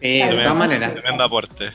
Sí, 0.00 0.18
de 0.18 0.32
todas 0.34 0.54
maneras. 0.56 0.92
Tremendo 0.94 1.24
aporte. 1.24 1.66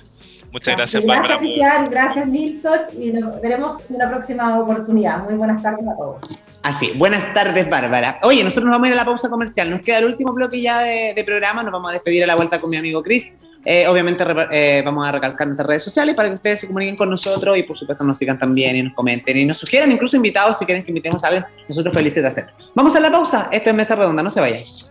Muchas 0.52 0.76
gracias, 0.76 1.02
Gracias, 1.02 1.06
Bárbara. 1.08 1.36
por- 1.36 1.40
Cristian, 1.40 1.90
gracias, 1.90 2.28
Nilsson, 2.28 2.80
y 3.00 3.12
nos 3.14 3.40
veremos 3.42 3.78
en 3.90 3.96
una 3.96 4.10
próxima 4.10 4.60
oportunidad. 4.60 5.24
Muy 5.24 5.36
buenas 5.36 5.62
tardes 5.64 5.88
a 5.88 5.96
todos. 5.96 6.22
Así, 6.62 6.92
buenas 6.98 7.34
tardes, 7.34 7.70
Bárbara. 7.70 8.20
Oye, 8.24 8.44
nosotros 8.44 8.66
nos 8.66 8.74
vamos 8.74 8.86
a 8.86 8.88
ir 8.90 8.94
a 8.94 8.98
la 8.98 9.06
pausa 9.06 9.30
comercial. 9.30 9.70
Nos 9.72 9.82
queda 9.82 10.00
el 10.00 10.06
último 10.06 10.34
bloque 10.34 10.62
ya 10.62 10.82
de, 10.82 11.14
de 11.16 11.24
programa. 11.24 11.64
Nos 11.64 11.72
vamos 11.72 11.90
a 11.90 11.94
despedir 11.94 12.24
a 12.26 12.28
la 12.28 12.36
vuelta 12.36 12.60
con 12.60 12.70
mi 12.70 12.76
amigo 12.76 13.02
Chris. 13.02 13.34
Eh, 13.64 13.88
obviamente 13.88 14.24
eh, 14.52 14.82
vamos 14.84 15.08
a 15.08 15.12
recalcar 15.12 15.48
nuestras 15.48 15.68
redes 15.68 15.84
sociales 15.84 16.16
para 16.16 16.30
que 16.30 16.36
ustedes 16.36 16.62
se 16.62 16.68
comuniquen 16.68 16.96
con 16.96 17.10
nosotros 17.10 17.58
y 17.58 17.64
por 17.64 17.78
supuesto 17.78 18.04
nos 18.04 18.18
sigan 18.18 18.40
también 18.40 18.76
y 18.76 18.84
nos 18.84 18.94
comenten 18.94 19.38
y 19.38 19.46
nos 19.46 19.58
sugieran 19.58 19.92
incluso 19.92 20.16
invitados 20.16 20.58
si 20.58 20.66
quieren 20.66 20.84
que 20.84 20.92
invitemos 20.92 21.24
a 21.24 21.28
alguien. 21.28 21.46
Nosotros 21.68 21.94
felices 21.94 22.22
de 22.22 22.28
hacerlo. 22.28 22.52
Vamos 22.74 22.96
a 22.96 23.00
la 23.00 23.12
pausa. 23.12 23.50
Esto 23.52 23.70
es 23.70 23.76
Mesa 23.76 23.96
Redonda. 23.96 24.24
No 24.24 24.30
se 24.30 24.42
vayan. 24.42 24.91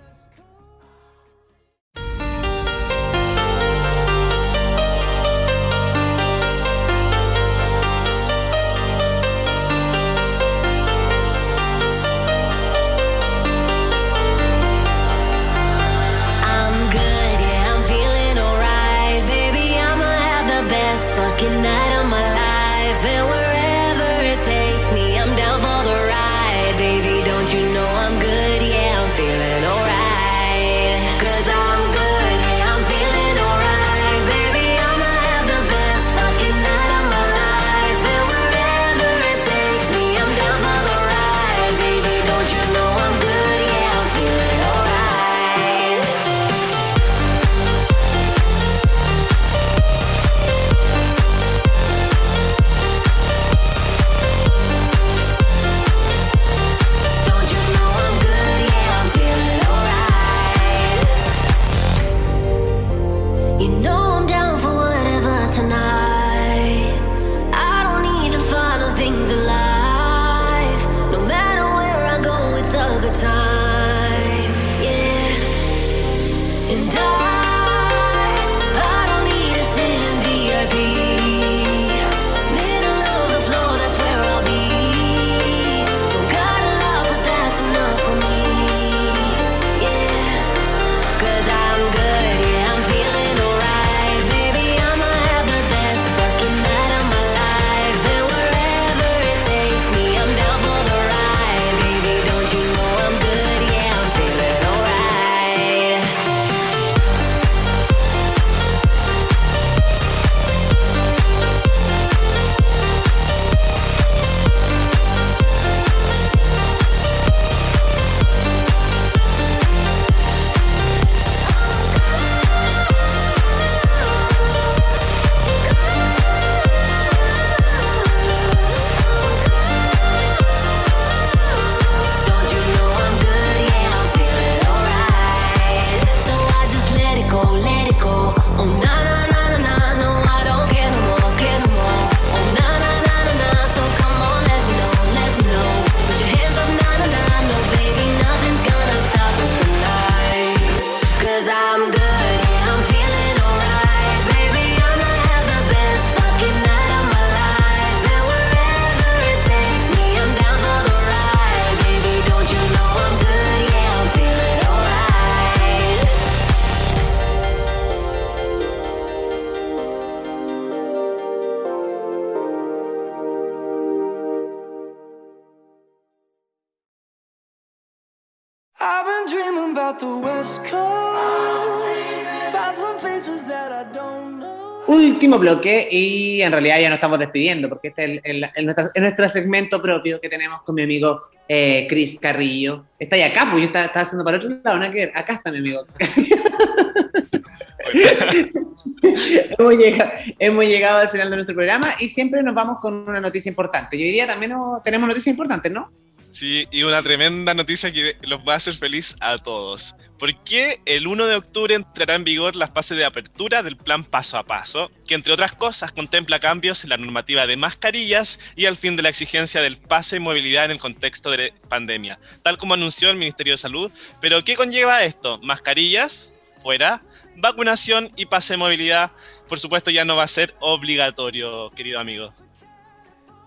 Último 185.20 185.38
bloque 185.38 185.86
y 185.90 186.40
en 186.40 186.50
realidad 186.50 186.80
ya 186.80 186.88
nos 186.88 186.96
estamos 186.96 187.18
despidiendo 187.18 187.68
porque 187.68 187.88
este 187.88 188.22
es 188.24 188.64
nuestra- 188.64 188.90
es 188.94 189.02
nuestro 189.02 189.28
segmento 189.28 189.82
propio 189.82 190.18
que 190.18 190.30
tenemos 190.30 190.62
con 190.62 190.74
mi 190.74 190.82
amigo 190.82 191.24
eh, 191.46 191.84
Chris 191.90 192.18
Carrillo. 192.18 192.86
Está 192.98 193.16
ahí 193.16 193.22
acá, 193.24 193.46
pues 193.50 193.60
yo 193.60 193.66
estaba, 193.66 193.84
estaba 193.84 194.02
haciendo 194.02 194.24
para 194.24 194.38
otro 194.38 194.48
lado, 194.64 194.78
nada 194.78 194.90
que 194.90 195.12
acá 195.14 195.34
está 195.34 195.52
mi 195.52 195.58
amigo. 195.58 195.84
hemos, 199.58 199.74
llegado, 199.76 200.10
hemos 200.38 200.64
llegado 200.64 200.98
al 201.00 201.10
final 201.10 201.28
de 201.28 201.36
nuestro 201.36 201.54
programa 201.54 201.96
y 201.98 202.08
siempre 202.08 202.42
nos 202.42 202.54
vamos 202.54 202.78
con 202.80 203.06
una 203.06 203.20
noticia 203.20 203.50
importante. 203.50 203.98
Y 203.98 204.02
hoy 204.04 204.12
día 204.12 204.26
también 204.26 204.52
no- 204.52 204.80
tenemos 204.82 205.06
noticias 205.06 205.32
importantes, 205.34 205.70
¿no? 205.70 205.90
Sí, 206.30 206.64
y 206.70 206.84
una 206.84 207.02
tremenda 207.02 207.54
noticia 207.54 207.92
que 207.92 208.16
los 208.22 208.40
va 208.40 208.52
a 208.52 208.56
hacer 208.56 208.74
feliz 208.74 209.16
a 209.20 209.36
todos. 209.36 209.96
Porque 210.16 210.80
el 210.86 211.08
1 211.08 211.26
de 211.26 211.34
octubre 211.34 211.74
entrará 211.74 212.14
en 212.14 212.22
vigor 212.22 212.54
la 212.54 212.68
fase 212.68 212.94
de 212.94 213.04
apertura 213.04 213.64
del 213.64 213.76
plan 213.76 214.04
paso 214.04 214.38
a 214.38 214.44
paso, 214.44 214.92
que 215.08 215.14
entre 215.14 215.32
otras 215.32 215.56
cosas 215.56 215.92
contempla 215.92 216.38
cambios 216.38 216.84
en 216.84 216.90
la 216.90 216.98
normativa 216.98 217.48
de 217.48 217.56
mascarillas 217.56 218.38
y 218.54 218.66
al 218.66 218.76
fin 218.76 218.94
de 218.94 219.02
la 219.02 219.08
exigencia 219.08 219.60
del 219.60 219.78
pase 219.78 220.16
de 220.16 220.20
movilidad 220.20 220.66
en 220.66 220.72
el 220.72 220.78
contexto 220.78 221.30
de 221.32 221.52
pandemia, 221.68 222.20
tal 222.42 222.58
como 222.58 222.74
anunció 222.74 223.10
el 223.10 223.16
Ministerio 223.16 223.54
de 223.54 223.58
Salud. 223.58 223.90
Pero 224.20 224.44
¿qué 224.44 224.54
conlleva 224.54 225.02
esto? 225.02 225.40
Mascarillas, 225.42 226.32
fuera, 226.62 227.02
vacunación 227.36 228.12
y 228.16 228.26
pase 228.26 228.52
de 228.52 228.58
movilidad, 228.58 229.10
por 229.48 229.58
supuesto, 229.58 229.90
ya 229.90 230.04
no 230.04 230.14
va 230.14 230.24
a 230.24 230.28
ser 230.28 230.54
obligatorio, 230.60 231.70
querido 231.70 231.98
amigo. 231.98 232.32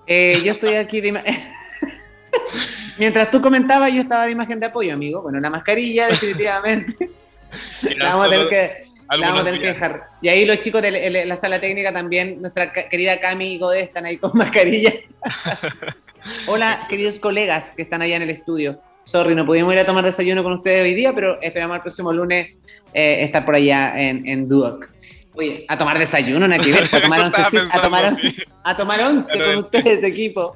Eh, 0.06 0.42
yo 0.44 0.52
estoy 0.52 0.76
aquí 0.76 1.00
de 1.00 1.12
Mientras 2.98 3.32
tú 3.32 3.42
comentabas, 3.42 3.92
yo 3.94 4.02
estaba 4.02 4.26
de 4.26 4.32
imagen 4.32 4.60
de 4.60 4.68
apoyo, 4.68 4.94
amigo. 4.94 5.22
Bueno, 5.22 5.40
la 5.40 5.50
mascarilla, 5.50 6.08
definitivamente. 6.08 7.10
la 7.98 8.06
vamos 8.10 8.24
a 8.26 8.30
tener 8.30 8.50
que, 8.50 8.84
vamos 9.10 9.42
a 9.42 9.44
tener 9.44 9.60
que 9.60 9.68
dejar. 9.68 10.04
Y 10.22 10.30
ahí 10.30 10.46
los 10.46 10.60
chicos 10.62 10.82
de 10.82 10.92
la- 10.92 11.00
de 11.00 11.26
la 11.26 11.36
sala 11.36 11.60
técnica 11.60 11.92
también, 11.92 12.42
nuestra 12.42 12.72
querida 12.72 13.20
Cami 13.20 13.54
y 13.56 13.58
Godé 13.60 13.82
están 13.82 14.06
ahí 14.06 14.18
con 14.18 14.32
mascarilla. 14.38 14.92
Hola, 16.48 16.80
queridos 16.88 17.20
colegas 17.20 17.74
que 17.76 17.82
están 17.82 18.02
allá 18.02 18.16
en 18.16 18.22
el 18.24 18.30
estudio. 18.30 18.80
Sorry, 19.04 19.36
no 19.36 19.46
pudimos 19.46 19.74
ir 19.74 19.80
a 19.80 19.86
tomar 19.86 20.06
desayuno 20.06 20.44
con 20.44 20.54
ustedes 20.54 20.84
hoy 20.84 20.94
día, 20.94 21.12
pero 21.14 21.42
esperamos 21.42 21.76
el 21.76 21.82
próximo 21.82 22.14
lunes 22.14 22.52
eh, 22.94 23.24
estar 23.24 23.44
por 23.44 23.56
allá 23.56 23.94
en, 24.00 24.26
en 24.28 24.48
Duoc. 24.48 24.90
Oye, 25.36 25.66
a 25.68 25.78
tomar 25.78 25.98
desayuno, 25.98 26.48
nada 26.48 26.64
que 26.64 26.72
ver, 26.72 26.84
a 26.84 27.02
tomar 27.02 27.22
once, 27.22 27.42
a 27.72 27.82
tomar 27.82 28.06
once, 28.06 28.22
sí. 28.22 28.44
a 28.64 28.78
tomar 28.78 29.02
once 29.02 29.40
con 29.40 29.58
ustedes, 29.66 30.04
equipo. 30.04 30.56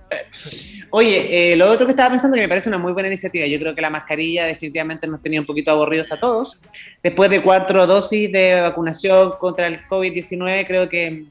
Oye, 0.92 1.52
eh, 1.52 1.56
lo 1.56 1.70
otro 1.70 1.86
que 1.86 1.92
estaba 1.92 2.12
pensando 2.12 2.36
que 2.36 2.42
me 2.42 2.48
parece 2.48 2.70
una 2.70 2.78
muy 2.78 2.94
buena 2.94 3.08
iniciativa, 3.08 3.46
yo 3.48 3.60
creo 3.60 3.76
que 3.76 3.82
la 3.82 3.90
mascarilla 3.90 4.46
definitivamente 4.46 5.08
nos 5.08 5.22
tenía 5.22 5.40
un 5.40 5.46
poquito 5.46 5.72
aburridos 5.72 6.12
a 6.12 6.20
todos. 6.20 6.60
Después 7.04 7.30
de 7.30 7.42
cuatro 7.42 7.88
dosis 7.88 8.32
de 8.32 8.62
vacunación 8.62 9.34
contra 9.40 9.68
el 9.68 9.86
COVID-19, 9.88 10.68
creo 10.68 10.88
que 10.88 11.26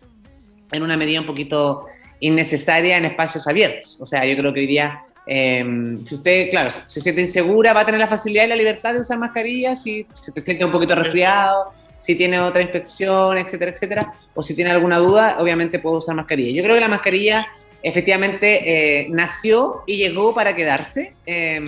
en 0.73 0.83
una 0.83 0.97
medida 0.97 1.21
un 1.21 1.27
poquito 1.27 1.87
innecesaria 2.21 2.97
en 2.97 3.05
espacios 3.07 3.47
abiertos. 3.47 3.99
O 4.01 4.07
sea, 4.07 4.27
yo 4.27 4.37
creo 4.37 4.53
que 4.53 4.61
hoy 4.61 4.67
día, 4.67 5.01
eh, 5.27 5.65
si 6.05 6.17
usted, 6.17 6.51
claro, 6.51 6.71
se 6.87 7.01
siente 7.01 7.23
insegura, 7.23 7.73
va 7.73 7.81
a 7.81 7.87
tener 7.87 8.01
la 8.01 8.07
facilidad 8.07 8.45
y 8.45 8.49
la 8.49 8.57
libertad 8.57 8.93
de 8.93 9.01
usar 9.01 9.19
mascarilla, 9.19 9.77
si 9.77 10.07
se 10.23 10.33
te 10.33 10.41
siente 10.43 10.65
un 10.65 10.73
poquito 10.73 10.95
resfriado, 10.95 11.73
si 12.07 12.15
tiene 12.15 12.39
otra 12.39 12.63
infección, 12.63 13.37
etcétera, 13.37 13.73
etcétera, 13.73 14.13
o 14.33 14.41
si 14.41 14.55
tiene 14.55 14.71
alguna 14.71 14.99
duda, 14.99 15.39
obviamente 15.41 15.81
puede 15.81 15.97
usar 15.97 16.15
mascarilla. 16.15 16.53
Yo 16.53 16.63
creo 16.63 16.77
que 16.77 16.81
la 16.81 16.87
mascarilla 16.87 17.49
efectivamente 17.83 19.01
eh, 19.03 19.09
nació 19.11 19.83
y 19.89 19.97
llegó 19.97 20.33
para 20.33 20.55
quedarse. 20.55 21.15
Eh, 21.27 21.61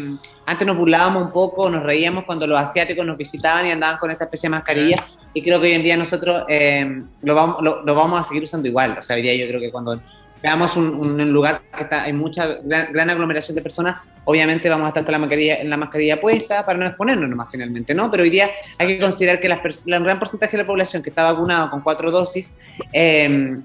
antes 0.47 0.65
nos 0.65 0.77
burlábamos 0.77 1.25
un 1.25 1.33
poco, 1.33 1.69
nos 1.69 1.83
reíamos 1.83 2.23
cuando 2.23 2.47
los 2.47 2.57
asiáticos 2.57 3.05
nos 3.05 3.19
visitaban 3.19 3.67
y 3.67 3.73
andaban 3.73 3.99
con 3.99 4.13
esta 4.13 4.25
especie 4.25 4.49
de 4.49 4.51
mascarilla. 4.51 5.03
Y 5.35 5.43
creo 5.43 5.61
que 5.61 5.67
hoy 5.67 5.73
en 5.73 5.83
día 5.83 5.97
nosotros 5.97 6.45
eh, 6.49 7.03
lo, 7.23 7.35
vamos, 7.35 7.61
lo, 7.61 7.83
lo 7.83 7.95
vamos 7.97 8.21
a 8.21 8.23
seguir 8.23 8.45
usando 8.45 8.69
igual. 8.69 8.97
O 8.97 9.03
sea, 9.03 9.17
hoy 9.17 9.23
día 9.23 9.35
yo 9.35 9.49
creo 9.49 9.61
que 9.61 9.73
cuando 9.73 10.01
veamos 10.41 10.77
un, 10.77 10.87
un 10.87 11.33
lugar 11.33 11.63
que 11.77 11.83
está, 11.83 12.05
hay 12.05 12.13
mucha 12.13 12.47
gran, 12.63 12.93
gran, 12.93 13.11
aglomeración 13.11 13.57
de 13.57 13.63
personas, 13.63 13.97
obviamente 14.29 14.69
vamos 14.69 14.85
a 14.85 14.89
estar 14.89 15.05
con 15.05 15.13
la 15.13 15.19
mascarilla, 15.19 15.65
la 15.65 15.79
mascarilla 15.79 16.21
puesta 16.21 16.67
para 16.67 16.79
no 16.79 16.87
exponernos 16.87 17.31
nomás 17.31 17.49
finalmente, 17.51 17.95
¿no? 17.95 18.11
Pero 18.11 18.25
hoy 18.25 18.29
día 18.29 18.51
hay 18.77 18.89
que 18.89 18.99
considerar 18.99 19.41
que 19.41 19.49
las 19.49 19.61
el 19.87 20.05
gran 20.05 20.19
porcentaje 20.19 20.55
de 20.55 20.65
la 20.65 20.67
población 20.67 21.03
que 21.03 21.09
está 21.09 21.23
vacunado 21.23 21.71
con 21.71 21.81
cuatro 21.81 22.11
dosis, 22.11 22.59
eh, 22.93 23.57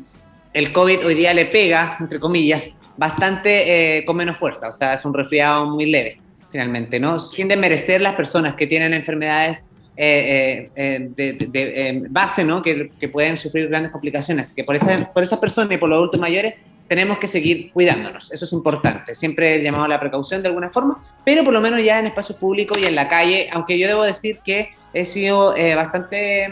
el 0.54 0.72
COVID 0.72 1.06
hoy 1.06 1.16
día 1.16 1.34
le 1.34 1.48
pega, 1.48 1.98
entre 2.00 2.18
comillas, 2.18 2.78
bastante 2.96 3.98
eh, 3.98 4.06
con 4.06 4.16
menos 4.16 4.38
fuerza, 4.38 4.70
o 4.70 4.72
sea, 4.72 4.94
es 4.94 5.04
un 5.04 5.14
resfriado 5.14 5.66
muy 5.66 5.86
leve, 5.86 6.22
finalmente, 6.50 6.98
¿no? 6.98 7.20
Sin 7.20 7.50
desmerecer 7.50 8.00
las 8.00 8.16
personas 8.16 8.56
que 8.56 8.66
tienen 8.66 8.94
enfermedades 8.94 9.66
eh, 9.98 10.72
eh, 10.76 11.08
de, 11.16 11.34
de, 11.34 11.48
de 11.48 11.90
eh, 11.90 12.04
base, 12.10 12.46
¿no? 12.46 12.64
Que, 12.64 12.90
que, 13.00 13.10
pueden 13.10 13.38
sufrir 13.38 13.68
grandes 13.68 13.92
complicaciones. 13.92 14.48
Así 14.48 14.56
que 14.56 14.64
por, 14.64 14.76
esa, 14.76 15.12
por 15.14 15.22
esas 15.22 15.38
personas 15.38 15.72
y 15.72 15.78
por 15.78 15.88
los 15.88 15.98
adultos 15.98 16.20
mayores 16.20 16.56
tenemos 16.94 17.18
que 17.18 17.26
seguir 17.26 17.72
cuidándonos. 17.72 18.32
Eso 18.32 18.46
es 18.46 18.54
importante. 18.54 19.16
Siempre 19.16 19.56
he 19.56 19.64
llamado 19.64 19.86
a 19.86 19.88
la 19.88 20.00
precaución 20.00 20.44
de 20.44 20.50
alguna 20.50 20.70
forma, 20.70 21.04
pero 21.26 21.44
por 21.44 21.52
lo 21.52 21.60
menos 21.60 21.84
ya 21.84 21.98
en 21.98 22.06
espacios 22.06 22.38
públicos 22.38 22.78
y 22.78 22.86
en 22.86 22.94
la 22.94 23.08
calle, 23.08 23.50
aunque 23.52 23.80
yo 23.80 23.88
debo 23.88 24.04
decir 24.04 24.42
que 24.46 24.76
he 24.94 25.04
sido 25.04 25.58
eh, 25.58 25.74
bastante 25.74 26.52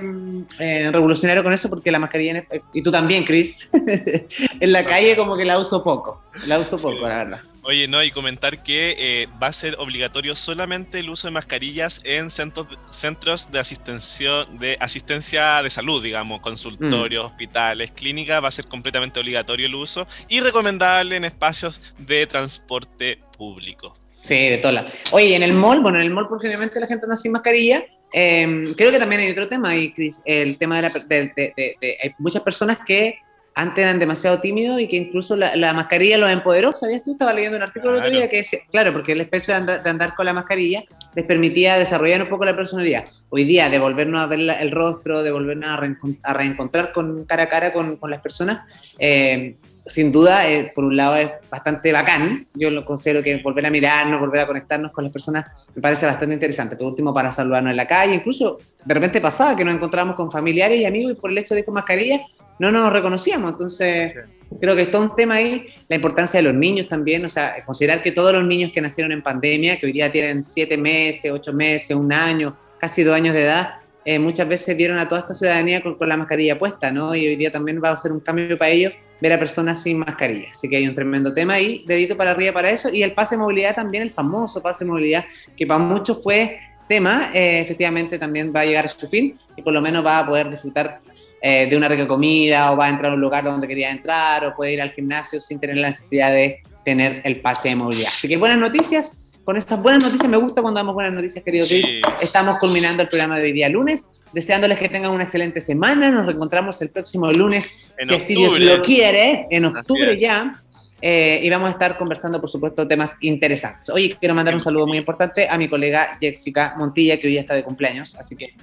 eh, 0.57 0.89
revolucionario 0.91 1.43
con 1.43 1.53
eso 1.53 1.69
porque 1.69 1.91
la 1.91 1.99
mascarilla, 1.99 2.37
en, 2.49 2.63
y 2.73 2.81
tú 2.81 2.91
también, 2.91 3.23
Chris, 3.23 3.69
en 4.59 4.71
la 4.71 4.83
calle 4.83 5.15
como 5.15 5.37
que 5.37 5.45
la 5.45 5.59
uso 5.59 5.83
poco, 5.83 6.23
la 6.47 6.57
uso 6.57 6.75
poco, 6.77 6.95
sí. 6.95 7.03
la 7.03 7.17
verdad. 7.17 7.39
Oye, 7.63 7.87
no, 7.87 8.03
y 8.03 8.09
comentar 8.09 8.63
que 8.63 8.95
eh, 8.97 9.27
va 9.41 9.47
a 9.47 9.53
ser 9.53 9.75
obligatorio 9.77 10.33
solamente 10.33 10.99
el 10.99 11.11
uso 11.11 11.27
de 11.27 11.31
mascarillas 11.31 12.01
en 12.03 12.31
centros, 12.31 12.67
centros 12.89 13.51
de, 13.51 13.59
asistencia, 13.59 14.45
de 14.45 14.77
asistencia 14.79 15.61
de 15.61 15.69
salud, 15.69 16.01
digamos, 16.01 16.41
consultorios, 16.41 17.25
hospitales, 17.25 17.91
clínicas, 17.91 18.43
va 18.43 18.47
a 18.47 18.51
ser 18.51 18.65
completamente 18.65 19.19
obligatorio 19.19 19.67
el 19.67 19.75
uso 19.75 20.07
y 20.27 20.39
recomendable 20.39 21.15
en 21.15 21.25
espacios 21.25 21.93
de 21.99 22.25
transporte 22.25 23.19
público. 23.37 23.95
Sí, 24.23 24.49
de 24.49 24.57
todas 24.57 24.91
Oye, 25.11 25.35
en 25.35 25.43
el 25.43 25.53
mall, 25.53 25.81
bueno, 25.81 25.99
en 25.99 26.05
el 26.05 26.11
mall 26.11 26.27
porque 26.27 26.47
obviamente 26.47 26.79
la 26.79 26.87
gente 26.87 27.05
anda 27.05 27.15
sin 27.15 27.31
mascarilla, 27.31 27.85
eh, 28.11 28.73
creo 28.75 28.91
que 28.91 28.99
también 28.99 29.21
hay 29.21 29.31
otro 29.31 29.47
tema, 29.47 29.75
y 29.75 29.93
Chris, 29.93 30.21
el 30.25 30.57
tema 30.57 30.81
de, 30.81 30.81
la, 30.81 30.89
de, 30.89 32.15
muchas 32.17 32.41
personas 32.41 32.79
que 32.85 33.19
antes 33.53 33.83
eran 33.83 33.99
demasiado 33.99 34.39
tímidos 34.39 34.79
y 34.79 34.87
que 34.87 34.95
incluso 34.95 35.35
la, 35.35 35.55
la, 35.55 35.73
mascarilla 35.73 36.17
los 36.17 36.31
empoderó. 36.31 36.71
¿Sabías 36.73 37.03
tú? 37.03 37.13
Estaba 37.13 37.33
leyendo 37.33 37.57
un 37.57 37.63
artículo 37.63 37.93
claro. 37.93 38.07
el 38.07 38.13
otro 38.13 38.19
día 38.19 38.29
que 38.29 38.37
decía, 38.37 38.59
claro, 38.71 38.93
porque 38.93 39.11
el 39.11 39.21
especie 39.21 39.53
de 39.53 39.59
andar, 39.59 39.83
de 39.83 39.89
andar, 39.89 40.15
con 40.15 40.25
la 40.25 40.33
mascarilla 40.33 40.83
les 41.15 41.25
permitía 41.25 41.77
desarrollar 41.77 42.21
un 42.21 42.29
poco 42.29 42.45
la 42.45 42.55
personalidad. 42.55 43.05
Hoy 43.29 43.43
día, 43.43 43.69
de 43.69 43.79
volvernos 43.79 44.21
a 44.21 44.27
ver 44.27 44.39
la, 44.39 44.61
el 44.61 44.71
rostro, 44.71 45.23
de 45.23 45.31
volvernos 45.31 45.69
a, 45.69 45.77
reencont 45.77 46.19
a, 46.23 46.33
reencontrar 46.33 46.91
con 46.93 47.25
cara 47.25 47.43
a 47.43 47.49
cara 47.49 47.73
con, 47.73 47.97
con 47.97 48.09
las 48.09 48.21
personas, 48.21 48.67
eh, 48.97 49.55
sin 49.85 50.11
duda, 50.11 50.47
eh, 50.47 50.71
por 50.73 50.83
un 50.83 50.95
lado 50.95 51.15
es 51.15 51.31
bastante 51.49 51.91
bacán. 51.91 52.47
Yo 52.53 52.69
lo 52.69 52.85
considero 52.85 53.23
que 53.23 53.37
volver 53.37 53.65
a 53.65 53.69
mirarnos, 53.69 54.19
volver 54.19 54.41
a 54.41 54.47
conectarnos 54.47 54.91
con 54.91 55.03
las 55.03 55.11
personas, 55.11 55.45
me 55.73 55.81
parece 55.81 56.05
bastante 56.05 56.35
interesante. 56.35 56.75
Por 56.75 56.87
último, 56.87 57.13
para 57.13 57.31
saludarnos 57.31 57.71
en 57.71 57.77
la 57.77 57.87
calle, 57.87 58.15
incluso 58.15 58.59
de 58.83 58.93
repente 58.93 59.19
pasaba 59.19 59.55
que 59.55 59.65
nos 59.65 59.75
encontrábamos 59.75 60.15
con 60.15 60.31
familiares 60.31 60.79
y 60.79 60.85
amigos 60.85 61.13
y 61.13 61.15
por 61.15 61.31
el 61.31 61.37
hecho 61.37 61.53
de 61.53 61.61
ir 61.61 61.65
con 61.65 61.73
mascarilla 61.73 62.21
no 62.69 62.79
nos 62.81 62.93
reconocíamos. 62.93 63.53
Entonces, 63.53 64.13
sí. 64.13 64.55
creo 64.59 64.75
que 64.75 64.83
es 64.83 64.91
todo 64.91 65.01
un 65.01 65.15
tema 65.15 65.35
ahí, 65.35 65.67
la 65.89 65.95
importancia 65.95 66.39
de 66.39 66.43
los 66.43 66.53
niños 66.53 66.87
también, 66.87 67.25
o 67.25 67.29
sea, 67.29 67.55
considerar 67.65 68.01
que 68.01 68.11
todos 68.11 68.33
los 68.33 68.45
niños 68.45 68.71
que 68.71 68.81
nacieron 68.81 69.11
en 69.11 69.21
pandemia, 69.21 69.79
que 69.79 69.87
hoy 69.87 69.91
día 69.91 70.11
tienen 70.11 70.43
siete 70.43 70.77
meses, 70.77 71.31
ocho 71.31 71.53
meses, 71.53 71.95
un 71.95 72.13
año, 72.13 72.55
casi 72.79 73.03
dos 73.03 73.15
años 73.15 73.33
de 73.33 73.43
edad, 73.43 73.75
eh, 74.05 74.19
muchas 74.19 74.47
veces 74.47 74.75
vieron 74.77 74.99
a 74.99 75.07
toda 75.07 75.21
esta 75.21 75.33
ciudadanía 75.33 75.81
con, 75.81 75.95
con, 75.95 76.09
la 76.09 76.17
mascarilla 76.17 76.57
puesta, 76.57 76.91
¿no? 76.91 77.13
Y 77.15 77.27
hoy 77.27 77.35
día 77.35 77.51
también 77.51 77.81
va 77.83 77.91
a 77.91 77.97
ser 77.97 78.11
un 78.11 78.19
cambio 78.19 78.57
para 78.57 78.71
ellos 78.71 78.93
ver 79.21 79.33
a 79.33 79.39
personas 79.39 79.81
sin 79.81 79.99
mascarilla. 79.99 80.49
Así 80.51 80.67
que 80.67 80.77
hay 80.77 80.87
un 80.87 80.95
tremendo 80.95 81.33
tema 81.33 81.53
ahí, 81.53 81.83
dedito 81.87 82.17
para 82.17 82.31
arriba 82.31 82.53
para 82.53 82.71
eso. 82.71 82.89
Y 82.89 83.03
el 83.03 83.13
pase 83.13 83.35
de 83.35 83.41
movilidad 83.41 83.75
también, 83.75 84.03
el 84.03 84.11
famoso 84.11 84.61
pase 84.61 84.83
de 84.83 84.89
movilidad, 84.89 85.25
que 85.55 85.67
para 85.67 85.79
muchos 85.79 86.21
fue 86.23 86.59
tema, 86.87 87.31
eh, 87.33 87.61
efectivamente 87.61 88.19
también 88.19 88.51
va 88.53 88.61
a 88.61 88.65
llegar 88.65 88.85
a 88.85 88.87
su 88.87 89.07
fin 89.07 89.37
y 89.55 89.61
por 89.61 89.73
lo 89.73 89.81
menos 89.81 90.05
va 90.05 90.19
a 90.19 90.25
poder 90.25 90.49
disfrutar 90.49 90.99
eh, 91.41 91.67
de 91.67 91.75
una 91.75 91.87
rica 91.87 92.07
comida 92.07 92.71
o 92.71 92.77
va 92.77 92.85
a 92.85 92.89
entrar 92.89 93.11
a 93.11 93.15
un 93.15 93.21
lugar 93.21 93.43
donde 93.43 93.67
quería 93.67 93.91
entrar 93.91 94.45
o 94.45 94.55
puede 94.55 94.73
ir 94.73 94.81
al 94.81 94.91
gimnasio 94.91 95.39
sin 95.41 95.59
tener 95.59 95.77
la 95.77 95.87
necesidad 95.87 96.31
de 96.31 96.61
tener 96.85 97.21
el 97.23 97.41
pase 97.41 97.69
de 97.69 97.75
movilidad. 97.75 98.09
Así 98.09 98.27
que 98.27 98.37
buenas 98.37 98.57
noticias. 98.57 99.27
Con 99.43 99.57
estas 99.57 99.81
buenas 99.81 100.03
noticias, 100.03 100.29
me 100.29 100.37
gusta 100.37 100.61
cuando 100.61 100.79
damos 100.79 100.93
buenas 100.93 101.13
noticias, 101.13 101.43
querido 101.43 101.65
Chris. 101.67 101.85
Sí. 101.85 102.01
Estamos 102.21 102.59
culminando 102.59 103.01
el 103.01 103.09
programa 103.09 103.37
de 103.37 103.45
hoy 103.45 103.53
día 103.53 103.69
lunes 103.69 104.07
deseándoles 104.33 104.77
que 104.77 104.89
tengan 104.89 105.11
una 105.11 105.23
excelente 105.23 105.59
semana. 105.59 106.11
Nos 106.11 106.25
reencontramos 106.25 106.81
el 106.81 106.89
próximo 106.89 107.31
lunes, 107.31 107.91
en 107.97 108.07
si 108.07 108.15
así 108.15 108.35
Dios 108.35 108.59
lo 108.59 108.81
quiere, 108.81 109.47
en 109.49 109.65
octubre 109.65 110.17
ya. 110.17 110.61
Eh, 111.01 111.41
y 111.43 111.49
vamos 111.49 111.69
a 111.69 111.71
estar 111.71 111.97
conversando, 111.97 112.39
por 112.39 112.49
supuesto, 112.49 112.87
temas 112.87 113.17
interesantes. 113.21 113.89
Hoy 113.89 114.15
quiero 114.19 114.35
mandar 114.35 114.53
sí. 114.53 114.57
un 114.57 114.61
saludo 114.61 114.85
muy 114.85 114.99
importante 114.99 115.47
a 115.49 115.57
mi 115.57 115.67
colega 115.67 116.17
Jessica 116.21 116.75
Montilla, 116.77 117.17
que 117.17 117.27
hoy 117.27 117.33
ya 117.33 117.41
está 117.41 117.55
de 117.55 117.63
cumpleaños, 117.63 118.15
así 118.15 118.35
que 118.35 118.53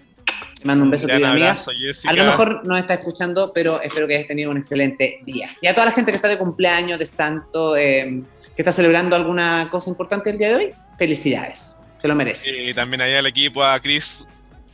te 0.60 0.66
mando 0.66 0.84
un 0.84 0.90
beso, 0.90 1.06
querida 1.06 1.30
amiga. 1.30 1.54
A 2.06 2.12
lo 2.12 2.24
mejor 2.24 2.66
no 2.66 2.76
está 2.76 2.94
escuchando, 2.94 3.52
pero 3.52 3.80
espero 3.80 4.06
que 4.06 4.16
hayas 4.16 4.26
tenido 4.26 4.50
un 4.50 4.56
excelente 4.58 5.20
día. 5.24 5.56
Y 5.60 5.66
a 5.66 5.74
toda 5.74 5.86
la 5.86 5.92
gente 5.92 6.10
que 6.12 6.16
está 6.16 6.28
de 6.28 6.38
cumpleaños, 6.38 6.98
de 6.98 7.06
santo, 7.06 7.76
eh, 7.76 8.22
que 8.56 8.62
está 8.62 8.72
celebrando 8.72 9.14
alguna 9.14 9.68
cosa 9.70 9.90
importante 9.90 10.30
el 10.30 10.38
día 10.38 10.48
de 10.48 10.54
hoy, 10.54 10.70
felicidades. 10.98 11.76
Se 12.00 12.08
lo 12.08 12.14
merece. 12.14 12.50
Y 12.70 12.74
también 12.74 13.02
ahí 13.02 13.14
al 13.14 13.26
equipo, 13.26 13.62
a 13.62 13.78
Chris 13.80 14.26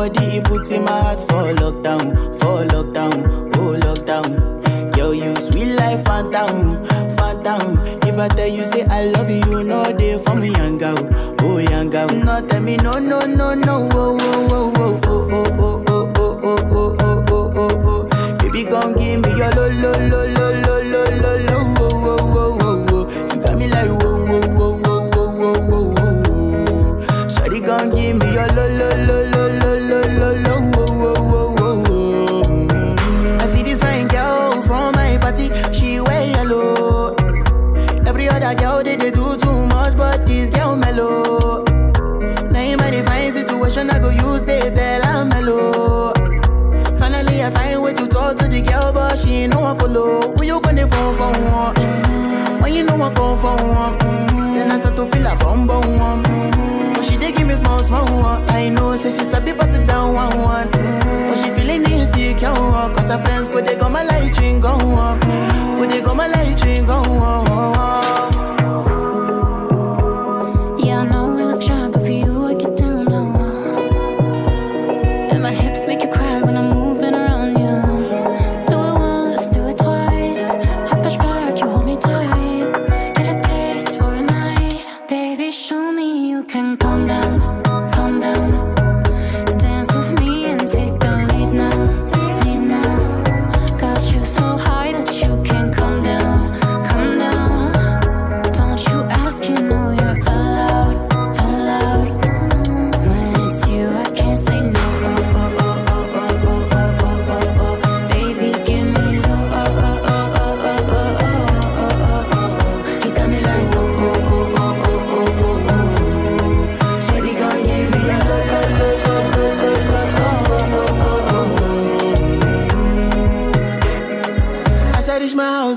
Body, 0.07 0.25
it 0.37 0.43
puts 0.43 0.71
in 0.71 0.83
my 0.83 0.91
heart 0.91 1.19
for 1.21 1.53
lockdown, 1.61 2.13
for 2.39 2.63
lockdown, 2.73 3.51
oh 3.57 3.77
lockdown. 3.79 4.95
Yo, 4.97 5.11
you 5.11 5.35
sweet 5.35 5.73
life, 5.75 6.03
phantom, 6.05 6.85
phantom. 7.17 7.79
If 8.03 8.17
I 8.19 8.27
tell 8.29 8.47
you 8.47 8.65
say 8.65 8.85
I 8.85 9.05
love 9.05 9.29
you, 9.29 9.37
you 9.49 9.63
know 9.63 9.83
they 9.91 10.17
for 10.23 10.35
me, 10.35 10.49
young 10.51 10.77
girl, 10.77 10.97
oh 11.41 11.57
young 11.57 11.89
girl. 11.89 12.07
No, 12.09 12.45
tell 12.47 12.61
me 12.61 12.77
no, 12.77 12.91
no, 12.93 13.19
no, 13.21 13.53
no, 13.55 13.89
oh, 13.93 14.17
oh, 14.21 14.73
oh, 14.77 15.01
oh, 15.05 15.27
oh, 15.27 15.53
oh, 15.57 15.83
oh, 15.87 16.13
oh, 16.17 16.35
oh, 16.37 16.55
oh, 16.55 16.65
oh, 16.71 16.95
oh, 16.99 17.23
oh, 17.29 17.51
oh, 17.55 18.09
oh. 18.11 18.37
Baby, 18.37 18.63
gon' 18.65 18.93
give 18.93 19.21
me 19.21 19.29
your 19.37 19.51
lo, 19.51 19.67
lo, 19.69 19.91
lo, 20.09 20.24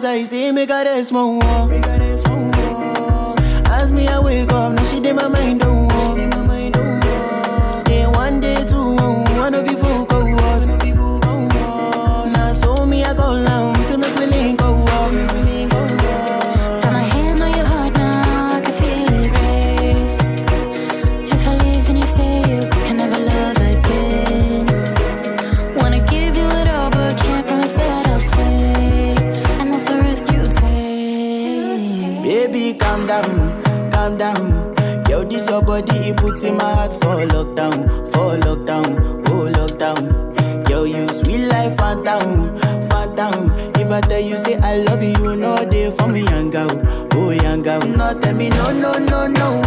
I 0.09 0.24
see 0.24 0.50
me 0.52 0.64
got 0.64 0.86
a 0.86 1.04
small 1.04 1.38
wall. 1.38 1.70
As 3.70 3.92
me, 3.92 4.09
I 4.09 4.18
wake 4.18 4.50
up, 4.50 4.72
now 4.72 4.84
she 4.84 5.00
did 5.00 5.14
my 5.14 5.28
mind 5.28 5.62
oh. 5.62 5.67
Body, 35.80 35.98
it 36.10 36.16
puts 36.16 36.42
in 36.42 36.56
my 36.56 36.72
heart 36.72 36.92
for 36.94 37.16
lockdown, 37.34 37.86
for 38.12 38.36
lockdown, 38.46 38.88
oh 39.28 39.48
lockdown. 39.50 40.68
Yo, 40.68 40.84
you 40.84 41.06
sweet 41.08 41.46
life, 41.48 41.76
phantom, 41.76 42.58
phantom. 42.88 43.50
If 43.76 43.90
I 43.90 44.00
tell 44.00 44.20
you 44.20 44.36
say 44.38 44.56
I 44.58 44.78
love 44.78 45.02
you, 45.02 45.10
you 45.10 45.36
know 45.36 45.56
they 45.64 45.90
for 45.92 46.08
me, 46.08 46.22
young 46.22 46.50
girl, 46.50 46.70
oh 47.14 47.30
young 47.30 47.62
girl. 47.62 47.80
No, 47.80 48.18
tell 48.20 48.34
me 48.34 48.48
no, 48.50 48.64
no, 48.72 48.92
no, 48.94 49.26
no, 49.26 49.62